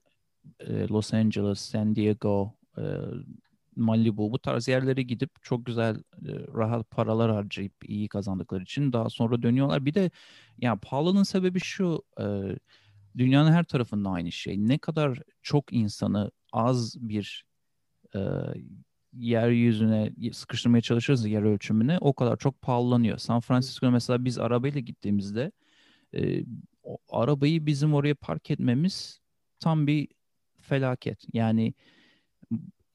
e, 0.59 0.87
Los 0.87 1.13
Angeles, 1.13 1.59
San 1.59 1.95
Diego, 1.95 2.53
e, 2.77 2.83
Malibu 3.75 4.31
bu 4.31 4.39
tarz 4.39 4.67
yerlere 4.67 5.01
gidip 5.01 5.29
çok 5.41 5.65
güzel 5.65 6.03
rahat 6.55 6.91
paralar 6.91 7.31
harcayıp 7.31 7.73
iyi 7.89 8.07
kazandıkları 8.07 8.63
için 8.63 8.93
daha 8.93 9.09
sonra 9.09 9.41
dönüyorlar. 9.41 9.85
Bir 9.85 9.93
de 9.93 10.11
ya 10.57 10.75
pahalılığın 10.75 11.23
sebebi 11.23 11.59
şu 11.59 12.03
dünyanın 13.17 13.51
her 13.51 13.63
tarafında 13.63 14.09
aynı 14.09 14.31
şey. 14.31 14.67
Ne 14.67 14.77
kadar 14.77 15.19
çok 15.41 15.73
insanı 15.73 16.31
az 16.53 16.95
bir 16.99 17.45
yeryüzüne 19.13 20.11
sıkıştırmaya 20.33 20.81
çalışırız 20.81 21.25
yer 21.25 21.41
ölçümüne 21.41 21.97
o 22.01 22.13
kadar 22.13 22.37
çok 22.37 22.61
pahalanıyor. 22.61 23.17
San 23.17 23.39
Francisco'ya 23.39 23.91
mesela 23.91 24.25
biz 24.25 24.39
arabayla 24.39 24.81
gittiğimizde 24.81 25.51
o 26.83 26.97
arabayı 27.09 27.65
bizim 27.65 27.93
oraya 27.93 28.15
park 28.15 28.51
etmemiz 28.51 29.19
tam 29.59 29.87
bir 29.87 30.07
felaket. 30.61 31.25
Yani 31.33 31.73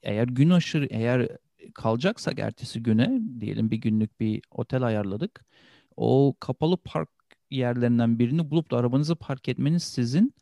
eğer 0.09 0.29
gün 0.29 0.51
aşırı 0.51 0.87
eğer 0.91 1.29
kalacaksak 1.75 2.39
ertesi 2.39 2.83
güne 2.83 3.21
diyelim 3.41 3.71
bir 3.71 3.77
günlük 3.77 4.21
bir 4.21 4.43
otel 4.51 4.83
ayarladık. 4.83 5.45
O 5.97 6.35
kapalı 6.41 6.77
park 6.77 7.09
yerlerinden 7.51 8.19
birini 8.19 8.51
bulup 8.51 8.71
da 8.71 8.77
arabanızı 8.77 9.17
park 9.17 9.49
etmeniz 9.49 9.83
sizin 9.83 10.35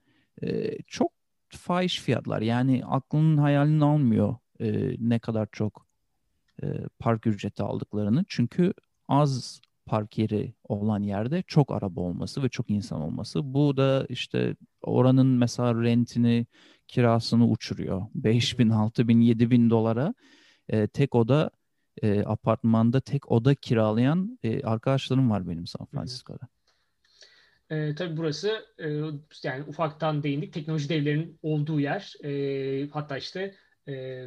e, 0.42 0.78
çok 0.86 1.12
fahiş 1.48 2.00
fiyatlar. 2.00 2.42
Yani 2.42 2.82
aklının 2.84 3.36
hayalini 3.36 3.84
almıyor 3.84 4.36
e, 4.60 4.96
ne 4.98 5.18
kadar 5.18 5.48
çok 5.52 5.86
e, 6.62 6.66
park 6.98 7.26
ücreti 7.26 7.62
aldıklarını. 7.62 8.24
Çünkü 8.28 8.72
az 9.08 9.60
park 9.86 10.18
yeri 10.18 10.54
olan 10.64 11.02
yerde 11.02 11.42
çok 11.46 11.72
araba 11.72 12.00
olması 12.00 12.42
ve 12.42 12.48
çok 12.48 12.70
insan 12.70 13.00
olması. 13.00 13.54
Bu 13.54 13.76
da 13.76 14.06
işte 14.08 14.56
oranın 14.82 15.26
mesela 15.26 15.82
rentini, 15.82 16.46
kirasını 16.88 17.48
uçuruyor. 17.48 18.06
5 18.14 18.58
bin, 18.58 18.70
6 18.70 19.08
bin, 19.08 19.20
7 19.20 19.50
bin 19.50 19.70
dolara 19.70 20.14
e, 20.68 20.86
tek 20.86 21.14
oda 21.14 21.50
e, 22.02 22.24
apartmanda 22.24 23.00
tek 23.00 23.30
oda 23.32 23.54
kiralayan 23.54 24.38
e, 24.42 24.62
arkadaşlarım 24.62 25.30
var 25.30 25.48
benim 25.48 25.66
San 25.66 25.86
Francisco'da. 25.86 26.48
E, 27.70 27.94
tabii 27.94 28.16
burası 28.16 28.66
e, 28.78 28.88
yani 29.42 29.64
ufaktan 29.66 30.22
değindik 30.22 30.52
teknoloji 30.52 30.88
devlerinin 30.88 31.38
olduğu 31.42 31.80
yer. 31.80 32.14
E, 32.24 32.88
hatta 32.88 33.18
işte 33.18 33.54
e, 33.88 34.24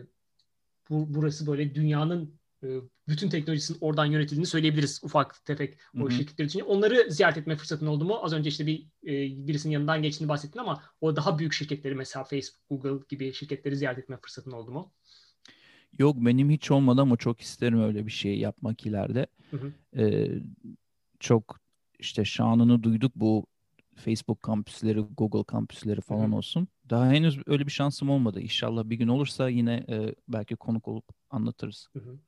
bu, 0.90 1.14
burası 1.14 1.48
böyle 1.48 1.76
dünyanın 1.76 2.40
bütün 3.08 3.30
teknolojisinin 3.30 3.78
oradan 3.82 4.06
yönetildiğini 4.06 4.46
söyleyebiliriz 4.46 5.02
ufak 5.04 5.46
tefek 5.46 5.78
o 5.96 6.00
Hı-hı. 6.00 6.12
şirketler 6.12 6.46
için. 6.46 6.60
Onları 6.60 7.12
ziyaret 7.12 7.38
etme 7.38 7.56
fırsatın 7.56 7.88
oldu 7.88 8.06
mu? 8.06 8.20
Az 8.24 8.34
önce 8.34 8.50
işte 8.50 8.68
bir 8.68 8.88
e, 9.04 9.48
birisinin 9.48 9.74
yanından 9.74 10.02
geçtiğini 10.02 10.30
bahsettin 10.30 10.60
ama 10.60 10.84
o 11.02 11.16
daha 11.16 11.40
büyük 11.40 11.54
şirketleri 11.54 11.96
mesela 11.96 12.24
Facebook, 12.24 12.70
Google 12.70 13.06
gibi 13.10 13.34
şirketleri 13.34 13.76
ziyaret 13.76 14.00
etme 14.00 14.18
fırsatın 14.22 14.52
oldu 14.52 14.72
mu? 14.72 14.94
Yok 16.00 16.18
benim 16.20 16.50
hiç 16.50 16.72
olmadı 16.72 17.02
ama 17.02 17.18
çok 17.18 17.42
isterim 17.42 17.82
öyle 17.82 18.06
bir 18.06 18.12
şey 18.12 18.40
yapmak 18.40 18.86
ileride. 18.86 19.28
Ee, 19.98 20.28
çok 21.20 21.60
işte 22.00 22.26
şanını 22.26 22.84
duyduk 22.84 23.16
bu 23.16 23.46
Facebook 23.96 24.44
kampüsleri, 24.44 25.00
Google 25.00 25.44
kampüsleri 25.44 26.02
falan 26.02 26.28
Hı-hı. 26.28 26.36
olsun. 26.36 26.68
Daha 26.90 27.10
henüz 27.10 27.40
öyle 27.46 27.66
bir 27.66 27.72
şansım 27.72 28.10
olmadı. 28.10 28.42
İnşallah 28.42 28.84
bir 28.90 28.96
gün 28.96 29.08
olursa 29.08 29.50
yine 29.50 29.86
e, 29.90 30.16
belki 30.28 30.56
konuk 30.56 30.88
olup 30.88 31.06
anlatırız. 31.30 31.88
Hı-hı. 31.94 32.20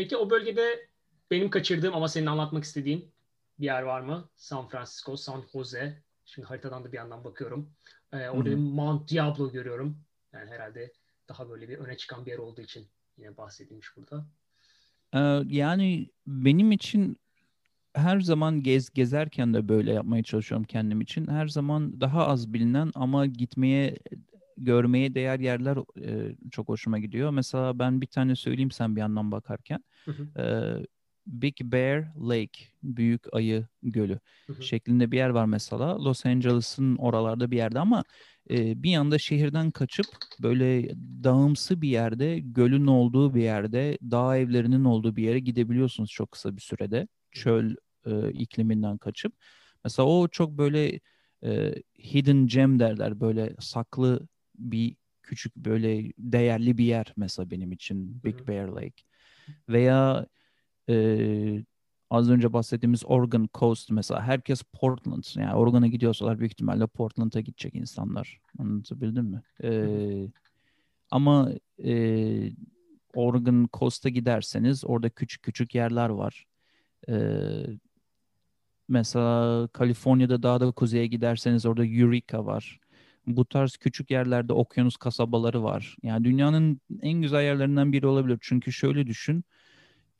Peki 0.00 0.16
o 0.16 0.30
bölgede 0.30 0.88
benim 1.30 1.50
kaçırdığım 1.50 1.94
ama 1.94 2.08
senin 2.08 2.26
anlatmak 2.26 2.64
istediğin 2.64 3.12
bir 3.58 3.64
yer 3.64 3.82
var 3.82 4.00
mı? 4.00 4.28
San 4.36 4.68
Francisco, 4.68 5.16
San 5.16 5.42
Jose. 5.52 6.02
Şimdi 6.24 6.48
haritadan 6.48 6.84
da 6.84 6.92
bir 6.92 6.96
yandan 6.96 7.24
bakıyorum. 7.24 7.70
Ee, 8.12 8.28
orada 8.28 8.50
Hı-hı. 8.50 8.58
Mount 8.58 9.10
Diablo 9.10 9.52
görüyorum. 9.52 9.98
Yani 10.32 10.50
herhalde 10.50 10.92
daha 11.28 11.50
böyle 11.50 11.68
bir 11.68 11.78
öne 11.78 11.96
çıkan 11.96 12.26
bir 12.26 12.30
yer 12.30 12.38
olduğu 12.38 12.60
için 12.60 12.88
yine 13.18 13.36
bahsedilmiş 13.36 13.96
burada. 13.96 14.26
Ee, 15.14 15.18
yani 15.56 16.10
benim 16.26 16.72
için 16.72 17.16
her 17.94 18.20
zaman 18.20 18.62
gez 18.62 18.90
gezerken 18.90 19.54
de 19.54 19.68
böyle 19.68 19.92
yapmaya 19.92 20.22
çalışıyorum 20.22 20.64
kendim 20.64 21.00
için. 21.00 21.26
Her 21.26 21.48
zaman 21.48 22.00
daha 22.00 22.26
az 22.26 22.52
bilinen 22.52 22.90
ama 22.94 23.26
gitmeye 23.26 23.96
görmeye 24.64 25.14
değer 25.14 25.40
yerler 25.40 25.78
e, 26.04 26.36
çok 26.50 26.68
hoşuma 26.68 26.98
gidiyor. 26.98 27.30
Mesela 27.30 27.78
ben 27.78 28.00
bir 28.00 28.06
tane 28.06 28.36
söyleyeyim 28.36 28.70
sen 28.70 28.96
bir 28.96 29.00
yandan 29.00 29.32
bakarken. 29.32 29.84
Hı 30.04 30.10
hı. 30.10 30.40
E, 30.40 30.44
Big 31.26 31.54
Bear 31.62 32.04
Lake, 32.28 32.60
Büyük 32.82 33.34
Ayı 33.34 33.66
Gölü 33.82 34.20
hı 34.46 34.52
hı. 34.52 34.62
şeklinde 34.62 35.10
bir 35.10 35.16
yer 35.16 35.28
var 35.28 35.44
mesela. 35.44 36.04
Los 36.04 36.26
Angeles'ın 36.26 36.96
oralarda 36.96 37.50
bir 37.50 37.56
yerde 37.56 37.78
ama 37.78 38.04
e, 38.50 38.82
bir 38.82 38.90
yanda 38.90 39.18
şehirden 39.18 39.70
kaçıp 39.70 40.06
böyle 40.42 40.94
dağımsı 41.24 41.82
bir 41.82 41.88
yerde, 41.88 42.38
gölün 42.38 42.86
olduğu 42.86 43.34
bir 43.34 43.42
yerde, 43.42 43.98
dağ 44.02 44.36
evlerinin 44.36 44.84
olduğu 44.84 45.16
bir 45.16 45.22
yere 45.22 45.38
gidebiliyorsunuz 45.38 46.10
çok 46.10 46.32
kısa 46.32 46.56
bir 46.56 46.60
sürede. 46.60 47.08
Çöl 47.30 47.74
e, 48.06 48.32
ikliminden 48.32 48.98
kaçıp. 48.98 49.32
Mesela 49.84 50.06
o 50.08 50.28
çok 50.28 50.58
böyle 50.58 51.00
e, 51.44 51.74
hidden 51.98 52.46
gem 52.46 52.78
derler 52.78 53.20
böyle 53.20 53.54
saklı 53.60 54.28
bir 54.60 54.96
küçük 55.22 55.56
böyle 55.56 56.12
değerli 56.18 56.78
bir 56.78 56.84
yer 56.84 57.12
mesela 57.16 57.50
benim 57.50 57.72
için 57.72 58.24
Big 58.24 58.48
Bear 58.48 58.68
Lake. 58.68 59.02
Veya 59.68 60.26
e, 60.88 61.64
az 62.10 62.30
önce 62.30 62.52
bahsettiğimiz 62.52 63.02
Oregon 63.06 63.48
Coast 63.54 63.90
mesela 63.90 64.22
herkes 64.22 64.62
Portland 64.62 65.24
yani 65.36 65.54
Oregon'a 65.54 65.86
gidiyorsalar 65.86 66.38
büyük 66.38 66.52
ihtimalle 66.52 66.86
Portland'a 66.86 67.40
gidecek 67.40 67.74
insanlar. 67.74 68.40
Anlatabildim 68.58 69.24
mi? 69.24 69.42
E, 69.62 69.70
ama 71.10 71.52
e, 71.84 71.92
Oregon 73.14 73.68
Coast'a 73.72 74.08
giderseniz 74.08 74.84
orada 74.84 75.10
küçük 75.10 75.42
küçük 75.42 75.74
yerler 75.74 76.08
var. 76.08 76.44
E, 77.08 77.14
mesela 78.88 79.68
Kaliforniya'da 79.68 80.42
daha 80.42 80.60
da 80.60 80.70
kuzeye 80.70 81.06
giderseniz 81.06 81.66
orada 81.66 81.86
Eureka 81.86 82.46
var 82.46 82.80
bu 83.36 83.44
tarz 83.44 83.76
küçük 83.76 84.10
yerlerde 84.10 84.52
okyanus 84.52 84.96
kasabaları 84.96 85.62
var. 85.62 85.96
Yani 86.02 86.24
dünyanın 86.24 86.80
en 87.02 87.22
güzel 87.22 87.42
yerlerinden 87.42 87.92
biri 87.92 88.06
olabilir. 88.06 88.38
Çünkü 88.40 88.72
şöyle 88.72 89.06
düşün. 89.06 89.44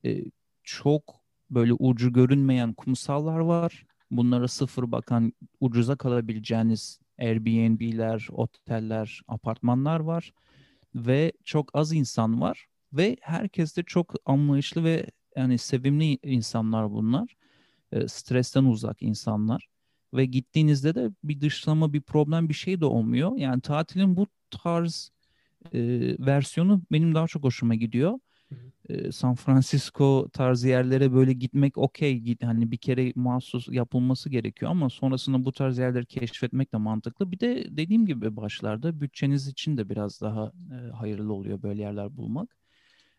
E, 0.05 0.25
çok 0.63 1.21
böyle 1.51 1.73
ucu 1.73 2.13
görünmeyen 2.13 2.73
kumsallar 2.73 3.39
var. 3.39 3.87
Bunlara 4.11 4.49
sıfır 4.49 4.93
bakan 4.93 5.33
ucuza 5.61 5.97
kalabileceğiniz 5.97 7.01
Airbnb'ler, 7.19 8.29
oteller, 8.33 9.21
apartmanlar 9.29 10.01
var. 10.01 10.33
Ve 10.95 11.33
çok 11.45 11.71
az 11.75 11.93
insan 11.93 12.41
var. 12.41 12.67
Ve 12.93 13.17
herkes 13.21 13.77
de 13.77 13.83
çok 13.83 14.15
anlayışlı 14.27 14.85
ve 14.85 15.07
yani 15.37 15.59
sevimli 15.59 16.19
insanlar 16.23 16.91
bunlar. 16.91 17.37
E, 17.93 18.09
stresten 18.09 18.65
uzak 18.65 19.03
insanlar 19.03 19.69
ve 20.15 20.25
gittiğinizde 20.25 20.95
de 20.95 21.11
bir 21.25 21.41
dışlama, 21.41 21.93
bir 21.93 22.01
problem, 22.01 22.49
bir 22.49 22.55
şey 22.55 22.81
de 22.81 22.85
olmuyor. 22.87 23.33
Yani 23.37 23.61
tatilin 23.61 24.17
bu 24.17 24.27
tarz 24.51 25.11
e, 25.75 25.81
versiyonu 26.27 26.83
benim 26.93 27.15
daha 27.15 27.27
çok 27.27 27.45
hoşuma 27.45 27.75
gidiyor. 27.75 28.19
e, 28.89 29.13
San 29.13 29.35
Francisco 29.35 30.29
tarzı 30.33 30.69
yerlere 30.69 31.13
böyle 31.13 31.33
gitmek 31.33 31.79
okey. 31.79 32.37
Hani 32.43 32.71
bir 32.71 32.77
kere 32.77 33.13
mahsus 33.17 33.69
yapılması 33.69 34.31
gerekiyor 34.31 34.71
ama 34.71 34.91
sonrasında 34.91 35.45
bu 35.45 35.53
tarz 35.53 35.79
yerleri 35.79 36.07
keşfetmek 36.07 36.73
de 36.73 36.77
mantıklı. 36.77 37.33
Bir 37.33 37.41
de 37.41 37.77
dediğim 37.77 38.07
gibi 38.07 38.37
başlarda 38.37 39.01
bütçeniz 39.01 39.49
için 39.49 39.77
de 39.77 39.89
biraz 39.89 40.21
daha 40.21 40.53
e, 40.73 40.91
hayırlı 40.91 41.33
oluyor 41.33 41.63
böyle 41.63 41.83
yerler 41.83 42.17
bulmak. 42.17 42.57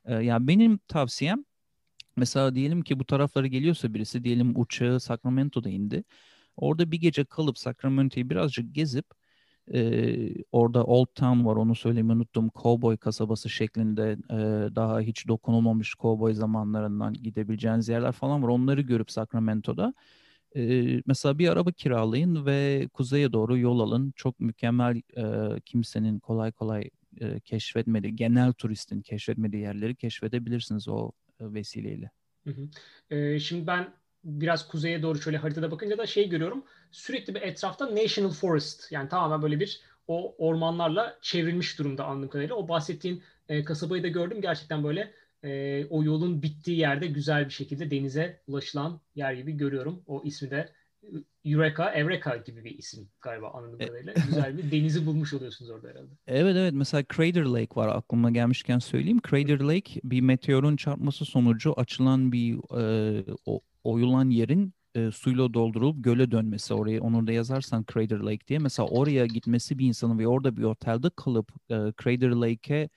E, 0.06 0.14
yani 0.14 0.48
benim 0.48 0.80
tavsiyem 0.88 1.46
mesela 2.18 2.56
diyelim 2.56 2.82
ki 2.82 3.00
bu 3.00 3.06
taraflara 3.06 3.48
geliyorsa 3.48 3.94
birisi 3.94 4.24
diyelim 4.24 4.54
uçağı 4.62 5.00
Sacramento'da 5.00 5.70
indi. 5.70 6.04
Orada 6.62 6.92
bir 6.92 7.02
gece 7.02 7.26
kalıp 7.26 7.58
Sacramento'yu 7.58 8.30
birazcık 8.30 8.76
gezip 8.76 9.06
ee, 9.74 10.44
orada 10.52 10.84
Old 10.84 11.08
Town 11.16 11.46
var 11.46 11.56
onu 11.56 11.76
söylemeyi 11.76 12.16
unuttum. 12.16 12.50
Cowboy 12.56 12.98
kasabası 12.98 13.50
şeklinde 13.50 14.18
e, 14.30 14.36
daha 14.76 15.00
hiç 15.00 15.28
dokunulmamış 15.28 15.96
cowboy 15.96 16.34
zamanlarından 16.34 17.14
gidebileceğiniz 17.14 17.90
yerler 17.90 18.12
falan 18.12 18.44
var. 18.44 18.48
Onları 18.48 18.82
görüp 18.82 19.12
Sacramento'da 19.12 19.94
e, 20.56 20.86
mesela 21.06 21.40
bir 21.40 21.50
araba 21.50 21.72
kiralayın 21.72 22.46
ve 22.46 22.88
kuzeye 22.94 23.34
doğru 23.34 23.58
yol 23.58 23.80
alın. 23.80 24.14
Çok 24.16 24.40
mükemmel 24.40 25.02
e, 25.18 25.60
kimsenin 25.60 26.20
kolay 26.20 26.52
kolay 26.52 26.90
e, 27.22 27.40
keşfetmediği, 27.40 28.16
genel 28.16 28.54
turistin 28.54 29.02
keşfetmediği 29.02 29.62
yerleri 29.62 29.96
keşfedebilirsiniz 29.96 30.88
o 30.88 31.12
e, 31.40 31.54
vesileyle. 31.54 32.12
Hı 32.44 32.50
hı. 32.50 32.70
E, 33.16 33.40
şimdi 33.40 33.68
ben 33.68 33.94
biraz 34.24 34.68
kuzeye 34.68 35.02
doğru 35.02 35.20
şöyle 35.22 35.38
haritada 35.38 35.72
bakınca 35.72 35.98
da 35.98 36.06
şey 36.06 36.30
görüyorum. 36.30 36.66
Sürekli 36.92 37.36
bir 37.36 37.42
etrafta 37.42 37.96
National 37.96 38.32
Forest 38.32 38.92
yani 38.92 39.10
tamamen 39.10 39.42
böyle 39.42 39.60
bir 39.60 39.82
o 40.08 40.36
ormanlarla 40.38 41.18
çevrilmiş 41.22 41.80
durumda 41.80 42.06
anladığım 42.06 42.30
kadarıyla. 42.30 42.56
O 42.56 42.68
bahsettiğin 42.68 43.24
e, 43.50 43.64
kasabayı 43.64 44.04
da 44.04 44.08
gördüm. 44.08 44.42
Gerçekten 44.42 44.84
böyle 44.84 45.14
e, 45.44 45.86
o 45.86 46.04
yolun 46.04 46.42
bittiği 46.44 46.78
yerde 46.78 47.08
güzel 47.08 47.46
bir 47.46 47.54
şekilde 47.54 47.92
denize 47.92 48.42
ulaşılan 48.48 49.02
yer 49.16 49.34
gibi 49.34 49.58
görüyorum. 49.58 50.04
O 50.08 50.22
ismi 50.26 50.52
de 50.52 50.74
Eureka, 51.46 51.94
Eureka 51.94 52.38
gibi 52.38 52.64
bir 52.64 52.78
isim 52.78 53.10
galiba 53.22 53.52
anladığım 53.52 53.82
e, 53.82 53.88
kadarıyla. 53.88 54.14
Güzel 54.14 54.58
bir 54.58 54.72
denizi 54.72 55.06
bulmuş 55.06 55.34
oluyorsunuz 55.34 55.72
orada 55.72 55.88
herhalde. 55.88 56.10
Evet 56.28 56.56
evet 56.56 56.74
mesela 56.74 57.04
Crater 57.16 57.46
Lake 57.46 57.76
var 57.76 57.88
aklıma 57.88 58.32
gelmişken 58.32 58.80
söyleyeyim. 58.80 59.22
Crater 59.30 59.60
Lake 59.60 60.02
bir 60.04 60.22
meteorun 60.22 60.76
çarpması 60.76 61.26
sonucu 61.26 61.74
açılan 61.80 62.32
bir 62.32 62.56
e, 62.80 63.26
o, 63.46 63.62
oyulan 63.84 64.30
yerin 64.30 64.74
e, 64.96 65.12
suyla 65.12 65.54
doldurulup 65.54 66.04
göle 66.04 66.32
dönmesi 66.32 66.74
oraya 66.74 67.02
onu 67.02 67.28
da 67.28 67.32
yazarsan 67.32 67.86
Crater 67.94 68.20
Lake 68.20 68.48
diye 68.48 68.60
mesela 68.60 68.88
oraya 68.88 69.26
gitmesi 69.26 69.80
bir 69.80 69.88
insanın 69.88 70.20
ve 70.20 70.28
orada 70.28 70.58
bir 70.58 70.64
otelde 70.64 71.10
kalıp 71.10 71.52
e, 71.70 71.76
Crater 72.04 72.30
Lake'e 72.30 72.90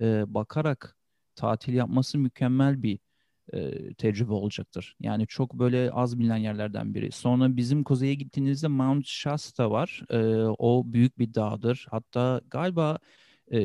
e, 0.00 0.34
bakarak 0.34 0.96
tatil 1.36 1.74
yapması 1.74 2.18
mükemmel 2.18 2.82
bir 2.82 2.98
e, 3.52 3.94
tecrübe 3.94 4.32
olacaktır. 4.32 4.96
Yani 5.00 5.26
çok 5.26 5.54
böyle 5.54 5.90
az 5.92 6.18
bilinen 6.18 6.36
yerlerden 6.36 6.94
biri. 6.94 7.12
Sonra 7.12 7.56
bizim 7.56 7.84
kuzeye 7.84 8.14
gittiğinizde 8.14 8.68
Mount 8.68 9.06
Shasta 9.06 9.70
var. 9.70 10.02
E, 10.10 10.18
o 10.58 10.82
büyük 10.86 11.18
bir 11.18 11.34
dağdır. 11.34 11.86
Hatta 11.90 12.40
galiba 12.50 12.98
e, 13.52 13.58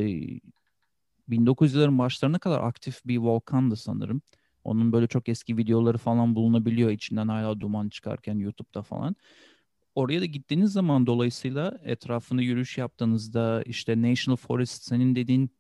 1900'lerin 1.30 1.98
başlarına 1.98 2.40
kadar 2.40 2.64
aktif 2.64 3.06
bir 3.06 3.18
volkandı 3.18 3.76
sanırım. 3.76 4.22
Onun 4.64 4.92
böyle 4.92 5.08
çok 5.08 5.30
eski 5.30 5.58
videoları 5.58 5.98
falan 5.98 6.36
bulunabiliyor 6.36 6.90
içinden 6.92 7.28
hala 7.28 7.60
duman 7.60 7.90
çıkarken 7.90 8.38
YouTube'da 8.38 8.82
falan. 8.82 9.16
Oraya 9.96 10.22
da 10.22 10.26
gittiğiniz 10.26 10.72
zaman 10.72 11.08
dolayısıyla 11.08 11.80
etrafını 11.84 12.44
yürüyüş 12.44 12.78
yaptığınızda 12.78 13.64
işte 13.66 14.02
National 14.02 14.36
Forest 14.36 14.84
senin 14.84 15.16
dediğin 15.16 15.57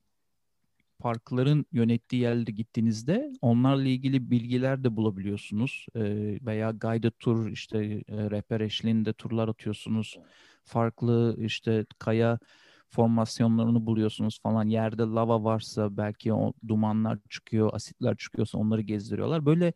parkların 0.99 1.65
yönettiği 1.71 2.21
yerlere 2.21 2.51
gittiğinizde 2.51 3.31
onlarla 3.41 3.87
ilgili 3.87 4.31
bilgiler 4.31 4.83
de 4.83 4.95
bulabiliyorsunuz. 4.95 5.85
E, 5.95 6.01
veya 6.45 6.71
guided 6.71 7.11
tour 7.19 7.47
işte 7.47 7.77
e, 8.07 8.31
rehber 8.31 8.61
eşliğinde 8.61 9.13
turlar 9.13 9.47
atıyorsunuz. 9.47 10.17
Farklı 10.65 11.35
işte 11.39 11.85
kaya 11.99 12.39
formasyonlarını 12.89 13.85
buluyorsunuz 13.85 14.39
falan. 14.43 14.67
Yerde 14.67 15.01
lava 15.03 15.43
varsa 15.43 15.97
belki 15.97 16.33
o 16.33 16.53
dumanlar 16.67 17.19
çıkıyor, 17.29 17.69
asitler 17.73 18.17
çıkıyorsa 18.17 18.57
onları 18.57 18.81
gezdiriyorlar. 18.81 19.45
Böyle 19.45 19.73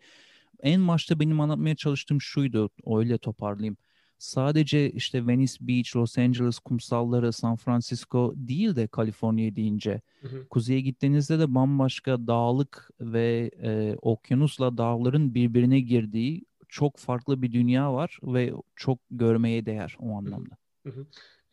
en 0.63 0.87
başta 0.87 1.19
benim 1.19 1.41
anlatmaya 1.41 1.75
çalıştığım 1.75 2.21
şuydu. 2.21 2.69
Öyle 2.87 3.17
toparlayayım. 3.17 3.77
Sadece 4.21 4.91
işte 4.91 5.27
Venice 5.27 5.53
Beach, 5.61 5.95
Los 5.95 6.17
Angeles 6.17 6.59
kumsalları, 6.59 7.33
San 7.33 7.55
Francisco 7.55 8.33
değil 8.35 8.75
de 8.75 8.87
Kaliforniya 8.87 9.55
deyince 9.55 10.01
hı 10.21 10.27
hı. 10.27 10.47
kuzeye 10.49 10.81
gittiğinizde 10.81 11.39
de 11.39 11.55
bambaşka 11.55 12.27
dağlık 12.27 12.89
ve 12.99 13.51
e, 13.63 13.95
okyanusla 14.01 14.77
dağların 14.77 15.33
birbirine 15.35 15.79
girdiği 15.79 16.45
çok 16.69 16.97
farklı 16.97 17.41
bir 17.41 17.51
dünya 17.51 17.93
var 17.93 18.19
ve 18.23 18.53
çok 18.75 18.99
görmeye 19.11 19.65
değer 19.65 19.97
o 19.99 20.17
anlamda. 20.17 20.57
Hı 20.83 20.89
hı. 20.89 21.05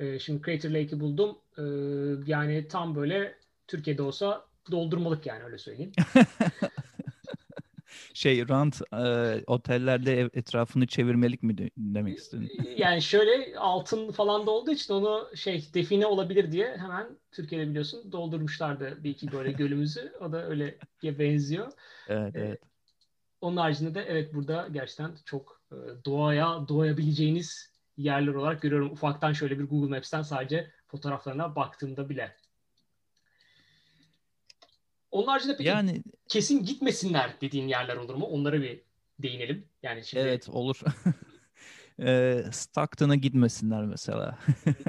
E, 0.05 0.19
şimdi 0.19 0.43
Crater 0.47 0.71
Lake'i 0.71 1.01
buldum. 1.01 1.39
E, 1.59 1.63
yani 2.31 2.69
tam 2.69 2.95
böyle 2.95 3.35
Türkiye'de 3.67 4.03
olsa 4.03 4.45
doldurmalık 4.71 5.27
yani 5.27 5.45
öyle 5.45 5.59
söyleyeyim. 5.59 5.93
şey 8.19 8.49
rant 8.49 8.81
e, 8.93 9.43
otellerde 9.47 10.21
ev, 10.21 10.29
etrafını 10.35 10.87
çevirmelik 10.87 11.43
mi 11.43 11.59
de, 11.59 11.71
demek 11.77 12.19
istedin? 12.19 12.51
Yani 12.77 13.03
şöyle 13.03 13.59
altın 13.59 14.13
falan 14.13 14.47
da 14.47 14.51
olduğu 14.51 14.71
için 14.71 14.95
onu 14.95 15.29
şey 15.35 15.69
define 15.75 16.07
olabilir 16.07 16.53
diye 16.53 16.77
hemen 16.77 17.07
Türkiye'de 17.33 17.69
biliyorsun 17.69 18.13
doldurmuşlardı 18.13 19.05
bir 19.05 19.11
iki 19.11 19.33
böyle 19.33 19.53
gölümüzü. 19.63 20.13
O 20.21 20.33
da 20.33 20.49
öyle 20.49 20.79
benziyor. 21.03 21.73
Evet, 22.09 22.37
ee, 22.37 22.41
evet. 22.41 22.61
Onun 23.41 23.57
haricinde 23.57 23.95
de 23.95 24.05
evet 24.09 24.35
burada 24.35 24.69
gerçekten 24.73 25.11
çok 25.25 25.63
doğaya 26.05 26.69
doğayabileceğiniz 26.69 27.73
yerler 27.97 28.35
olarak 28.35 28.63
görüyorum. 28.63 28.93
Ufaktan 28.93 29.33
şöyle 29.33 29.59
bir 29.59 29.65
Google 29.65 29.91
Maps'ten 29.97 30.23
sadece 30.23 30.71
fotoğraflarına 30.87 31.57
baktığımda 31.57 32.09
bile. 32.09 32.37
Onun 35.11 35.27
haricinde 35.27 35.57
peki 35.57 35.69
yani, 35.69 36.03
kesin 36.29 36.65
gitmesinler 36.65 37.37
dediğin 37.41 37.69
yerler 37.69 37.97
olur 37.97 38.15
mu? 38.15 38.25
Onlara 38.25 38.63
bir 38.63 38.81
değinelim. 39.19 39.65
Yani 39.83 40.05
şimdi... 40.05 40.23
Evet 40.23 40.49
olur. 40.49 40.81
e, 42.03 42.43
Stockton'a 42.53 43.15
gitmesinler 43.15 43.85
mesela. 43.85 44.39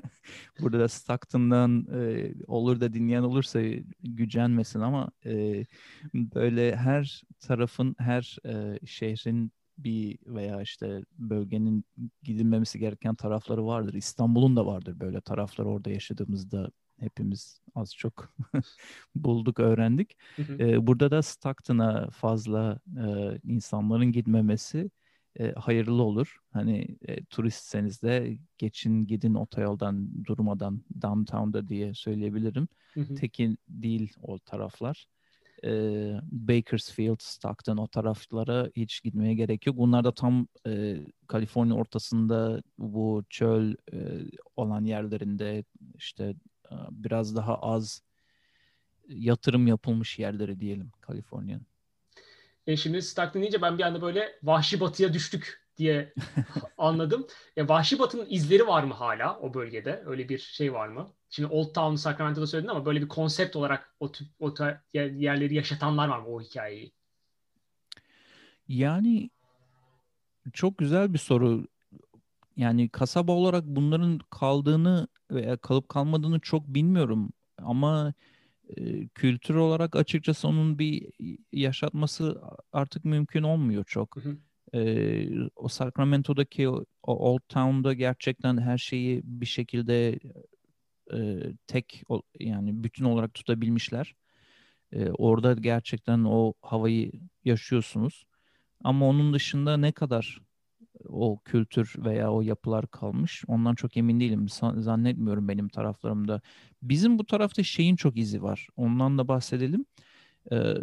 Burada 0.59 0.80
da 0.80 0.88
Stockton'dan 0.88 1.88
e, 1.93 2.34
olur 2.47 2.80
da 2.80 2.93
dinleyen 2.93 3.24
olursa 3.24 3.61
gücenmesin 4.03 4.80
ama 4.80 5.11
e, 5.26 5.65
böyle 6.13 6.76
her 6.76 7.24
tarafın, 7.39 7.95
her 7.99 8.38
e, 8.45 8.80
şehrin 8.86 9.51
bir 9.78 10.20
veya 10.26 10.61
işte 10.61 11.01
bölgenin 11.17 11.86
gidilmemesi 12.24 12.80
gereken 12.80 13.15
tarafları 13.15 13.65
vardır. 13.65 13.93
İstanbul'un 13.93 14.55
da 14.55 14.65
vardır 14.65 14.99
böyle 14.99 15.22
taraflar 15.22 15.65
orada 15.65 15.89
yaşadığımızda 15.89 16.72
hepimiz 17.00 17.62
az 17.76 17.95
çok 17.95 18.34
bulduk, 19.16 19.60
öğrendik. 19.60 20.18
Ee, 20.60 20.88
burada 20.88 21.12
da 21.12 21.22
Stockton'a 21.22 22.10
fazla 22.10 22.80
e, 22.97 23.39
insanların 23.43 24.12
gitmemesi 24.12 24.91
e, 25.39 25.52
hayırlı 25.52 26.04
olur. 26.04 26.38
Hani 26.54 26.97
e, 27.08 27.26
turistseniz 27.26 28.02
de 28.02 28.38
geçin 28.58 29.08
gidin 29.08 29.34
otoyoldan 29.34 30.26
durmadan 30.26 30.82
downtown'da 31.02 31.68
diye 31.68 31.93
söyleyebilirim. 31.93 32.68
Tekin 33.16 33.58
değil 33.70 34.14
o 34.22 34.39
taraflar 34.39 35.08
e, 35.64 35.72
Bakersfield, 36.32 37.20
Stockton 37.20 37.78
o 37.78 37.88
taraflara 37.88 38.70
hiç 38.76 39.04
gitmeye 39.04 39.34
gerek 39.34 39.68
yok. 39.68 39.78
Bunlar 39.78 40.04
da 40.04 40.12
tam 40.12 40.47
e, 40.68 40.97
Kaliforniya 41.28 41.76
ortasında 41.76 42.62
bu 42.78 43.24
çöl 43.30 43.76
e, 43.93 43.97
olan 44.56 44.86
yerlerinde 44.86 45.64
işte 45.95 46.24
e, 46.24 46.36
biraz 46.91 47.36
daha 47.36 47.55
az 47.55 48.03
yatırım 49.07 49.67
yapılmış 49.67 50.20
yerleri 50.20 50.59
diyelim 50.59 50.91
Kaliforniya'nın. 51.01 51.65
E 52.67 52.78
şimdi 52.78 53.01
Stockton 53.01 53.41
deyince 53.41 53.61
ben 53.61 53.78
bir 53.78 53.84
anda 53.84 54.01
böyle 54.01 54.39
vahşi 54.43 54.80
batıya 54.80 55.13
düştük 55.13 55.67
diye 55.78 56.13
anladım. 56.78 57.28
Ya 57.55 57.70
vahşi 57.70 57.99
batının 57.99 58.28
izleri 58.30 58.67
var 58.67 58.84
mı 58.84 58.93
hala 58.93 59.39
o 59.39 59.53
bölgede? 59.53 60.03
Öyle 60.05 60.30
bir 60.30 60.38
şey 60.38 60.74
var 60.74 60.88
mı? 60.88 61.13
Şimdi 61.30 61.49
Old 61.53 61.74
Town 61.74 61.95
Sacramento'da 61.95 62.47
söyledin 62.47 62.70
ama 62.70 62.86
böyle 62.86 63.01
bir 63.01 63.07
konsept 63.07 63.55
olarak 63.55 63.95
o, 63.99 64.11
tip, 64.11 64.28
o 64.39 64.53
yerleri 64.93 65.55
yaşatanlar 65.55 66.07
var 66.07 66.20
mı 66.20 66.28
o 66.28 66.41
hikayeyi? 66.41 66.91
Yani 68.67 69.30
çok 70.53 70.78
güzel 70.78 71.13
bir 71.13 71.17
soru. 71.17 71.67
Yani 72.60 72.89
kasaba 72.89 73.32
olarak 73.32 73.66
bunların 73.66 74.20
kaldığını 74.30 75.07
veya 75.32 75.57
kalıp 75.57 75.89
kalmadığını 75.89 76.39
çok 76.39 76.68
bilmiyorum. 76.68 77.30
Ama 77.57 78.14
e, 78.78 79.07
kültür 79.07 79.55
olarak 79.55 79.95
açıkçası 79.95 80.47
onun 80.47 80.80
bir 80.80 81.07
yaşatması 81.53 82.41
artık 82.74 83.05
mümkün 83.05 83.43
olmuyor 83.43 83.84
çok. 83.88 84.16
Hı 84.16 84.20
hı. 84.20 84.38
E, 84.80 84.82
o 85.55 85.68
Sacramento'daki 85.68 86.70
o, 86.70 86.86
o 87.03 87.32
Old 87.32 87.41
Town'da 87.49 87.93
gerçekten 87.93 88.57
her 88.57 88.78
şeyi 88.78 89.22
bir 89.24 89.45
şekilde 89.45 90.20
e, 91.14 91.39
tek 91.68 92.03
yani 92.39 92.84
bütün 92.84 93.05
olarak 93.05 93.34
tutabilmişler. 93.34 94.16
E, 94.91 95.10
orada 95.10 95.53
gerçekten 95.53 96.24
o 96.24 96.53
havayı 96.62 97.12
yaşıyorsunuz. 97.45 98.26
Ama 98.84 99.07
onun 99.07 99.34
dışında 99.34 99.78
ne 99.78 99.91
kadar 99.91 100.41
o 101.08 101.39
kültür 101.45 101.95
veya 101.97 102.32
o 102.32 102.41
yapılar 102.41 102.88
kalmış. 102.88 103.43
Ondan 103.47 103.76
çok 103.76 103.97
emin 103.97 104.20
değilim. 104.20 104.50
Zannetmiyorum 104.78 105.47
benim 105.47 105.70
taraflarımda. 105.70 106.41
Bizim 106.82 107.20
bu 107.20 107.26
tarafta 107.26 107.64
şeyin 107.64 107.95
çok 107.95 108.18
izi 108.18 108.43
var. 108.43 108.68
Ondan 108.78 109.18
da 109.18 109.28
bahsedelim. 109.28 109.86
Ee, 110.52 110.74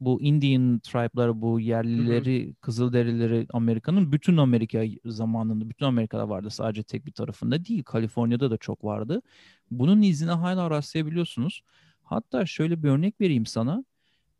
bu 0.00 0.22
Indian 0.22 0.78
tribe'ları, 0.78 1.42
bu 1.42 1.60
yerlileri, 1.60 2.46
hı 2.46 2.50
hı. 2.50 2.54
Kızılderilileri 2.54 3.46
Amerika'nın 3.52 4.12
bütün 4.12 4.36
Amerika 4.36 4.84
zamanında, 5.04 5.70
bütün 5.70 5.86
Amerika'da 5.86 6.28
vardı. 6.28 6.50
Sadece 6.50 6.82
tek 6.82 7.06
bir 7.06 7.12
tarafında 7.12 7.64
değil. 7.64 7.82
Kaliforniya'da 7.82 8.50
da 8.50 8.56
çok 8.56 8.84
vardı. 8.84 9.22
Bunun 9.70 10.02
izine 10.02 10.30
hala 10.30 10.70
rastlayabiliyorsunuz. 10.70 11.62
Hatta 12.02 12.46
şöyle 12.46 12.82
bir 12.82 12.88
örnek 12.88 13.20
vereyim 13.20 13.46
sana. 13.46 13.84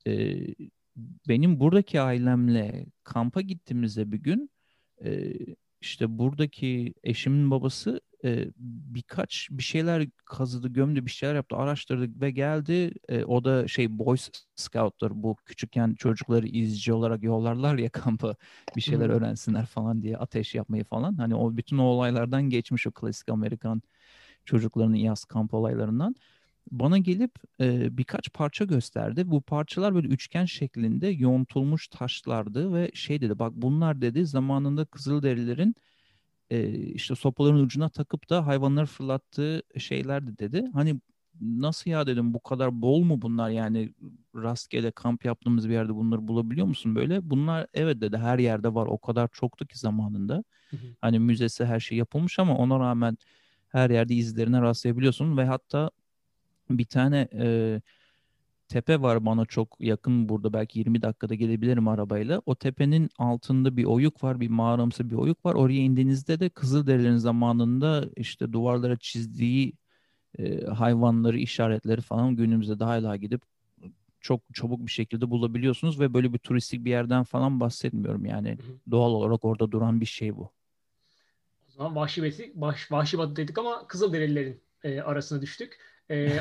Ee, 0.06 0.46
benim 1.28 1.60
buradaki 1.60 2.00
ailemle 2.00 2.86
kampa 3.04 3.40
gittiğimizde 3.40 4.12
bir 4.12 4.18
gün 4.18 4.50
e, 5.04 5.32
işte 5.80 6.18
buradaki 6.18 6.94
eşimin 7.04 7.50
babası 7.50 8.00
e, 8.24 8.48
birkaç 8.94 9.48
bir 9.50 9.62
şeyler 9.62 10.06
kazıdı, 10.24 10.68
gömdü, 10.68 11.06
bir 11.06 11.10
şeyler 11.10 11.34
yaptı, 11.34 11.56
araştırdı 11.56 12.20
ve 12.20 12.30
geldi. 12.30 12.92
E, 13.08 13.24
o 13.24 13.44
da 13.44 13.68
şey 13.68 13.98
Boy 13.98 14.16
Scout'lar 14.56 15.22
bu 15.22 15.36
küçükken 15.46 15.94
çocukları 15.94 16.46
izci 16.46 16.92
olarak 16.92 17.22
yollarlar 17.22 17.78
ya 17.78 17.88
kampa 17.92 18.34
bir 18.76 18.80
şeyler 18.80 19.08
öğrensinler 19.08 19.66
falan 19.66 20.02
diye 20.02 20.16
ateş 20.16 20.54
yapmayı 20.54 20.84
falan. 20.84 21.14
Hani 21.14 21.34
o 21.34 21.56
bütün 21.56 21.78
o 21.78 21.82
olaylardan 21.84 22.42
geçmiş 22.50 22.86
o 22.86 22.92
klasik 22.92 23.28
Amerikan 23.28 23.82
çocuklarının 24.44 24.96
yaz 24.96 25.24
kamp 25.24 25.54
olaylarından 25.54 26.14
bana 26.70 26.98
gelip 26.98 27.32
e, 27.60 27.98
birkaç 27.98 28.32
parça 28.32 28.64
gösterdi. 28.64 29.30
Bu 29.30 29.40
parçalar 29.40 29.94
böyle 29.94 30.08
üçgen 30.08 30.44
şeklinde 30.44 31.08
yontulmuş 31.08 31.88
taşlardı 31.88 32.74
ve 32.74 32.90
şey 32.94 33.20
dedi 33.20 33.38
bak 33.38 33.52
bunlar 33.56 34.00
dedi 34.00 34.26
zamanında 34.26 34.84
Kızılderililerin 34.84 35.74
e, 36.50 36.70
işte 36.72 37.14
sopaların 37.14 37.60
ucuna 37.60 37.88
takıp 37.88 38.30
da 38.30 38.46
hayvanları 38.46 38.86
fırlattığı 38.86 39.62
şeylerdi 39.78 40.38
dedi. 40.38 40.64
Hani 40.74 41.00
nasıl 41.40 41.90
ya 41.90 42.06
dedim 42.06 42.34
bu 42.34 42.40
kadar 42.40 42.82
bol 42.82 43.02
mu 43.02 43.22
bunlar 43.22 43.50
yani 43.50 43.94
rastgele 44.36 44.90
kamp 44.90 45.24
yaptığımız 45.24 45.68
bir 45.68 45.74
yerde 45.74 45.94
bunları 45.94 46.28
bulabiliyor 46.28 46.66
musun 46.66 46.94
böyle? 46.94 47.30
Bunlar 47.30 47.66
evet 47.74 48.00
dedi 48.00 48.16
her 48.16 48.38
yerde 48.38 48.74
var 48.74 48.86
o 48.86 48.98
kadar 48.98 49.28
çoktu 49.32 49.66
ki 49.66 49.78
zamanında. 49.78 50.44
Hı 50.70 50.76
hı. 50.76 50.86
Hani 51.00 51.18
müzesi 51.18 51.64
her 51.64 51.80
şey 51.80 51.98
yapılmış 51.98 52.38
ama 52.38 52.56
ona 52.56 52.80
rağmen 52.80 53.18
her 53.68 53.90
yerde 53.90 54.14
izlerine 54.14 54.62
rastlayabiliyorsun 54.62 55.36
ve 55.36 55.44
hatta 55.44 55.90
bir 56.78 56.84
tane 56.84 57.28
e, 57.34 57.80
tepe 58.68 59.02
var 59.02 59.26
bana 59.26 59.46
çok 59.46 59.76
yakın 59.80 60.28
burada 60.28 60.52
belki 60.52 60.78
20 60.78 61.02
dakikada 61.02 61.34
gelebilirim 61.34 61.88
arabayla. 61.88 62.42
O 62.46 62.54
tepenin 62.54 63.10
altında 63.18 63.76
bir 63.76 63.84
oyuk 63.84 64.24
var, 64.24 64.40
bir 64.40 64.48
mağaramsı 64.48 65.10
bir 65.10 65.16
oyuk 65.16 65.44
var. 65.44 65.54
Oraya 65.54 65.80
indiğinizde 65.80 66.40
de 66.40 66.48
Kızılderililerin 66.48 67.16
zamanında 67.16 68.04
işte 68.16 68.52
duvarlara 68.52 68.96
çizdiği 68.96 69.72
e, 70.38 70.64
hayvanları, 70.64 71.38
işaretleri 71.38 72.00
falan 72.00 72.36
günümüzde 72.36 72.78
de 72.78 72.84
hala 72.84 73.16
gidip 73.16 73.42
çok 74.20 74.40
çabuk 74.54 74.86
bir 74.86 74.90
şekilde 74.90 75.30
bulabiliyorsunuz 75.30 76.00
ve 76.00 76.14
böyle 76.14 76.32
bir 76.32 76.38
turistik 76.38 76.84
bir 76.84 76.90
yerden 76.90 77.24
falan 77.24 77.60
bahsetmiyorum 77.60 78.24
yani. 78.24 78.48
Hı 78.48 78.52
hı. 78.52 78.76
Doğal 78.90 79.10
olarak 79.10 79.44
orada 79.44 79.72
duran 79.72 80.00
bir 80.00 80.06
şey 80.06 80.36
bu. 80.36 80.52
O 81.68 81.72
zaman 81.72 81.96
Vahşi 81.96 82.22
Batı, 82.22 82.44
Vahşi 82.90 83.18
Batı 83.18 83.36
dedik 83.36 83.58
ama 83.58 83.86
Kızılderililerin 83.86 84.60
e, 84.84 85.00
arasına 85.00 85.42
düştük. 85.42 85.78
E, 86.10 86.40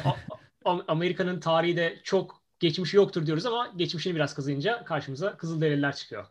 Amerika'nın 0.87 1.39
tarihi 1.39 1.77
de 1.77 1.99
çok 2.03 2.41
geçmişi 2.59 2.97
yoktur 2.97 3.25
diyoruz 3.25 3.45
ama 3.45 3.73
geçmişini 3.75 4.15
biraz 4.15 4.33
kazıyınca 4.33 4.83
karşımıza 4.83 5.37
Kızılderililer 5.37 5.95
çıkıyor. 5.95 6.25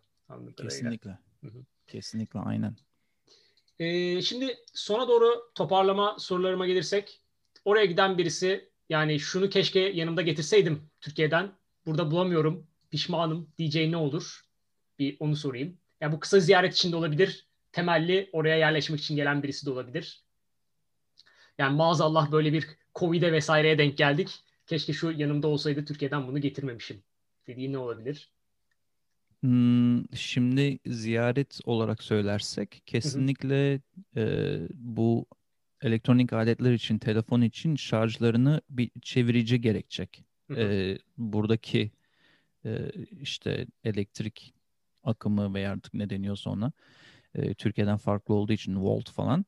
Kesinlikle. 0.69 1.19
Kesinlikle 1.87 2.41
aynen. 2.41 2.77
E, 3.79 4.23
şimdi 4.23 4.57
sona 4.75 5.09
doğru 5.09 5.51
toparlama 5.55 6.17
sorularıma 6.19 6.67
gelirsek 6.67 7.21
oraya 7.65 7.85
giden 7.85 8.19
birisi 8.19 8.71
yani 8.89 9.21
şunu 9.21 9.51
keşke 9.51 9.81
yanımda 9.81 10.23
getirseydim 10.23 10.91
Türkiye'den 11.01 11.53
burada 11.87 12.11
bulamıyorum 12.11 12.67
pişmanım 12.91 13.51
diyeceğin 13.59 13.93
ne 13.93 13.97
olur? 13.97 14.45
Bir 14.99 15.17
onu 15.21 15.37
sorayım. 15.37 15.79
Yani 16.01 16.13
bu 16.13 16.21
kısa 16.21 16.41
ziyaret 16.41 16.75
için 16.75 16.93
de 16.93 16.97
olabilir. 16.97 17.47
Temelli 17.73 18.31
oraya 18.33 18.57
yerleşmek 18.57 19.01
için 19.01 19.17
gelen 19.17 19.43
birisi 19.43 19.67
de 19.67 19.71
olabilir. 19.71 20.23
Yani 21.59 21.77
maazallah 21.77 22.33
böyle 22.33 22.53
bir 22.53 22.67
Covid'e 22.99 23.33
vesaireye 23.33 23.79
denk 23.79 23.99
geldik. 23.99 24.29
Keşke 24.67 24.93
şu 24.93 25.11
yanımda 25.11 25.49
olsaydı 25.49 25.85
Türkiye'den 25.85 26.27
bunu 26.29 26.41
getirmemişim. 26.41 27.03
Dediğin 27.47 27.73
ne 27.73 27.79
olabilir? 27.79 28.29
Hmm, 29.41 30.15
şimdi 30.15 30.79
ziyaret 30.87 31.61
olarak 31.65 32.03
söylersek 32.03 32.83
kesinlikle 32.87 33.81
E, 34.17 34.59
bu 34.75 35.27
elektronik 35.83 36.33
aletler 36.33 36.73
için, 36.73 36.99
telefon 36.99 37.41
için 37.41 37.77
şarjlarını 37.77 38.61
bir 38.71 38.91
çevirici 39.03 39.61
gerekecek. 39.61 40.25
E, 40.57 40.99
buradaki 41.19 41.91
e, 42.65 42.91
işte 43.21 43.67
elektrik 43.85 44.55
akımı 45.05 45.55
veya 45.55 45.73
artık 45.73 45.95
ne 45.95 46.11
deniyorsa 46.11 46.51
ona 46.51 46.73
e, 47.35 47.55
Türkiye'den 47.55 47.97
farklı 47.97 48.35
olduğu 48.35 48.53
için 48.53 48.77
volt 48.77 49.11
falan 49.11 49.45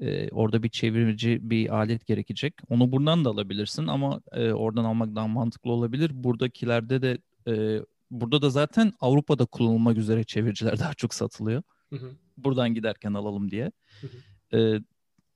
e, 0.00 0.28
orada 0.28 0.62
bir 0.62 0.68
çevirici 0.68 1.50
bir 1.50 1.74
alet 1.76 2.06
gerekecek. 2.06 2.54
Onu 2.68 2.92
buradan 2.92 3.24
da 3.24 3.30
alabilirsin 3.30 3.86
ama 3.86 4.20
e, 4.32 4.52
oradan 4.52 4.84
almak 4.84 5.14
daha 5.14 5.28
mantıklı 5.28 5.70
olabilir. 5.70 6.10
Buradakilerde 6.14 7.02
de 7.02 7.18
e, 7.48 7.80
burada 8.10 8.42
da 8.42 8.50
zaten 8.50 8.92
Avrupa'da 9.00 9.44
kullanılmak 9.44 9.96
üzere 9.96 10.24
çeviriciler 10.24 10.78
daha 10.78 10.94
çok 10.94 11.14
satılıyor. 11.14 11.62
Hı 11.90 11.96
hı. 11.96 12.10
Buradan 12.36 12.74
giderken 12.74 13.14
alalım 13.14 13.50
diye. 13.50 13.72
Hı 14.00 14.06
hı. 14.06 14.58
E, 14.58 14.80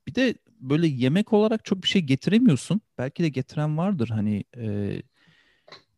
bir 0.07 0.15
de 0.15 0.35
böyle 0.59 0.87
yemek 0.87 1.33
olarak 1.33 1.65
çok 1.65 1.83
bir 1.83 1.87
şey 1.87 2.01
getiremiyorsun. 2.01 2.81
Belki 2.97 3.23
de 3.23 3.29
getiren 3.29 3.77
vardır 3.77 4.09
hani 4.09 4.43
e, 4.57 5.01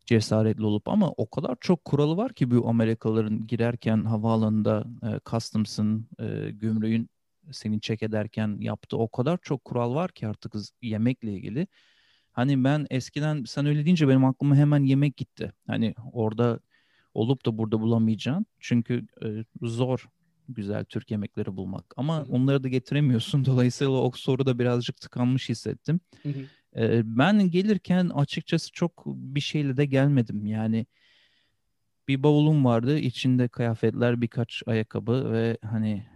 cesaretli 0.06 0.64
olup 0.64 0.88
ama 0.88 1.10
o 1.10 1.30
kadar 1.30 1.56
çok 1.60 1.84
kuralı 1.84 2.16
var 2.16 2.32
ki 2.32 2.50
bu 2.50 2.68
Amerikalıların 2.68 3.46
girerken 3.46 4.04
havaalanında 4.04 4.84
e, 5.02 5.20
customs'ın, 5.30 6.08
e, 6.18 6.50
gümrüğün 6.50 7.10
seni 7.50 7.80
çek 7.80 8.02
ederken 8.02 8.56
yaptığı 8.60 8.98
o 8.98 9.08
kadar 9.08 9.38
çok 9.42 9.64
kural 9.64 9.94
var 9.94 10.12
ki 10.12 10.26
artık 10.26 10.54
yemekle 10.82 11.32
ilgili. 11.32 11.66
Hani 12.32 12.64
ben 12.64 12.86
eskiden 12.90 13.44
sen 13.44 13.66
öyle 13.66 13.84
deyince 13.84 14.08
benim 14.08 14.24
aklıma 14.24 14.56
hemen 14.56 14.84
yemek 14.84 15.16
gitti. 15.16 15.52
Hani 15.66 15.94
orada 16.12 16.60
olup 17.14 17.46
da 17.46 17.58
burada 17.58 17.80
bulamayacaksın. 17.80 18.46
Çünkü 18.60 19.06
e, 19.24 19.44
zor 19.62 20.08
güzel 20.48 20.84
Türk 20.84 21.10
yemekleri 21.10 21.56
bulmak. 21.56 21.94
Ama 21.96 22.18
hı 22.18 22.22
hı. 22.22 22.32
onları 22.32 22.64
da 22.64 22.68
getiremiyorsun. 22.68 23.44
Dolayısıyla 23.44 23.92
o 23.92 24.12
soruda 24.14 24.58
birazcık 24.58 24.96
tıkanmış 25.00 25.48
hissettim. 25.48 26.00
E, 26.76 27.02
ben 27.04 27.50
gelirken 27.50 28.08
açıkçası 28.08 28.72
çok 28.72 29.06
bir 29.06 29.40
şeyle 29.40 29.76
de 29.76 29.84
gelmedim. 29.84 30.46
Yani 30.46 30.86
bir 32.08 32.22
bavulum 32.22 32.64
vardı. 32.64 32.98
içinde 32.98 33.48
kıyafetler, 33.48 34.20
birkaç 34.20 34.62
ayakkabı 34.66 35.32
ve 35.32 35.58
hani 35.62 36.06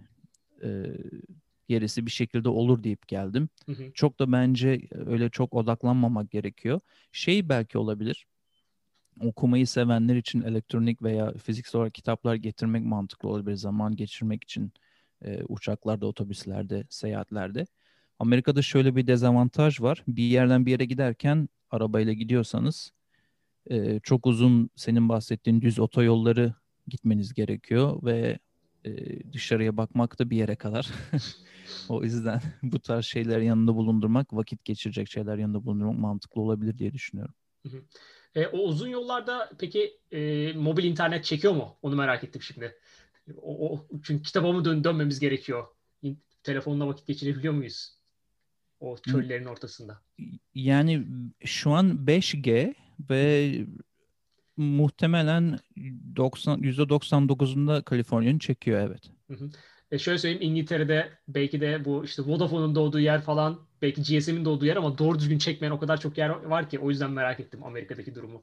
e, 0.63 0.87
gerisi 1.69 2.07
bir 2.07 2.11
şekilde 2.11 2.49
olur 2.49 2.83
deyip 2.83 3.09
geldim. 3.09 3.49
Hı 3.67 3.73
hı. 3.73 3.93
Çok 3.95 4.19
da 4.19 4.33
bence 4.33 4.81
öyle 4.93 5.31
çok 5.31 5.55
odaklanmamak 5.55 6.31
gerekiyor. 6.31 6.81
Şey 7.13 7.49
belki 7.49 7.79
olabilir. 7.79 8.27
Okumayı 9.21 9.67
sevenler 9.67 10.17
için 10.17 10.43
elektronik 10.43 11.03
veya 11.03 11.33
fiziksel 11.33 11.79
olarak 11.79 11.95
kitaplar 11.95 12.35
getirmek 12.35 12.85
mantıklı 12.85 13.29
olabilir. 13.29 13.57
Zaman 13.57 13.97
geçirmek 13.97 14.45
için 14.45 14.73
e, 15.25 15.43
uçaklarda, 15.49 16.07
otobüslerde, 16.07 16.85
seyahatlerde. 16.91 17.67
Amerika'da 18.19 18.63
şöyle 18.63 18.97
bir 18.97 19.07
dezavantaj 19.07 19.81
var. 19.81 20.05
Bir 20.09 20.23
yerden 20.23 20.67
bir 20.67 20.71
yere 20.71 20.85
giderken 20.85 21.49
arabayla 21.71 22.13
gidiyorsanız 22.13 22.93
e, 23.71 24.01
çok 24.01 24.27
uzun 24.27 24.71
senin 24.77 25.09
bahsettiğin 25.09 25.61
düz 25.61 25.79
otoyolları 25.79 26.55
gitmeniz 26.89 27.35
gerekiyor 27.35 28.03
ve 28.03 28.39
dışarıya 29.33 29.77
bakmak 29.77 30.19
da 30.19 30.31
bir 30.31 30.37
yere 30.37 30.57
kadar. 30.57 30.91
o 31.89 32.03
yüzden 32.03 32.41
bu 32.63 32.81
tarz 32.81 33.05
şeyler 33.05 33.41
yanında 33.41 33.75
bulundurmak, 33.75 34.33
vakit 34.33 34.65
geçirecek 34.65 35.11
şeyler 35.11 35.39
yanında 35.39 35.65
bulundurmak 35.65 35.99
mantıklı 35.99 36.41
olabilir 36.41 36.79
diye 36.79 36.93
düşünüyorum. 36.93 37.35
E, 38.35 38.47
o 38.47 38.59
uzun 38.59 38.89
yollarda 38.89 39.51
peki 39.59 39.99
e, 40.13 40.53
mobil 40.53 40.85
internet 40.85 41.25
çekiyor 41.25 41.55
mu? 41.55 41.77
Onu 41.83 41.97
merak 41.97 42.25
ettim 42.25 42.43
şimdi. 42.43 42.75
O, 43.43 43.73
o 43.73 43.87
çünkü 44.03 44.23
kitaba 44.23 44.53
mı 44.53 44.65
dön 44.65 44.85
dönmemiz 44.85 45.21
gerekiyor? 45.21 45.67
Telefonla 46.43 46.87
vakit 46.87 47.07
geçirebiliyor 47.07 47.55
muyuz? 47.55 47.97
O 48.81 48.97
çöllerin 48.97 49.45
ortasında. 49.45 50.03
Yani 50.55 51.07
şu 51.45 51.71
an 51.71 52.07
5G 52.07 52.75
ve 53.11 53.53
muhtemelen 54.57 55.59
90 56.17 56.61
%99'unda 56.61 57.85
Kaliforniya'nın 57.85 58.39
çekiyor 58.39 58.81
evet. 58.81 59.11
e, 59.91 59.99
şöyle 59.99 60.19
söyleyeyim 60.19 60.51
İngiltere'de 60.51 61.09
belki 61.29 61.61
de 61.61 61.85
bu 61.85 62.05
işte 62.05 62.23
Vodafone'un 62.23 62.75
doğduğu 62.75 63.01
yer 63.01 63.21
falan 63.21 63.61
belki 63.83 64.19
GSM'in 64.19 64.45
doğduğu 64.45 64.67
yer 64.67 64.77
ama 64.77 64.99
doğru 64.99 65.19
düzgün 65.19 65.39
çekmeyen 65.39 65.73
o 65.73 65.79
kadar 65.79 66.01
çok 66.01 66.19
yer 66.19 66.29
var 66.29 66.71
ki 66.71 66.79
o 66.79 66.91
yüzden 66.91 67.11
merak 67.11 67.41
ettim 67.41 67.65
Amerika'daki 67.65 68.15
durumu. 68.15 68.43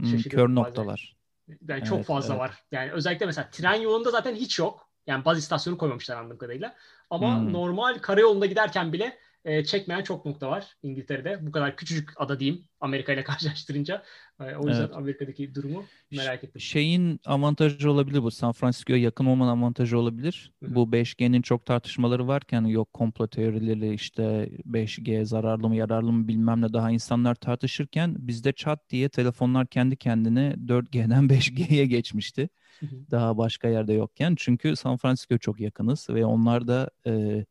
Hmm, 0.00 0.18
kör 0.18 0.48
noktalar. 0.48 1.16
Yani 1.48 1.58
evet, 1.68 1.86
çok 1.86 2.04
fazla 2.04 2.34
evet. 2.34 2.40
var. 2.40 2.62
Yani 2.72 2.92
özellikle 2.92 3.26
mesela 3.26 3.50
tren 3.50 3.74
yolunda 3.74 4.10
zaten 4.10 4.34
hiç 4.34 4.58
yok. 4.58 4.88
Yani 5.06 5.24
baz 5.24 5.38
istasyonu 5.38 5.78
koymamışlar 5.78 6.16
anladığım 6.16 6.38
kadarıyla. 6.38 6.74
Ama 7.10 7.40
hmm. 7.40 7.52
normal 7.52 7.98
karayolunda 7.98 8.46
giderken 8.46 8.92
bile 8.92 9.18
e, 9.44 9.64
çekmeyen 9.64 10.02
çok 10.02 10.24
nokta 10.24 10.50
var 10.50 10.76
İngiltere'de. 10.82 11.46
Bu 11.46 11.52
kadar 11.52 11.76
küçücük 11.76 12.10
ada 12.16 12.40
diyeyim 12.40 12.64
Amerika 12.80 13.12
ile 13.12 13.24
karşılaştırınca. 13.24 14.02
E, 14.40 14.56
o 14.56 14.68
yüzden 14.68 14.82
evet. 14.82 14.96
Amerika'daki 14.96 15.54
durumu 15.54 15.84
merak 16.12 16.44
ettim. 16.44 16.60
Şeyin 16.60 17.20
avantajı 17.26 17.90
olabilir 17.90 18.22
bu. 18.22 18.30
San 18.30 18.52
Francisco'ya 18.52 18.98
yakın 18.98 19.26
olmanın 19.26 19.60
avantajı 19.60 19.98
olabilir. 19.98 20.52
Hı-hı. 20.62 20.74
Bu 20.74 20.92
5G'nin 20.92 21.42
çok 21.42 21.66
tartışmaları 21.66 22.28
varken 22.28 22.64
yok 22.64 22.92
komplo 22.92 23.26
teorileri 23.26 23.94
işte 23.94 24.50
5G 24.64 25.24
zararlı 25.24 25.68
mı 25.68 25.76
yararlı 25.76 26.12
mı 26.12 26.28
bilmem 26.28 26.62
ne 26.62 26.72
daha 26.72 26.90
insanlar 26.90 27.34
tartışırken 27.34 28.16
bizde 28.18 28.52
chat 28.52 28.90
diye 28.90 29.08
telefonlar 29.08 29.66
kendi 29.66 29.96
kendine 29.96 30.54
4G'den 30.66 31.28
5G'ye 31.28 31.86
geçmişti. 31.96 32.48
Hı-hı. 32.80 33.10
Daha 33.10 33.38
başka 33.38 33.68
yerde 33.68 33.92
yokken. 33.92 34.34
Çünkü 34.38 34.76
San 34.76 34.96
Francisco'ya 34.96 35.38
çok 35.38 35.60
yakınız 35.60 36.10
ve 36.10 36.24
onlar 36.24 36.68
da 36.68 36.90
e, 37.06 37.44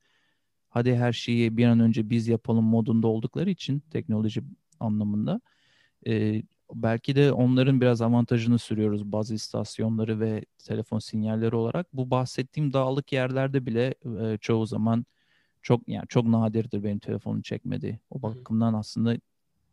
hadi 0.78 0.96
her 0.96 1.14
şeyi 1.14 1.58
bir 1.58 1.66
an 1.66 1.80
önce 1.80 2.10
biz 2.10 2.28
yapalım 2.28 2.66
modunda 2.66 3.08
oldukları 3.08 3.50
için 3.50 3.80
teknoloji 3.80 4.42
anlamında 4.80 5.42
e, 6.08 6.44
belki 6.74 7.16
de 7.16 7.32
onların 7.32 7.82
biraz 7.82 8.02
avantajını 8.02 8.60
sürüyoruz 8.60 9.12
bazı 9.12 9.34
istasyonları 9.34 10.20
ve 10.20 10.46
telefon 10.66 11.00
sinyalleri 11.00 11.56
olarak. 11.56 11.94
Bu 11.94 12.12
bahsettiğim 12.12 12.74
dağlık 12.74 13.14
yerlerde 13.14 13.66
bile 13.66 13.96
e, 14.22 14.38
çoğu 14.38 14.66
zaman 14.66 15.06
çok 15.62 15.90
yani 15.90 16.08
çok 16.08 16.26
nadirdir 16.26 16.84
benim 16.84 17.00
telefonum 17.00 17.42
çekmedi. 17.42 18.00
O 18.10 18.22
bakımdan 18.22 18.74
aslında 18.74 19.18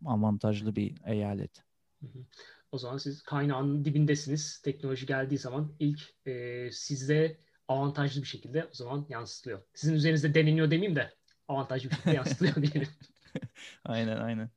avantajlı 0.05 0.77
bir 0.77 0.95
eyalet. 1.07 1.63
O 2.73 2.79
zaman 2.79 2.99
siz 2.99 3.23
kaynağın 3.23 3.85
dibindesiniz. 3.85 4.61
Teknoloji 4.65 5.07
geldiği 5.07 5.39
zaman 5.39 5.73
ilk 5.79 6.01
e, 6.27 6.69
sizde 6.73 7.37
avantajlı 7.69 8.23
bir 8.23 8.27
şekilde 8.27 8.65
o 8.65 8.73
zaman 8.73 9.07
yansıtılıyor. 9.09 9.63
Sizin 9.75 9.95
üzerinizde 9.95 10.35
deneniyor 10.35 10.71
demeyeyim 10.71 10.97
de 10.97 11.15
avantajlı 11.49 11.91
bir 11.91 11.95
şekilde 11.95 12.15
yansıtılıyor 12.17 12.57
diyelim. 12.57 12.89
aynen 13.85 14.17
aynen. 14.17 14.51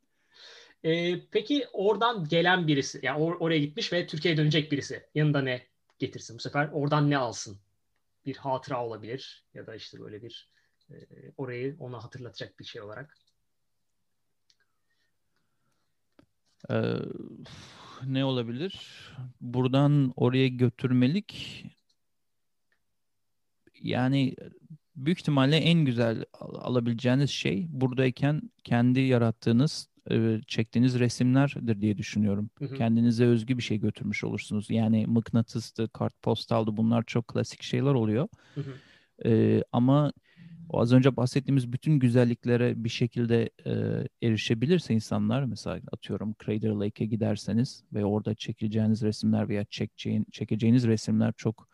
Ee, 0.84 1.28
peki 1.32 1.68
oradan 1.74 2.28
gelen 2.28 2.68
birisi, 2.68 3.00
yani 3.04 3.20
or- 3.20 3.38
oraya 3.38 3.60
gitmiş 3.60 3.94
ve 3.94 4.08
Türkiye'ye 4.08 4.38
dönecek 4.38 4.72
birisi 4.72 5.10
yanında 5.16 5.42
ne 5.42 5.68
getirsin? 6.00 6.36
Bu 6.36 6.42
sefer 6.42 6.70
oradan 6.74 7.10
ne 7.10 7.18
alsın? 7.18 7.58
Bir 8.26 8.36
hatıra 8.36 8.86
olabilir 8.86 9.46
ya 9.54 9.68
da 9.68 9.76
işte 9.76 10.00
böyle 10.00 10.22
bir 10.22 10.52
e, 10.90 10.96
orayı 11.38 11.76
ona 11.80 12.04
hatırlatacak 12.04 12.60
bir 12.60 12.66
şey 12.66 12.82
olarak. 12.82 13.18
Ee, 16.70 16.94
ne 18.06 18.26
olabilir? 18.26 19.02
Buradan 19.42 20.14
oraya 20.16 20.48
götürmelik 20.48 21.66
yani 23.82 24.36
büyük 24.96 25.20
ihtimalle 25.20 25.58
en 25.58 25.86
güzel 25.86 26.24
alabileceğiniz 26.42 27.30
şey 27.30 27.68
buradayken 27.70 28.42
kendi 28.64 29.00
yarattığınız 29.00 29.88
e, 30.12 30.42
çektiğiniz 30.48 31.00
resimlerdir 31.00 31.82
diye 31.82 31.98
düşünüyorum. 31.98 32.50
Hı 32.60 32.66
hı. 32.66 32.76
Kendinize 32.76 33.26
özgü 33.26 33.58
bir 33.58 33.64
şey 33.64 33.80
götürmüş 33.80 34.24
olursunuz. 34.24 34.70
Yani 34.70 35.06
mıknatıstı, 35.08 35.90
kartpostaldı 35.90 36.78
bunlar 36.78 37.04
çok 37.04 37.28
klasik 37.28 37.64
şeyler 37.64 37.94
oluyor. 37.94 38.28
Hı 38.56 38.62
hı. 38.62 38.74
Ee, 39.26 39.64
ama 39.72 40.14
o 40.70 40.80
az 40.82 40.94
önce 40.94 41.18
bahsettiğimiz 41.18 41.72
bütün 41.72 42.00
güzelliklere 42.00 42.84
bir 42.84 42.90
şekilde 42.90 43.50
e, 43.66 43.72
erişebilirse 44.28 44.94
insanlar 44.94 45.44
mesela 45.44 45.82
atıyorum 45.92 46.36
Crater 46.46 46.70
Lake'e 46.70 47.08
giderseniz 47.08 47.84
ve 47.94 48.06
orada 48.06 48.36
çekeceğiniz 48.36 49.02
resimler 49.02 49.50
veya 49.50 49.66
çekeceğin, 49.66 50.26
çekeceğiniz 50.32 50.88
resimler 50.88 51.34
çok 51.38 51.70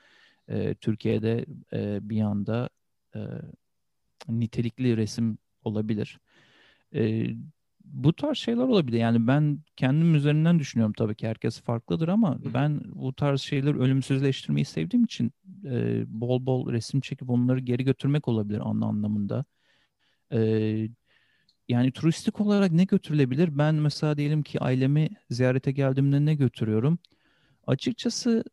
e, 0.48 0.76
Türkiye'de 0.76 1.46
e, 1.74 2.10
bir 2.10 2.22
anda 2.22 2.70
e, 3.16 3.20
nitelikli 4.30 4.98
resim 4.98 5.38
olabilir. 5.64 6.20
E, 6.96 7.28
bu 7.84 8.14
tarz 8.14 8.38
şeyler 8.38 8.64
olabilir. 8.64 8.98
Yani 8.98 9.28
ben 9.28 9.60
kendim 9.76 10.16
üzerinden 10.16 10.60
düşünüyorum 10.60 10.94
tabii 10.98 11.16
ki 11.16 11.28
herkes 11.28 11.62
farklıdır 11.62 12.08
ama 12.08 12.40
ben 12.54 12.82
bu 12.86 13.14
tarz 13.14 13.42
şeyleri 13.42 13.80
ölümsüzleştirmeyi 13.80 14.66
sevdiğim 14.66 15.04
için 15.06 15.32
e, 15.66 16.04
bol 16.08 16.46
bol 16.46 16.72
resim 16.72 17.02
çekip 17.02 17.30
onları 17.30 17.60
geri 17.60 17.84
götürmek 17.84 18.28
olabilir 18.28 18.62
anla 18.64 18.86
anlamında. 18.86 19.46
E, 20.34 20.40
yani 21.68 21.92
turistik 21.92 22.42
olarak 22.42 22.72
ne 22.72 22.84
götürülebilir? 22.84 23.58
Ben 23.58 23.76
mesela 23.76 24.18
diyelim 24.18 24.44
ki 24.44 24.60
ailemi 24.60 25.10
ziyarete 25.30 25.72
geldiğimde 25.72 26.26
ne 26.26 26.36
götürüyorum? 26.36 27.00
Açıkçası 27.68 28.44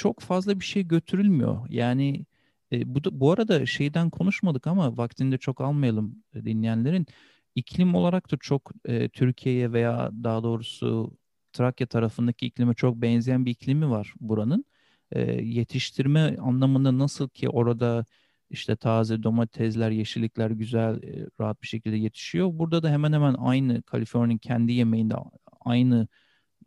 çok 0.00 0.20
fazla 0.20 0.60
bir 0.60 0.64
şey 0.64 0.82
götürülmüyor. 0.88 1.66
Yani 1.70 2.26
e, 2.72 2.94
bu 2.94 3.04
da, 3.04 3.20
bu 3.20 3.32
arada 3.32 3.66
şeyden 3.66 4.10
konuşmadık 4.10 4.66
ama 4.66 4.96
vaktinde 4.96 5.38
çok 5.38 5.60
almayalım 5.60 6.24
e, 6.34 6.44
dinleyenlerin. 6.44 7.06
İklim 7.54 7.94
olarak 7.94 8.32
da 8.32 8.36
çok 8.40 8.72
e, 8.84 9.08
Türkiye'ye 9.08 9.72
veya 9.72 10.10
daha 10.24 10.42
doğrusu 10.42 11.16
Trakya 11.52 11.86
tarafındaki 11.86 12.46
iklime 12.46 12.74
çok 12.74 12.96
benzeyen 12.96 13.46
bir 13.46 13.50
iklimi 13.50 13.90
var 13.90 14.14
buranın. 14.20 14.64
E, 15.12 15.20
yetiştirme 15.32 16.36
anlamında 16.38 16.98
nasıl 16.98 17.28
ki 17.28 17.48
orada 17.48 18.04
işte 18.50 18.76
taze 18.76 19.22
domatesler, 19.22 19.90
yeşillikler 19.90 20.50
güzel, 20.50 21.02
e, 21.02 21.26
rahat 21.40 21.62
bir 21.62 21.66
şekilde 21.68 21.96
yetişiyor. 21.96 22.50
Burada 22.52 22.82
da 22.82 22.90
hemen 22.90 23.12
hemen 23.12 23.34
aynı 23.34 23.82
Kaliforniya'nın 23.82 24.38
kendi 24.38 24.72
yemeğinde 24.72 25.14
aynı 25.60 26.08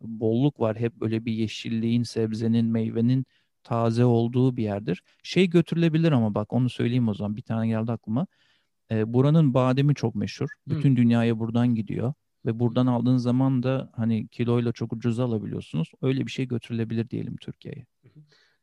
bolluk 0.00 0.60
var. 0.60 0.76
Hep 0.76 0.96
böyle 0.96 1.24
bir 1.24 1.32
yeşilliğin, 1.32 2.02
sebzenin, 2.02 2.66
meyvenin 2.66 3.26
taze 3.64 4.04
olduğu 4.04 4.56
bir 4.56 4.62
yerdir. 4.62 5.02
Şey 5.22 5.50
götürülebilir 5.50 6.12
ama 6.12 6.34
bak 6.34 6.52
onu 6.52 6.70
söyleyeyim 6.70 7.08
o 7.08 7.14
zaman. 7.14 7.36
Bir 7.36 7.42
tane 7.42 7.68
geldi 7.68 7.92
aklıma. 7.92 8.26
E, 8.90 9.12
buranın 9.12 9.54
bademi 9.54 9.94
çok 9.94 10.14
meşhur. 10.14 10.48
Bütün 10.66 10.92
Hı. 10.92 10.96
dünyaya 10.96 11.38
buradan 11.38 11.74
gidiyor. 11.74 12.14
Ve 12.46 12.58
buradan 12.58 12.86
aldığın 12.86 13.16
zaman 13.16 13.62
da 13.62 13.90
hani 13.96 14.28
kiloyla 14.28 14.72
çok 14.72 14.92
ucuza 14.92 15.24
alabiliyorsunuz. 15.24 15.92
Öyle 16.02 16.26
bir 16.26 16.30
şey 16.30 16.48
götürülebilir 16.48 17.10
diyelim 17.10 17.36
Türkiye'ye. 17.36 17.86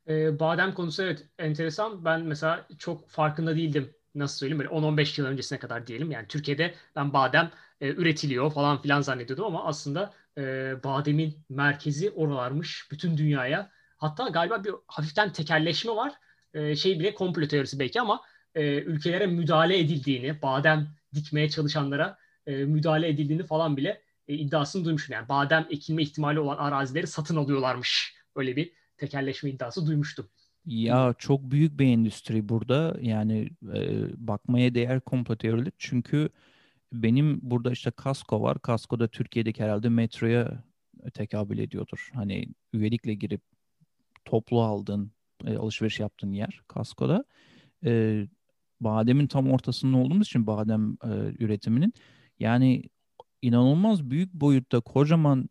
E, 0.08 0.40
badem 0.40 0.74
konusu 0.74 1.02
evet 1.02 1.28
enteresan. 1.38 2.04
Ben 2.04 2.22
mesela 2.22 2.66
çok 2.78 3.08
farkında 3.08 3.56
değildim. 3.56 3.94
Nasıl 4.14 4.38
söyleyeyim 4.38 4.58
böyle 4.58 4.70
10-15 4.70 5.20
yıl 5.20 5.26
öncesine 5.26 5.58
kadar 5.58 5.86
diyelim. 5.86 6.10
Yani 6.10 6.28
Türkiye'de 6.28 6.74
ben 6.96 7.12
badem 7.12 7.50
e, 7.82 7.88
üretiliyor 7.88 8.52
falan 8.52 8.82
filan 8.82 9.00
zannediyordum 9.00 9.44
ama 9.44 9.64
aslında 9.64 10.12
e, 10.38 10.42
bademin 10.84 11.44
merkezi 11.48 12.10
oralarmış 12.10 12.88
bütün 12.90 13.16
dünyaya. 13.16 13.70
Hatta 13.96 14.28
galiba 14.28 14.64
bir 14.64 14.72
hafiften 14.86 15.32
tekerleşme 15.32 15.92
var. 15.92 16.12
E, 16.54 16.76
şey 16.76 17.00
bile 17.00 17.14
komplo 17.14 17.48
teorisi 17.48 17.78
belki 17.78 18.00
ama 18.00 18.20
e, 18.54 18.76
ülkelere 18.82 19.26
müdahale 19.26 19.78
edildiğini, 19.78 20.42
badem 20.42 20.88
dikmeye 21.14 21.50
çalışanlara 21.50 22.18
e, 22.46 22.64
müdahale 22.64 23.08
edildiğini 23.08 23.46
falan 23.46 23.76
bile 23.76 24.02
e, 24.28 24.34
iddiasını 24.34 24.84
duymuştum. 24.84 25.14
Yani 25.14 25.28
badem 25.28 25.66
ekilme 25.70 26.02
ihtimali 26.02 26.40
olan 26.40 26.56
arazileri 26.56 27.06
satın 27.06 27.36
alıyorlarmış. 27.36 28.14
Öyle 28.36 28.56
bir 28.56 28.72
tekerleşme 28.96 29.50
iddiası 29.50 29.86
duymuştum. 29.86 30.28
Ya 30.66 31.14
çok 31.18 31.50
büyük 31.50 31.78
bir 31.78 31.86
endüstri 31.86 32.48
burada. 32.48 32.96
Yani 33.00 33.50
e, 33.74 34.04
bakmaya 34.28 34.74
değer 34.74 35.00
komplo 35.00 35.36
teorileri. 35.36 35.72
Çünkü 35.78 36.28
benim 36.92 37.40
burada 37.42 37.70
işte 37.72 37.90
kasko 37.90 38.42
var. 38.42 38.58
Kasko 38.58 39.00
da 39.00 39.08
Türkiye'deki 39.08 39.62
herhalde 39.62 39.88
metroya 39.88 40.64
tekabül 41.14 41.58
ediyordur. 41.58 42.10
Hani 42.14 42.46
üyelikle 42.72 43.14
girip 43.14 43.42
toplu 44.24 44.62
aldığın, 44.62 45.12
e, 45.46 45.56
alışveriş 45.56 46.00
yaptığın 46.00 46.32
yer 46.32 46.60
kaskoda. 46.68 47.24
E, 47.84 48.22
bademin 48.80 49.26
tam 49.26 49.50
ortasında 49.50 49.96
olduğumuz 49.96 50.26
için 50.26 50.46
badem 50.46 50.96
e, 51.04 51.08
üretiminin 51.38 51.92
yani 52.38 52.82
inanılmaz 53.42 54.10
büyük 54.10 54.34
boyutta 54.34 54.80
kocaman 54.80 55.48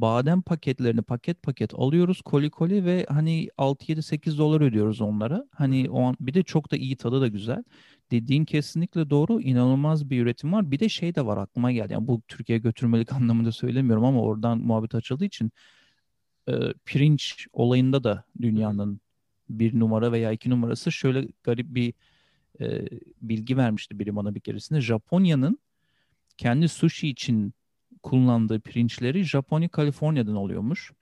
badem 0.00 0.42
paketlerini 0.42 1.02
paket 1.02 1.42
paket 1.42 1.74
alıyoruz 1.74 2.22
koli 2.22 2.50
koli 2.50 2.84
ve 2.84 3.06
hani 3.08 3.48
6 3.58 3.84
7 3.88 4.02
8 4.02 4.38
dolar 4.38 4.60
ödüyoruz 4.60 5.00
onlara. 5.00 5.48
Hani 5.52 5.90
o 5.90 6.02
an 6.02 6.16
bir 6.20 6.34
de 6.34 6.42
çok 6.42 6.72
da 6.72 6.76
iyi 6.76 6.96
tadı 6.96 7.20
da 7.20 7.28
güzel. 7.28 7.64
Dediğin 8.10 8.44
kesinlikle 8.44 9.10
doğru. 9.10 9.40
inanılmaz 9.40 10.10
bir 10.10 10.22
üretim 10.22 10.52
var. 10.52 10.70
Bir 10.70 10.80
de 10.80 10.88
şey 10.88 11.14
de 11.14 11.26
var 11.26 11.36
aklıma 11.36 11.72
geldi. 11.72 11.92
Yani 11.92 12.06
bu 12.08 12.22
Türkiye'ye 12.28 12.60
götürmelik 12.62 13.12
anlamında 13.12 13.52
söylemiyorum 13.52 14.04
ama 14.04 14.22
oradan 14.22 14.58
muhabbet 14.58 14.94
açıldığı 14.94 15.24
için 15.24 15.52
e, 16.48 16.52
pirinç 16.84 17.46
olayında 17.52 18.04
da 18.04 18.24
dünyanın 18.40 19.00
bir 19.48 19.80
numara 19.80 20.12
veya 20.12 20.32
iki 20.32 20.50
numarası 20.50 20.92
şöyle 20.92 21.28
garip 21.42 21.74
bir 21.74 21.94
e, 22.60 22.86
bilgi 23.22 23.56
vermişti 23.56 23.98
biri 23.98 24.16
bana 24.16 24.34
bir 24.34 24.40
keresinde. 24.40 24.80
Japonya'nın 24.80 25.58
kendi 26.38 26.68
sushi 26.68 27.08
için 27.08 27.54
kullandığı 28.04 28.60
pirinçleri 28.60 29.24
Japonya, 29.24 29.68
Kaliforniya'dan 29.68 30.34
alıyormuş. 30.34 30.92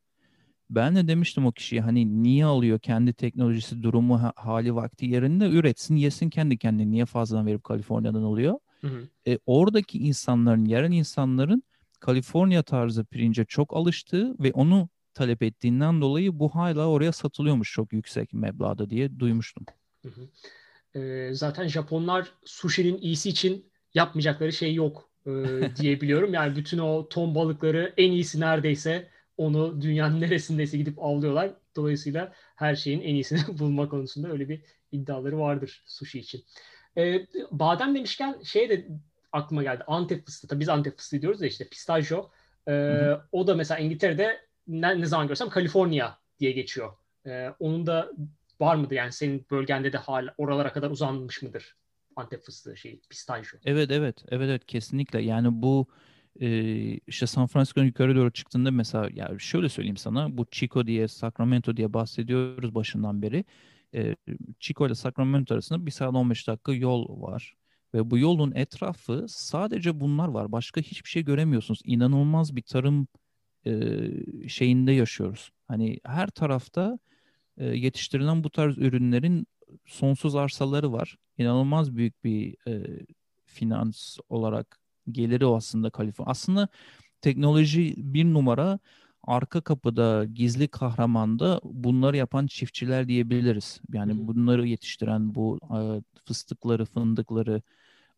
Ben 0.71 0.97
de 0.97 1.09
demiştim 1.09 1.47
o 1.47 1.53
kişiye 1.53 1.81
hani 1.81 2.23
niye 2.23 2.45
alıyor 2.45 2.79
kendi 2.79 3.13
teknolojisi 3.13 3.83
durumu 3.83 4.33
hali 4.37 4.75
vakti 4.75 5.07
yerinde 5.07 5.49
üretsin 5.49 5.97
yesin 5.97 6.31
kendi 6.31 6.59
kendine 6.59 6.91
niye 6.91 7.07
fazladan 7.07 7.47
verip 7.47 7.65
Kaliforniya'dan 7.65 8.23
alıyor. 8.23 8.59
Hı 8.81 8.87
hı. 8.87 9.09
E, 9.29 9.39
oradaki 9.47 9.99
insanların 9.99 10.65
yarın 10.65 10.93
insanların 10.93 11.63
Kaliforniya 12.01 12.63
tarzı 12.63 13.05
pirince 13.05 13.45
çok 13.45 13.77
alıştığı 13.77 14.35
ve 14.39 14.53
onu 14.53 14.89
talep 15.15 15.43
ettiğinden 15.43 16.01
dolayı 16.01 16.39
bu 16.39 16.55
hala 16.55 16.87
oraya 16.87 17.13
satılıyormuş 17.13 17.73
çok 17.73 17.93
yüksek 17.93 18.33
meblağda 18.33 18.91
diye 18.91 19.19
duymuştum. 19.19 19.67
Hı 20.03 20.09
hı. 20.09 20.29
E, 21.01 21.35
zaten 21.35 21.69
Japonlar 21.69 22.33
sushi'nin 22.45 22.99
iyisi 22.99 23.29
için 23.29 23.73
yapmayacakları 23.95 24.53
şey 24.53 24.75
yok 24.75 25.12
e, 25.27 25.31
diyebiliyorum. 25.77 26.35
Yani 26.35 26.57
bütün 26.57 26.79
o 26.79 27.09
ton 27.09 27.35
balıkları 27.35 27.95
en 27.97 28.13
iyisi 28.13 28.41
neredeyse 28.41 29.09
onu 29.37 29.83
dünyanın 29.83 30.21
neresindeyse 30.21 30.79
gidip 30.79 31.03
avlıyorlar. 31.03 31.51
Dolayısıyla 31.77 32.33
her 32.57 32.77
şeyin 32.77 33.01
en 33.01 33.15
iyisini 33.15 33.41
bulma 33.59 33.89
konusunda 33.89 34.29
öyle 34.29 34.49
bir 34.49 34.61
iddiaları 34.93 35.39
vardır 35.39 35.83
sushi 35.87 36.19
için. 36.19 36.45
E, 36.97 37.27
badem 37.51 37.95
demişken 37.95 38.43
şey 38.43 38.69
de 38.71 38.87
aklıma 39.33 39.63
geldi. 39.63 39.85
Antep 39.87 40.27
fıstığı. 40.27 40.49
Tabii 40.49 40.61
biz 40.61 40.69
Antep 40.69 40.99
fıstığı 40.99 41.23
diyoruz 41.23 41.41
da 41.41 41.47
işte 41.47 41.69
pistachio. 41.69 42.31
E, 42.69 42.73
o 43.33 43.47
da 43.47 43.55
mesela 43.55 43.79
İngiltere'de 43.79 44.41
ne, 44.67 45.01
ne 45.01 45.07
zaman 45.07 45.29
görsem 45.29 45.49
Kaliforniya 45.49 46.19
diye 46.41 46.53
geçiyor. 46.53 46.93
E, 47.27 47.49
onun 47.61 47.87
da 47.87 48.11
var 48.61 48.77
mıdır? 48.77 48.97
Yani 48.97 49.13
senin 49.13 49.47
bölgende 49.51 49.93
de 49.93 49.99
hala 49.99 50.35
oralara 50.39 50.73
kadar 50.73 50.91
uzanmış 50.91 51.43
mıdır? 51.43 51.77
Antep 52.17 52.43
fıstığı 52.43 52.77
şey, 52.77 53.01
pistachio. 53.11 53.59
Evet 53.65 53.91
evet 53.91 54.25
evet 54.29 54.49
evet 54.51 54.67
kesinlikle. 54.67 55.23
Yani 55.23 55.63
bu 55.63 55.87
e, 56.41 56.49
işte 57.07 57.27
San 57.27 57.47
Francisco'nun 57.47 57.87
yukarı 57.87 58.17
doğru 58.17 58.31
çıktığında 58.31 58.71
mesela 58.71 59.09
ya 59.13 59.39
şöyle 59.39 59.69
söyleyeyim 59.69 59.97
sana 59.97 60.37
bu 60.37 60.47
Chico 60.51 60.87
diye 60.87 61.09
Sacramento 61.09 61.77
diye 61.77 61.93
bahsediyoruz 61.93 62.75
başından 62.75 63.23
beri. 63.23 63.45
E, 63.95 64.17
Chico 64.61 64.87
ile 64.87 64.95
Sacramento 64.95 65.55
arasında 65.55 65.87
bir 65.87 65.91
saat 65.91 66.15
15 66.15 66.49
dakika 66.49 66.73
yol 66.73 67.23
var. 67.23 67.55
Ve 67.95 68.11
bu 68.11 68.19
yolun 68.19 68.53
etrafı 68.55 69.25
sadece 69.29 70.01
bunlar 70.01 70.29
var. 70.29 70.53
Başka 70.53 70.81
hiçbir 70.81 71.09
şey 71.09 71.25
göremiyorsunuz. 71.25 71.81
İnanılmaz 71.85 72.57
bir 72.57 72.63
tarım 72.63 73.09
e, 73.67 74.49
şeyinde 74.49 74.93
yaşıyoruz. 74.93 75.51
Hani 75.69 75.99
her 76.05 76.29
tarafta 76.29 76.99
e, 77.57 77.67
yetiştirilen 77.67 78.45
bu 78.45 78.51
tarz 78.51 78.79
ürünlerin 78.79 79.47
sonsuz 79.87 80.35
arsaları 80.37 80.93
var. 80.93 81.17
İnanılmaz 81.39 81.97
büyük 81.97 82.25
bir 82.25 82.57
e, 82.69 83.05
finans 83.47 84.19
olarak 84.29 84.79
geliri 85.11 85.47
o 85.47 85.57
aslında 85.57 85.91
Kaliforniya. 85.91 86.31
Aslında 86.31 86.69
teknoloji 87.21 87.95
bir 87.97 88.25
numara 88.25 88.79
arka 89.25 89.61
kapıda 89.61 90.25
gizli 90.25 90.69
kahramanda 90.69 91.61
bunları 91.65 92.17
yapan 92.17 92.47
çiftçiler 92.47 93.09
diyebiliriz. 93.09 93.81
Yani 93.93 94.29
bunları 94.29 94.67
yetiştiren 94.69 95.35
bu 95.35 95.59
e, 95.63 95.79
fıstıkları, 96.25 96.85
fındıkları, 96.85 97.63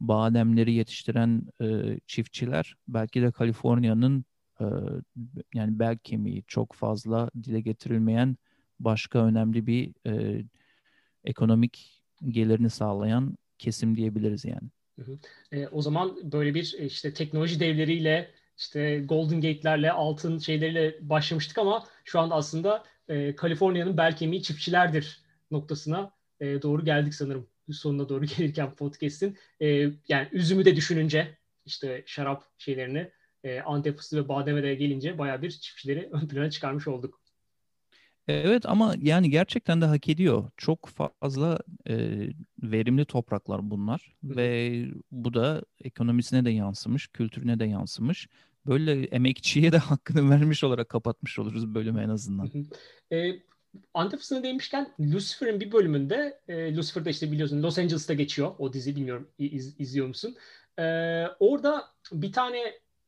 bademleri 0.00 0.72
yetiştiren 0.72 1.42
e, 1.62 1.98
çiftçiler 2.06 2.76
belki 2.88 3.22
de 3.22 3.32
Kaliforniya'nın 3.32 4.24
e, 4.60 4.64
yani 5.54 5.78
bel 5.78 5.98
kemiği 5.98 6.44
çok 6.46 6.72
fazla 6.72 7.30
dile 7.42 7.60
getirilmeyen 7.60 8.36
başka 8.80 9.18
önemli 9.18 9.66
bir 9.66 9.94
e, 10.06 10.44
ekonomik 11.24 12.02
gelirini 12.28 12.70
sağlayan 12.70 13.36
kesim 13.58 13.96
diyebiliriz 13.96 14.44
yani. 14.44 14.68
E, 15.52 15.68
o 15.68 15.82
zaman 15.82 16.32
böyle 16.32 16.54
bir 16.54 16.74
e, 16.78 16.86
işte 16.86 17.14
teknoloji 17.14 17.60
devleriyle 17.60 18.30
işte 18.58 19.00
Golden 19.00 19.40
Gate'lerle 19.40 19.92
altın 19.92 20.38
şeyleriyle 20.38 20.98
başlamıştık 21.00 21.58
ama 21.58 21.84
şu 22.04 22.20
anda 22.20 22.34
aslında 22.34 22.84
e, 23.08 23.36
Kaliforniya'nın 23.36 23.96
bel 23.96 24.16
kemiği 24.16 24.42
çiftçilerdir 24.42 25.22
noktasına 25.50 26.12
e, 26.40 26.62
doğru 26.62 26.84
geldik 26.84 27.14
sanırım 27.14 27.48
sonuna 27.72 28.08
doğru 28.08 28.24
gelirken 28.38 28.74
podcast'in. 28.74 29.36
E, 29.60 29.66
yani 30.08 30.28
üzümü 30.32 30.64
de 30.64 30.76
düşününce 30.76 31.38
işte 31.66 32.02
şarap 32.06 32.44
şeylerini 32.58 33.10
e, 33.44 33.60
Antep 33.60 33.98
fıstığı 33.98 34.24
ve 34.24 34.28
bademe 34.28 34.62
de 34.62 34.74
gelince 34.74 35.18
baya 35.18 35.42
bir 35.42 35.50
çiftçileri 35.50 36.08
ön 36.12 36.28
plana 36.28 36.50
çıkarmış 36.50 36.88
olduk. 36.88 37.23
Evet 38.28 38.66
ama 38.66 38.94
yani 39.02 39.30
gerçekten 39.30 39.80
de 39.80 39.84
hak 39.84 40.08
ediyor. 40.08 40.50
Çok 40.56 40.88
fazla 41.20 41.58
e, 41.88 41.96
verimli 42.62 43.04
topraklar 43.04 43.70
bunlar 43.70 44.16
Hı. 44.24 44.36
ve 44.36 44.84
bu 45.12 45.34
da 45.34 45.62
ekonomisine 45.84 46.44
de 46.44 46.50
yansımış, 46.50 47.08
kültürüne 47.08 47.60
de 47.60 47.64
yansımış. 47.64 48.28
Böyle 48.66 49.04
emekçiye 49.04 49.72
de 49.72 49.78
hakkını 49.78 50.30
vermiş 50.30 50.64
olarak 50.64 50.88
kapatmış 50.88 51.38
oluruz 51.38 51.74
bölümü 51.74 52.02
en 52.02 52.08
azından. 52.08 52.50
e, 53.12 53.32
Antep 53.94 54.20
fıstığına 54.20 54.42
değinmişken 54.42 54.94
Lucifer'ın 55.00 55.60
bir 55.60 55.72
bölümünde, 55.72 56.40
e, 56.48 56.76
Lucifer'da 56.76 57.10
işte 57.10 57.32
biliyorsun 57.32 57.62
Los 57.62 57.78
Angeles'ta 57.78 58.14
geçiyor 58.14 58.54
o 58.58 58.72
dizi 58.72 58.96
bilmiyorum 58.96 59.28
iz, 59.38 59.80
izliyor 59.80 60.06
musun? 60.06 60.36
E, 60.78 60.82
orada 61.40 61.84
bir 62.12 62.32
tane 62.32 62.58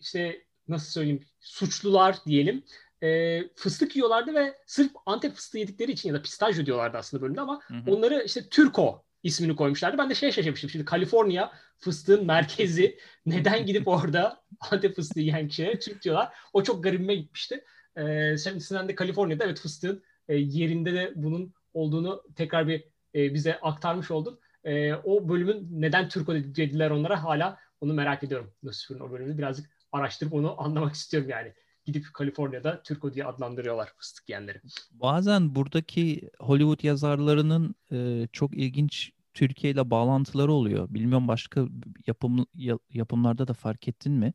işte 0.01 0.43
nasıl 0.69 0.91
söyleyeyim 0.91 1.25
suçlular 1.41 2.17
diyelim 2.27 2.63
e, 3.07 3.49
fıstık 3.55 3.97
yiyorlardı 3.97 4.35
ve 4.35 4.55
sırf 4.67 4.91
Antep 5.07 5.35
fıstığı 5.35 5.59
yedikleri 5.59 5.93
için 5.93 6.09
ya 6.09 6.15
da 6.15 6.23
pistachio 6.23 6.67
diyorlardı 6.67 6.99
aslında 6.99 7.23
bölümde 7.23 7.41
ama 7.41 7.61
hı 7.67 7.75
hı. 7.75 7.95
onları 7.95 8.23
işte 8.27 8.49
Türko 8.49 9.05
ismini 9.23 9.57
koymuşlardı. 9.57 9.99
Ben 9.99 10.11
de 10.11 10.15
şey 10.15 10.33
şaşırmıştım. 10.33 10.71
Şimdi 10.71 10.85
Kaliforniya 10.85 11.53
fıstığın 11.79 12.27
merkezi. 12.27 12.99
Neden 13.27 13.67
gidip 13.67 13.89
orada 13.89 14.43
Antep 14.71 14.97
fıstığı 14.97 15.21
yiyen 15.21 15.49
kişilere 15.49 15.79
Türk 15.79 16.03
diyorlar. 16.03 16.33
O 16.53 16.63
çok 16.63 16.85
garibime 16.85 17.15
gitmişti. 17.15 17.65
Ee, 17.97 18.37
sen 18.37 18.89
de 18.89 18.95
Kaliforniya'da 18.95 19.45
evet 19.45 19.61
fıstığın 19.61 20.03
e, 20.29 20.37
yerinde 20.37 20.95
de 20.95 21.13
bunun 21.15 21.55
olduğunu 21.75 22.23
tekrar 22.37 22.69
bir 22.69 22.85
e, 23.15 23.35
bize 23.35 23.61
aktarmış 23.61 24.11
oldun. 24.11 24.41
E, 24.65 24.95
o 24.95 25.29
bölümün 25.29 25.69
neden 25.71 26.09
Türko 26.09 26.35
dediler 26.35 26.91
onlara 26.91 27.25
hala 27.25 27.59
onu 27.81 27.95
merak 27.95 28.25
ediyorum. 28.25 28.53
Lucifer'ın 28.65 29.01
o 29.01 29.11
bölümünü 29.11 29.39
birazcık 29.39 29.71
araştırıp 29.93 30.33
onu 30.33 30.63
anlamak 30.63 30.95
istiyorum 30.95 31.31
yani 31.31 31.53
gidip 31.87 32.15
Kaliforniya'da 32.15 32.83
Türko 32.83 33.15
diye 33.15 33.25
adlandırıyorlar 33.25 33.93
fıstık 33.97 34.29
yiyenleri. 34.29 34.61
Bazen 34.91 35.55
buradaki 35.55 36.31
Hollywood 36.41 36.85
yazarlarının 36.85 37.75
e, 37.93 38.29
çok 38.33 38.55
ilginç 38.55 39.13
Türkiye 39.35 39.73
ile 39.73 39.91
bağlantıları 39.91 40.53
oluyor. 40.53 40.89
Bilmiyorum 40.91 41.29
başka 41.29 41.67
yapım 42.07 42.47
yapımlarda 42.91 43.49
da 43.49 43.53
fark 43.53 43.89
ettin 43.89 44.13
mi? 44.13 44.33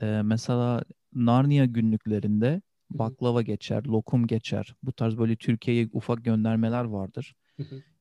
E, 0.00 0.06
mesela 0.24 0.84
Narnia 1.14 1.64
günlüklerinde 1.64 2.62
baklava 2.90 3.42
geçer, 3.42 3.84
lokum 3.84 4.26
geçer. 4.26 4.74
Bu 4.82 4.92
tarz 4.92 5.18
böyle 5.18 5.36
Türkiye'ye 5.36 5.88
ufak 5.92 6.24
göndermeler 6.24 6.84
vardır. 6.84 7.34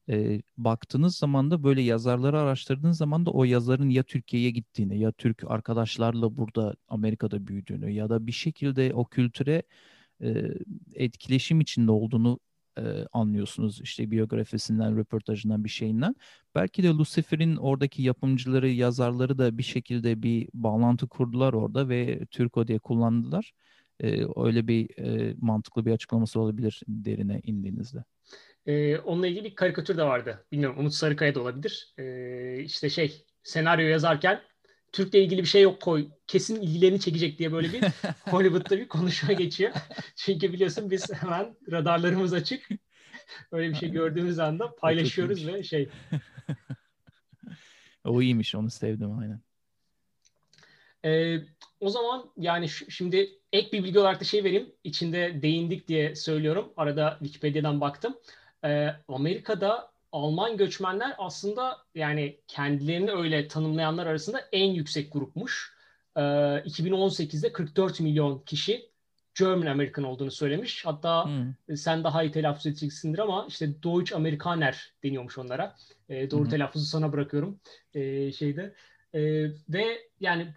E, 0.09 0.41
baktığınız 0.57 1.15
zaman 1.15 1.51
da 1.51 1.63
böyle 1.63 1.81
yazarları 1.81 2.39
araştırdığınız 2.39 2.97
zaman 2.97 3.25
da 3.25 3.31
o 3.31 3.43
yazarın 3.43 3.89
ya 3.89 4.03
Türkiye'ye 4.03 4.51
gittiğini 4.51 4.99
ya 4.99 5.11
Türk 5.11 5.43
arkadaşlarla 5.47 6.37
burada 6.37 6.75
Amerika'da 6.87 7.47
büyüdüğünü 7.47 7.91
ya 7.91 8.09
da 8.09 8.27
bir 8.27 8.31
şekilde 8.31 8.93
o 8.93 9.05
kültüre 9.05 9.63
e, 10.21 10.47
etkileşim 10.95 11.61
içinde 11.61 11.91
olduğunu 11.91 12.39
e, 12.77 12.81
anlıyorsunuz 13.13 13.81
işte 13.81 14.11
biyografisinden, 14.11 14.97
röportajından 14.97 15.63
bir 15.63 15.69
şeyinden. 15.69 16.15
Belki 16.55 16.83
de 16.83 16.87
Lucifer'in 16.87 17.55
oradaki 17.55 18.03
yapımcıları, 18.03 18.69
yazarları 18.69 19.37
da 19.37 19.57
bir 19.57 19.63
şekilde 19.63 20.23
bir 20.23 20.49
bağlantı 20.53 21.07
kurdular 21.07 21.53
orada 21.53 21.89
ve 21.89 22.25
Türko 22.25 22.67
diye 22.67 22.79
kullandılar. 22.79 23.53
E, 23.99 24.25
öyle 24.35 24.67
bir 24.67 24.99
e, 24.99 25.35
mantıklı 25.41 25.85
bir 25.85 25.91
açıklaması 25.91 26.39
olabilir 26.39 26.81
derine 26.87 27.41
indiğinizde. 27.43 28.03
E, 28.67 28.97
onunla 28.97 29.27
ilgili 29.27 29.43
bir 29.43 29.55
karikatür 29.55 29.97
de 29.97 30.03
vardı. 30.03 30.45
Bilmiyorum 30.51 30.79
Umut 30.79 30.93
Sarıkaya 30.93 31.35
da 31.35 31.41
olabilir. 31.41 31.93
E, 31.97 32.63
işte 32.63 32.89
şey 32.89 33.25
senaryo 33.43 33.87
yazarken 33.87 34.41
Türk'le 34.91 35.13
ilgili 35.13 35.41
bir 35.41 35.47
şey 35.47 35.61
yok 35.61 35.81
koy. 35.81 36.07
Kesin 36.27 36.61
ilgilerini 36.61 36.99
çekecek 36.99 37.39
diye 37.39 37.51
böyle 37.51 37.73
bir 37.73 37.81
Hollywood'da 38.31 38.77
bir 38.77 38.87
konuşma 38.87 39.33
geçiyor. 39.33 39.71
Çünkü 40.15 40.53
biliyorsun 40.53 40.91
biz 40.91 41.13
hemen 41.13 41.55
radarlarımız 41.71 42.33
açık. 42.33 42.69
Öyle 43.51 43.69
bir 43.69 43.75
şey 43.75 43.91
gördüğümüz 43.91 44.39
anda 44.39 44.75
paylaşıyoruz 44.75 45.47
ve 45.47 45.63
şey. 45.63 45.89
o 48.05 48.21
iyiymiş 48.21 48.55
onu 48.55 48.69
sevdim 48.69 49.19
aynen. 49.19 49.41
Ee, 51.05 51.39
o 51.79 51.89
zaman 51.89 52.31
yani 52.37 52.69
şimdi 52.69 53.29
ek 53.53 53.71
bir 53.71 53.83
bilgi 53.83 53.99
olarak 53.99 54.19
da 54.19 54.25
şey 54.25 54.43
vereyim. 54.43 54.71
İçinde 54.83 55.41
değindik 55.41 55.87
diye 55.87 56.15
söylüyorum. 56.15 56.73
Arada 56.77 57.17
Wikipedia'dan 57.19 57.81
baktım 57.81 58.17
e, 58.65 58.89
Amerika'da 59.07 59.93
Alman 60.11 60.57
göçmenler 60.57 61.15
aslında 61.17 61.77
yani 61.95 62.39
kendilerini 62.47 63.11
öyle 63.11 63.47
tanımlayanlar 63.47 64.07
arasında 64.07 64.39
en 64.51 64.71
yüksek 64.71 65.13
grupmuş. 65.13 65.73
E, 66.15 66.21
2018'de 66.21 67.53
44 67.53 67.99
milyon 67.99 68.39
kişi 68.39 68.89
German 69.39 69.65
American 69.65 70.05
olduğunu 70.05 70.31
söylemiş. 70.31 70.85
Hatta 70.85 71.25
hmm. 71.25 71.77
sen 71.77 72.03
daha 72.03 72.23
iyi 72.23 72.31
telaffuz 72.31 72.65
edeceksindir 72.65 73.19
ama 73.19 73.45
işte 73.49 73.83
Deutsch 73.83 74.15
Amerikaner 74.15 74.93
deniyormuş 75.03 75.37
onlara. 75.37 75.75
E, 76.09 76.31
doğru 76.31 76.43
hmm. 76.43 76.49
telaffuzu 76.49 76.85
sana 76.85 77.11
bırakıyorum 77.11 77.59
e, 77.93 78.31
şeyde. 78.31 78.73
E, 79.13 79.21
ve 79.69 80.01
yani 80.19 80.53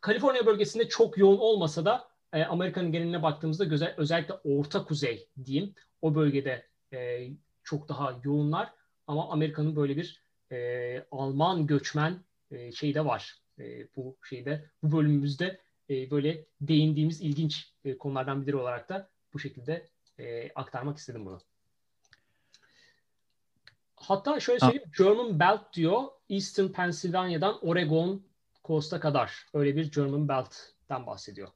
Kaliforniya 0.00 0.46
bölgesinde 0.46 0.88
çok 0.88 1.18
yoğun 1.18 1.38
olmasa 1.38 1.84
da 1.84 2.08
e, 2.32 2.44
Amerika'nın 2.44 2.92
geneline 2.92 3.22
baktığımızda 3.22 3.92
özellikle 3.96 4.34
Orta 4.34 4.84
Kuzey 4.84 5.28
diyeyim 5.44 5.74
o 6.02 6.14
bölgede 6.14 6.66
e, 6.92 7.28
çok 7.66 7.88
daha 7.88 8.20
yoğunlar 8.24 8.72
ama 9.06 9.30
Amerika'nın 9.30 9.76
böyle 9.76 9.96
bir 9.96 10.22
e, 10.52 11.06
Alman 11.10 11.66
göçmen 11.66 12.24
e, 12.50 12.72
şey 12.72 12.94
de 12.94 13.04
var. 13.04 13.34
E, 13.58 13.88
bu 13.96 14.16
şeyde 14.28 14.70
bu 14.82 14.96
bölümümüzde 14.96 15.60
e, 15.90 16.10
böyle 16.10 16.44
değindiğimiz 16.60 17.20
ilginç 17.20 17.72
e, 17.84 17.98
konulardan 17.98 18.46
biri 18.46 18.56
olarak 18.56 18.88
da 18.88 19.10
bu 19.32 19.38
şekilde 19.38 19.88
e, 20.18 20.50
aktarmak 20.54 20.98
istedim 20.98 21.26
bunu. 21.26 21.40
Hatta 23.96 24.40
şöyle 24.40 24.60
söyleyeyim. 24.60 24.84
Ha. 24.86 25.04
German 25.04 25.40
Belt 25.40 25.72
diyor. 25.72 26.02
Eastern 26.28 26.68
Pennsylvania'dan 26.68 27.58
Oregon 27.66 28.22
Coast'a 28.64 29.00
kadar. 29.00 29.46
Öyle 29.54 29.76
bir 29.76 29.92
German 29.92 30.28
Belt'ten 30.28 31.06
bahsediyor. 31.06 31.48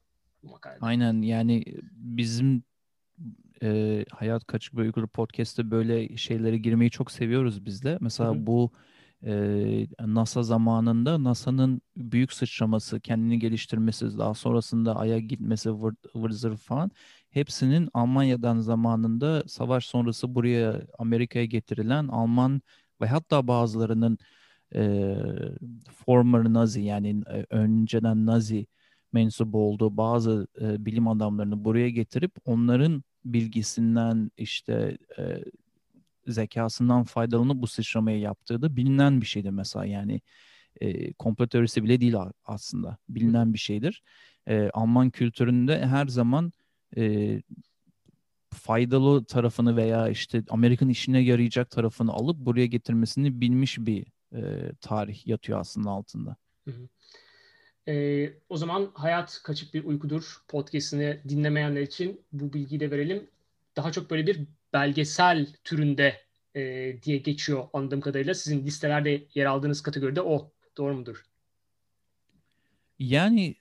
Bu 0.43 0.49
makalede. 0.49 0.79
Aynen 0.81 1.21
yani 1.21 1.63
bizim 1.93 2.63
e, 3.63 4.05
Hayat 4.11 4.47
Kaçık 4.47 4.77
ve 4.77 4.81
Uygur 4.81 5.07
podcast'te 5.07 5.71
böyle 5.71 6.17
şeylere 6.17 6.57
girmeyi 6.57 6.91
çok 6.91 7.11
seviyoruz 7.11 7.65
biz 7.65 7.83
de. 7.83 7.97
Mesela 8.01 8.29
Hı-hı. 8.29 8.47
bu 8.47 8.71
e, 9.25 9.87
NASA 9.99 10.43
zamanında 10.43 11.23
NASA'nın 11.23 11.81
büyük 11.97 12.33
sıçraması, 12.33 12.99
kendini 12.99 13.39
geliştirmesi, 13.39 14.17
daha 14.17 14.33
sonrasında 14.33 14.95
Ay'a 14.95 15.19
gitmesi, 15.19 15.71
vır, 15.71 16.57
falan 16.57 16.91
hepsinin 17.29 17.89
Almanya'dan 17.93 18.59
zamanında 18.59 19.43
savaş 19.47 19.85
sonrası 19.85 20.35
buraya 20.35 20.81
Amerika'ya 20.99 21.45
getirilen 21.45 22.07
Alman 22.07 22.61
ve 23.01 23.07
hatta 23.07 23.47
bazılarının 23.47 24.17
e, 24.75 25.15
former 26.05 26.43
Nazi 26.43 26.81
yani 26.81 27.21
e, 27.27 27.45
önceden 27.49 28.25
Nazi 28.25 28.67
mensubu 29.13 29.57
olduğu 29.59 29.97
bazı 29.97 30.47
e, 30.61 30.85
bilim 30.85 31.07
adamlarını 31.07 31.65
buraya 31.65 31.89
getirip 31.89 32.31
onların 32.45 33.03
bilgisinden 33.25 34.31
işte 34.37 34.97
e, 35.17 35.43
zekasından 36.27 37.03
faydalanıp 37.03 37.61
bu 37.61 37.67
sıçramayı 37.67 38.19
yaptığı 38.19 38.61
da 38.61 38.75
bilinen 38.75 39.21
bir 39.21 39.25
şeydir 39.25 39.49
mesela 39.49 39.85
yani 39.85 40.21
e, 40.81 41.13
komplo 41.13 41.47
teorisi 41.47 41.83
bile 41.83 42.01
değil 42.01 42.15
aslında 42.45 42.97
bilinen 43.09 43.53
bir 43.53 43.59
şeydir. 43.59 44.03
E, 44.47 44.69
Alman 44.73 45.09
kültüründe 45.09 45.85
her 45.85 46.07
zaman 46.07 46.51
e, 46.97 47.41
faydalı 48.53 49.25
tarafını 49.25 49.75
veya 49.75 50.09
işte 50.09 50.43
Amerikan 50.49 50.89
işine 50.89 51.19
yarayacak 51.19 51.69
tarafını 51.69 52.11
alıp 52.11 52.37
buraya 52.37 52.65
getirmesini 52.65 53.41
bilmiş 53.41 53.77
bir 53.79 54.05
e, 54.35 54.71
tarih 54.81 55.27
yatıyor 55.27 55.59
aslında 55.59 55.89
altında. 55.89 56.35
Hı 56.65 56.71
hı. 56.71 56.87
E, 57.87 58.33
o 58.49 58.57
zaman 58.57 58.91
Hayat 58.93 59.41
Kaçık 59.43 59.73
Bir 59.73 59.83
Uykudur 59.83 60.37
podcastini 60.47 61.21
dinlemeyenler 61.29 61.81
için 61.81 62.21
bu 62.31 62.53
bilgiyi 62.53 62.79
de 62.79 62.91
verelim. 62.91 63.29
Daha 63.75 63.91
çok 63.91 64.11
böyle 64.11 64.27
bir 64.27 64.39
belgesel 64.73 65.47
türünde 65.63 66.21
e, 66.55 66.61
diye 67.03 67.17
geçiyor 67.17 67.67
anladığım 67.73 68.01
kadarıyla. 68.01 68.33
Sizin 68.33 68.65
listelerde 68.65 69.23
yer 69.35 69.45
aldığınız 69.45 69.81
kategoride 69.81 70.21
o. 70.21 70.51
Doğru 70.77 70.93
mudur? 70.93 71.23
Yani 72.99 73.55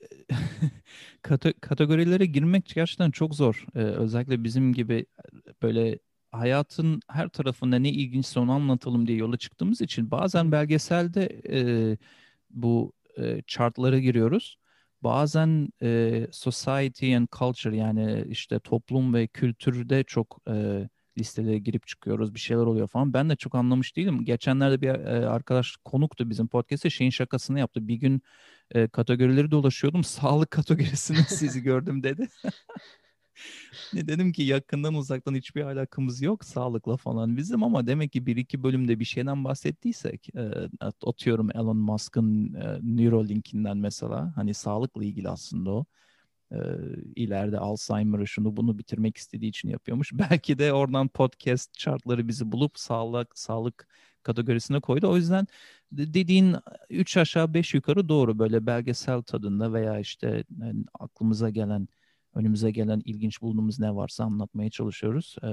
kategorilere 1.60 2.26
girmek 2.26 2.66
gerçekten 2.74 3.10
çok 3.10 3.34
zor. 3.34 3.66
Ee, 3.74 3.78
özellikle 3.78 4.44
bizim 4.44 4.72
gibi 4.72 5.06
böyle 5.62 5.98
hayatın 6.32 7.00
her 7.08 7.28
tarafında 7.28 7.78
ne 7.78 7.88
ilginçse 7.90 8.40
onu 8.40 8.52
anlatalım 8.52 9.06
diye 9.06 9.18
yola 9.18 9.36
çıktığımız 9.36 9.80
için 9.80 10.10
bazen 10.10 10.52
belgeselde 10.52 11.40
e, 11.48 11.58
bu 12.50 12.92
e, 13.22 13.42
chartlara 13.46 13.98
giriyoruz. 13.98 14.56
Bazen 15.02 15.68
e, 15.82 16.26
society 16.32 17.16
and 17.16 17.28
culture 17.38 17.76
yani 17.76 18.24
işte 18.28 18.58
toplum 18.58 19.14
ve 19.14 19.26
kültürde 19.26 20.04
çok 20.04 20.38
e, 20.48 20.88
listelere 21.18 21.58
girip 21.58 21.86
çıkıyoruz. 21.86 22.34
Bir 22.34 22.40
şeyler 22.40 22.62
oluyor 22.62 22.88
falan. 22.88 23.12
Ben 23.12 23.30
de 23.30 23.36
çok 23.36 23.54
anlamış 23.54 23.96
değilim. 23.96 24.24
Geçenlerde 24.24 24.80
bir 24.80 24.88
e, 24.88 25.28
arkadaş 25.28 25.76
konuktu 25.84 26.30
bizim 26.30 26.48
podcast'te 26.48 26.90
şeyin 26.90 27.10
şakasını 27.10 27.58
yaptı. 27.58 27.88
Bir 27.88 27.94
gün 27.94 28.22
e, 28.70 28.88
kategorileri 28.88 29.50
dolaşıyordum. 29.50 30.04
Sağlık 30.04 30.50
kategorisinde 30.50 31.22
sizi 31.22 31.62
gördüm 31.62 32.02
dedi. 32.02 32.28
ne 33.94 34.08
dedim 34.08 34.32
ki 34.32 34.42
yakından 34.42 34.94
uzaktan 34.94 35.34
hiçbir 35.34 35.62
alakamız 35.62 36.22
yok 36.22 36.44
sağlıkla 36.44 36.96
falan 36.96 37.36
bizim 37.36 37.62
ama 37.62 37.86
demek 37.86 38.12
ki 38.12 38.26
bir 38.26 38.36
iki 38.36 38.62
bölümde 38.62 39.00
bir 39.00 39.04
şeyden 39.04 39.44
bahsettiysek 39.44 40.28
e, 40.36 40.50
atıyorum 40.80 41.48
Elon 41.54 41.76
Musk'ın 41.76 42.54
e, 42.54 42.78
Neuralink'inden 42.82 43.76
mesela 43.76 44.32
hani 44.36 44.54
sağlıkla 44.54 45.04
ilgili 45.04 45.28
aslında 45.28 45.70
o 45.70 45.84
e, 46.52 46.56
ileride 47.16 47.58
Alzheimer'ı 47.58 48.26
şunu 48.26 48.56
bunu 48.56 48.78
bitirmek 48.78 49.16
istediği 49.16 49.48
için 49.48 49.68
yapıyormuş. 49.68 50.12
Belki 50.30 50.58
de 50.58 50.72
oradan 50.72 51.08
podcast 51.08 51.74
chartları 51.74 52.28
bizi 52.28 52.52
bulup 52.52 52.78
sağlık 52.78 53.38
sağlık 53.38 53.88
kategorisine 54.22 54.80
koydu. 54.80 55.08
O 55.10 55.16
yüzden 55.16 55.46
dediğin 55.92 56.56
3 56.90 57.16
aşağı 57.16 57.54
5 57.54 57.74
yukarı 57.74 58.08
doğru 58.08 58.38
böyle 58.38 58.66
belgesel 58.66 59.22
tadında 59.22 59.72
veya 59.72 59.98
işte 59.98 60.44
yani 60.60 60.84
aklımıza 61.00 61.50
gelen 61.50 61.88
önümüze 62.34 62.70
gelen 62.70 63.02
ilginç 63.04 63.42
bulduğumuz 63.42 63.80
ne 63.80 63.94
varsa 63.94 64.24
anlatmaya 64.24 64.70
çalışıyoruz. 64.70 65.36
Ee, 65.44 65.48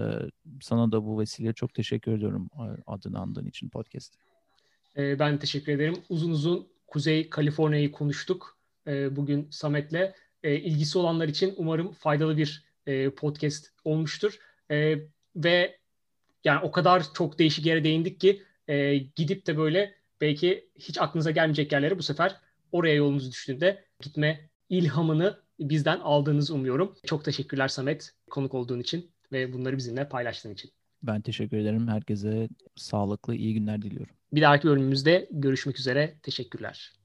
sana 0.61 0.91
da 0.91 1.05
bu 1.05 1.19
vesileyle 1.19 1.53
çok 1.53 1.73
teşekkür 1.73 2.11
ediyorum 2.11 2.49
adını 2.88 3.19
andığın 3.19 3.45
için 3.45 3.69
podcast. 3.69 4.13
Ee, 4.97 5.19
ben 5.19 5.39
teşekkür 5.39 5.71
ederim. 5.71 5.95
Uzun 6.09 6.32
uzun 6.32 6.67
Kuzey 6.88 7.30
Kaliforniya'yı 7.30 7.91
konuştuk 7.91 8.57
ee, 8.88 9.15
bugün 9.15 9.47
Samet'le. 9.51 10.13
Ee, 10.43 10.55
ilgisi 10.55 10.97
olanlar 10.97 11.28
için 11.28 11.53
umarım 11.57 11.91
faydalı 11.91 12.38
bir 12.38 12.65
e, 12.88 13.09
podcast 13.09 13.71
olmuştur. 13.84 14.39
Ee, 14.71 14.95
ve 15.36 15.78
yani 16.43 16.59
o 16.63 16.71
kadar 16.71 17.13
çok 17.13 17.39
değişik 17.39 17.65
yere 17.65 17.84
değindik 17.84 18.19
ki 18.19 18.43
e, 18.67 18.97
gidip 18.97 19.47
de 19.47 19.57
böyle 19.57 19.95
belki 20.21 20.69
hiç 20.75 20.97
aklınıza 20.97 21.32
gelmeyecek 21.32 21.71
yerlere 21.71 21.97
bu 21.97 22.03
sefer 22.03 22.36
oraya 22.71 22.95
yolunuz 22.95 23.32
düştüğünde 23.32 23.84
gitme 24.01 24.49
ilhamını 24.69 25.39
bizden 25.60 25.99
aldığınızı 25.99 26.55
umuyorum. 26.55 26.95
Çok 27.05 27.26
teşekkürler 27.26 27.68
Samet 27.68 28.14
konuk 28.30 28.53
olduğun 28.53 28.80
için 28.80 29.12
ve 29.32 29.53
bunları 29.53 29.78
bizimle 29.78 30.10
paylaştığın 30.10 30.53
için. 30.53 30.72
Ben 31.03 31.22
teşekkür 31.22 31.58
ederim. 31.58 31.88
Herkese 31.88 32.49
sağlıklı, 32.76 33.36
iyi 33.36 33.53
günler 33.53 33.82
diliyorum. 33.82 34.16
Bir 34.34 34.41
dahaki 34.41 34.68
bölümümüzde 34.68 35.28
görüşmek 35.32 35.80
üzere. 35.80 36.18
Teşekkürler. 36.24 36.97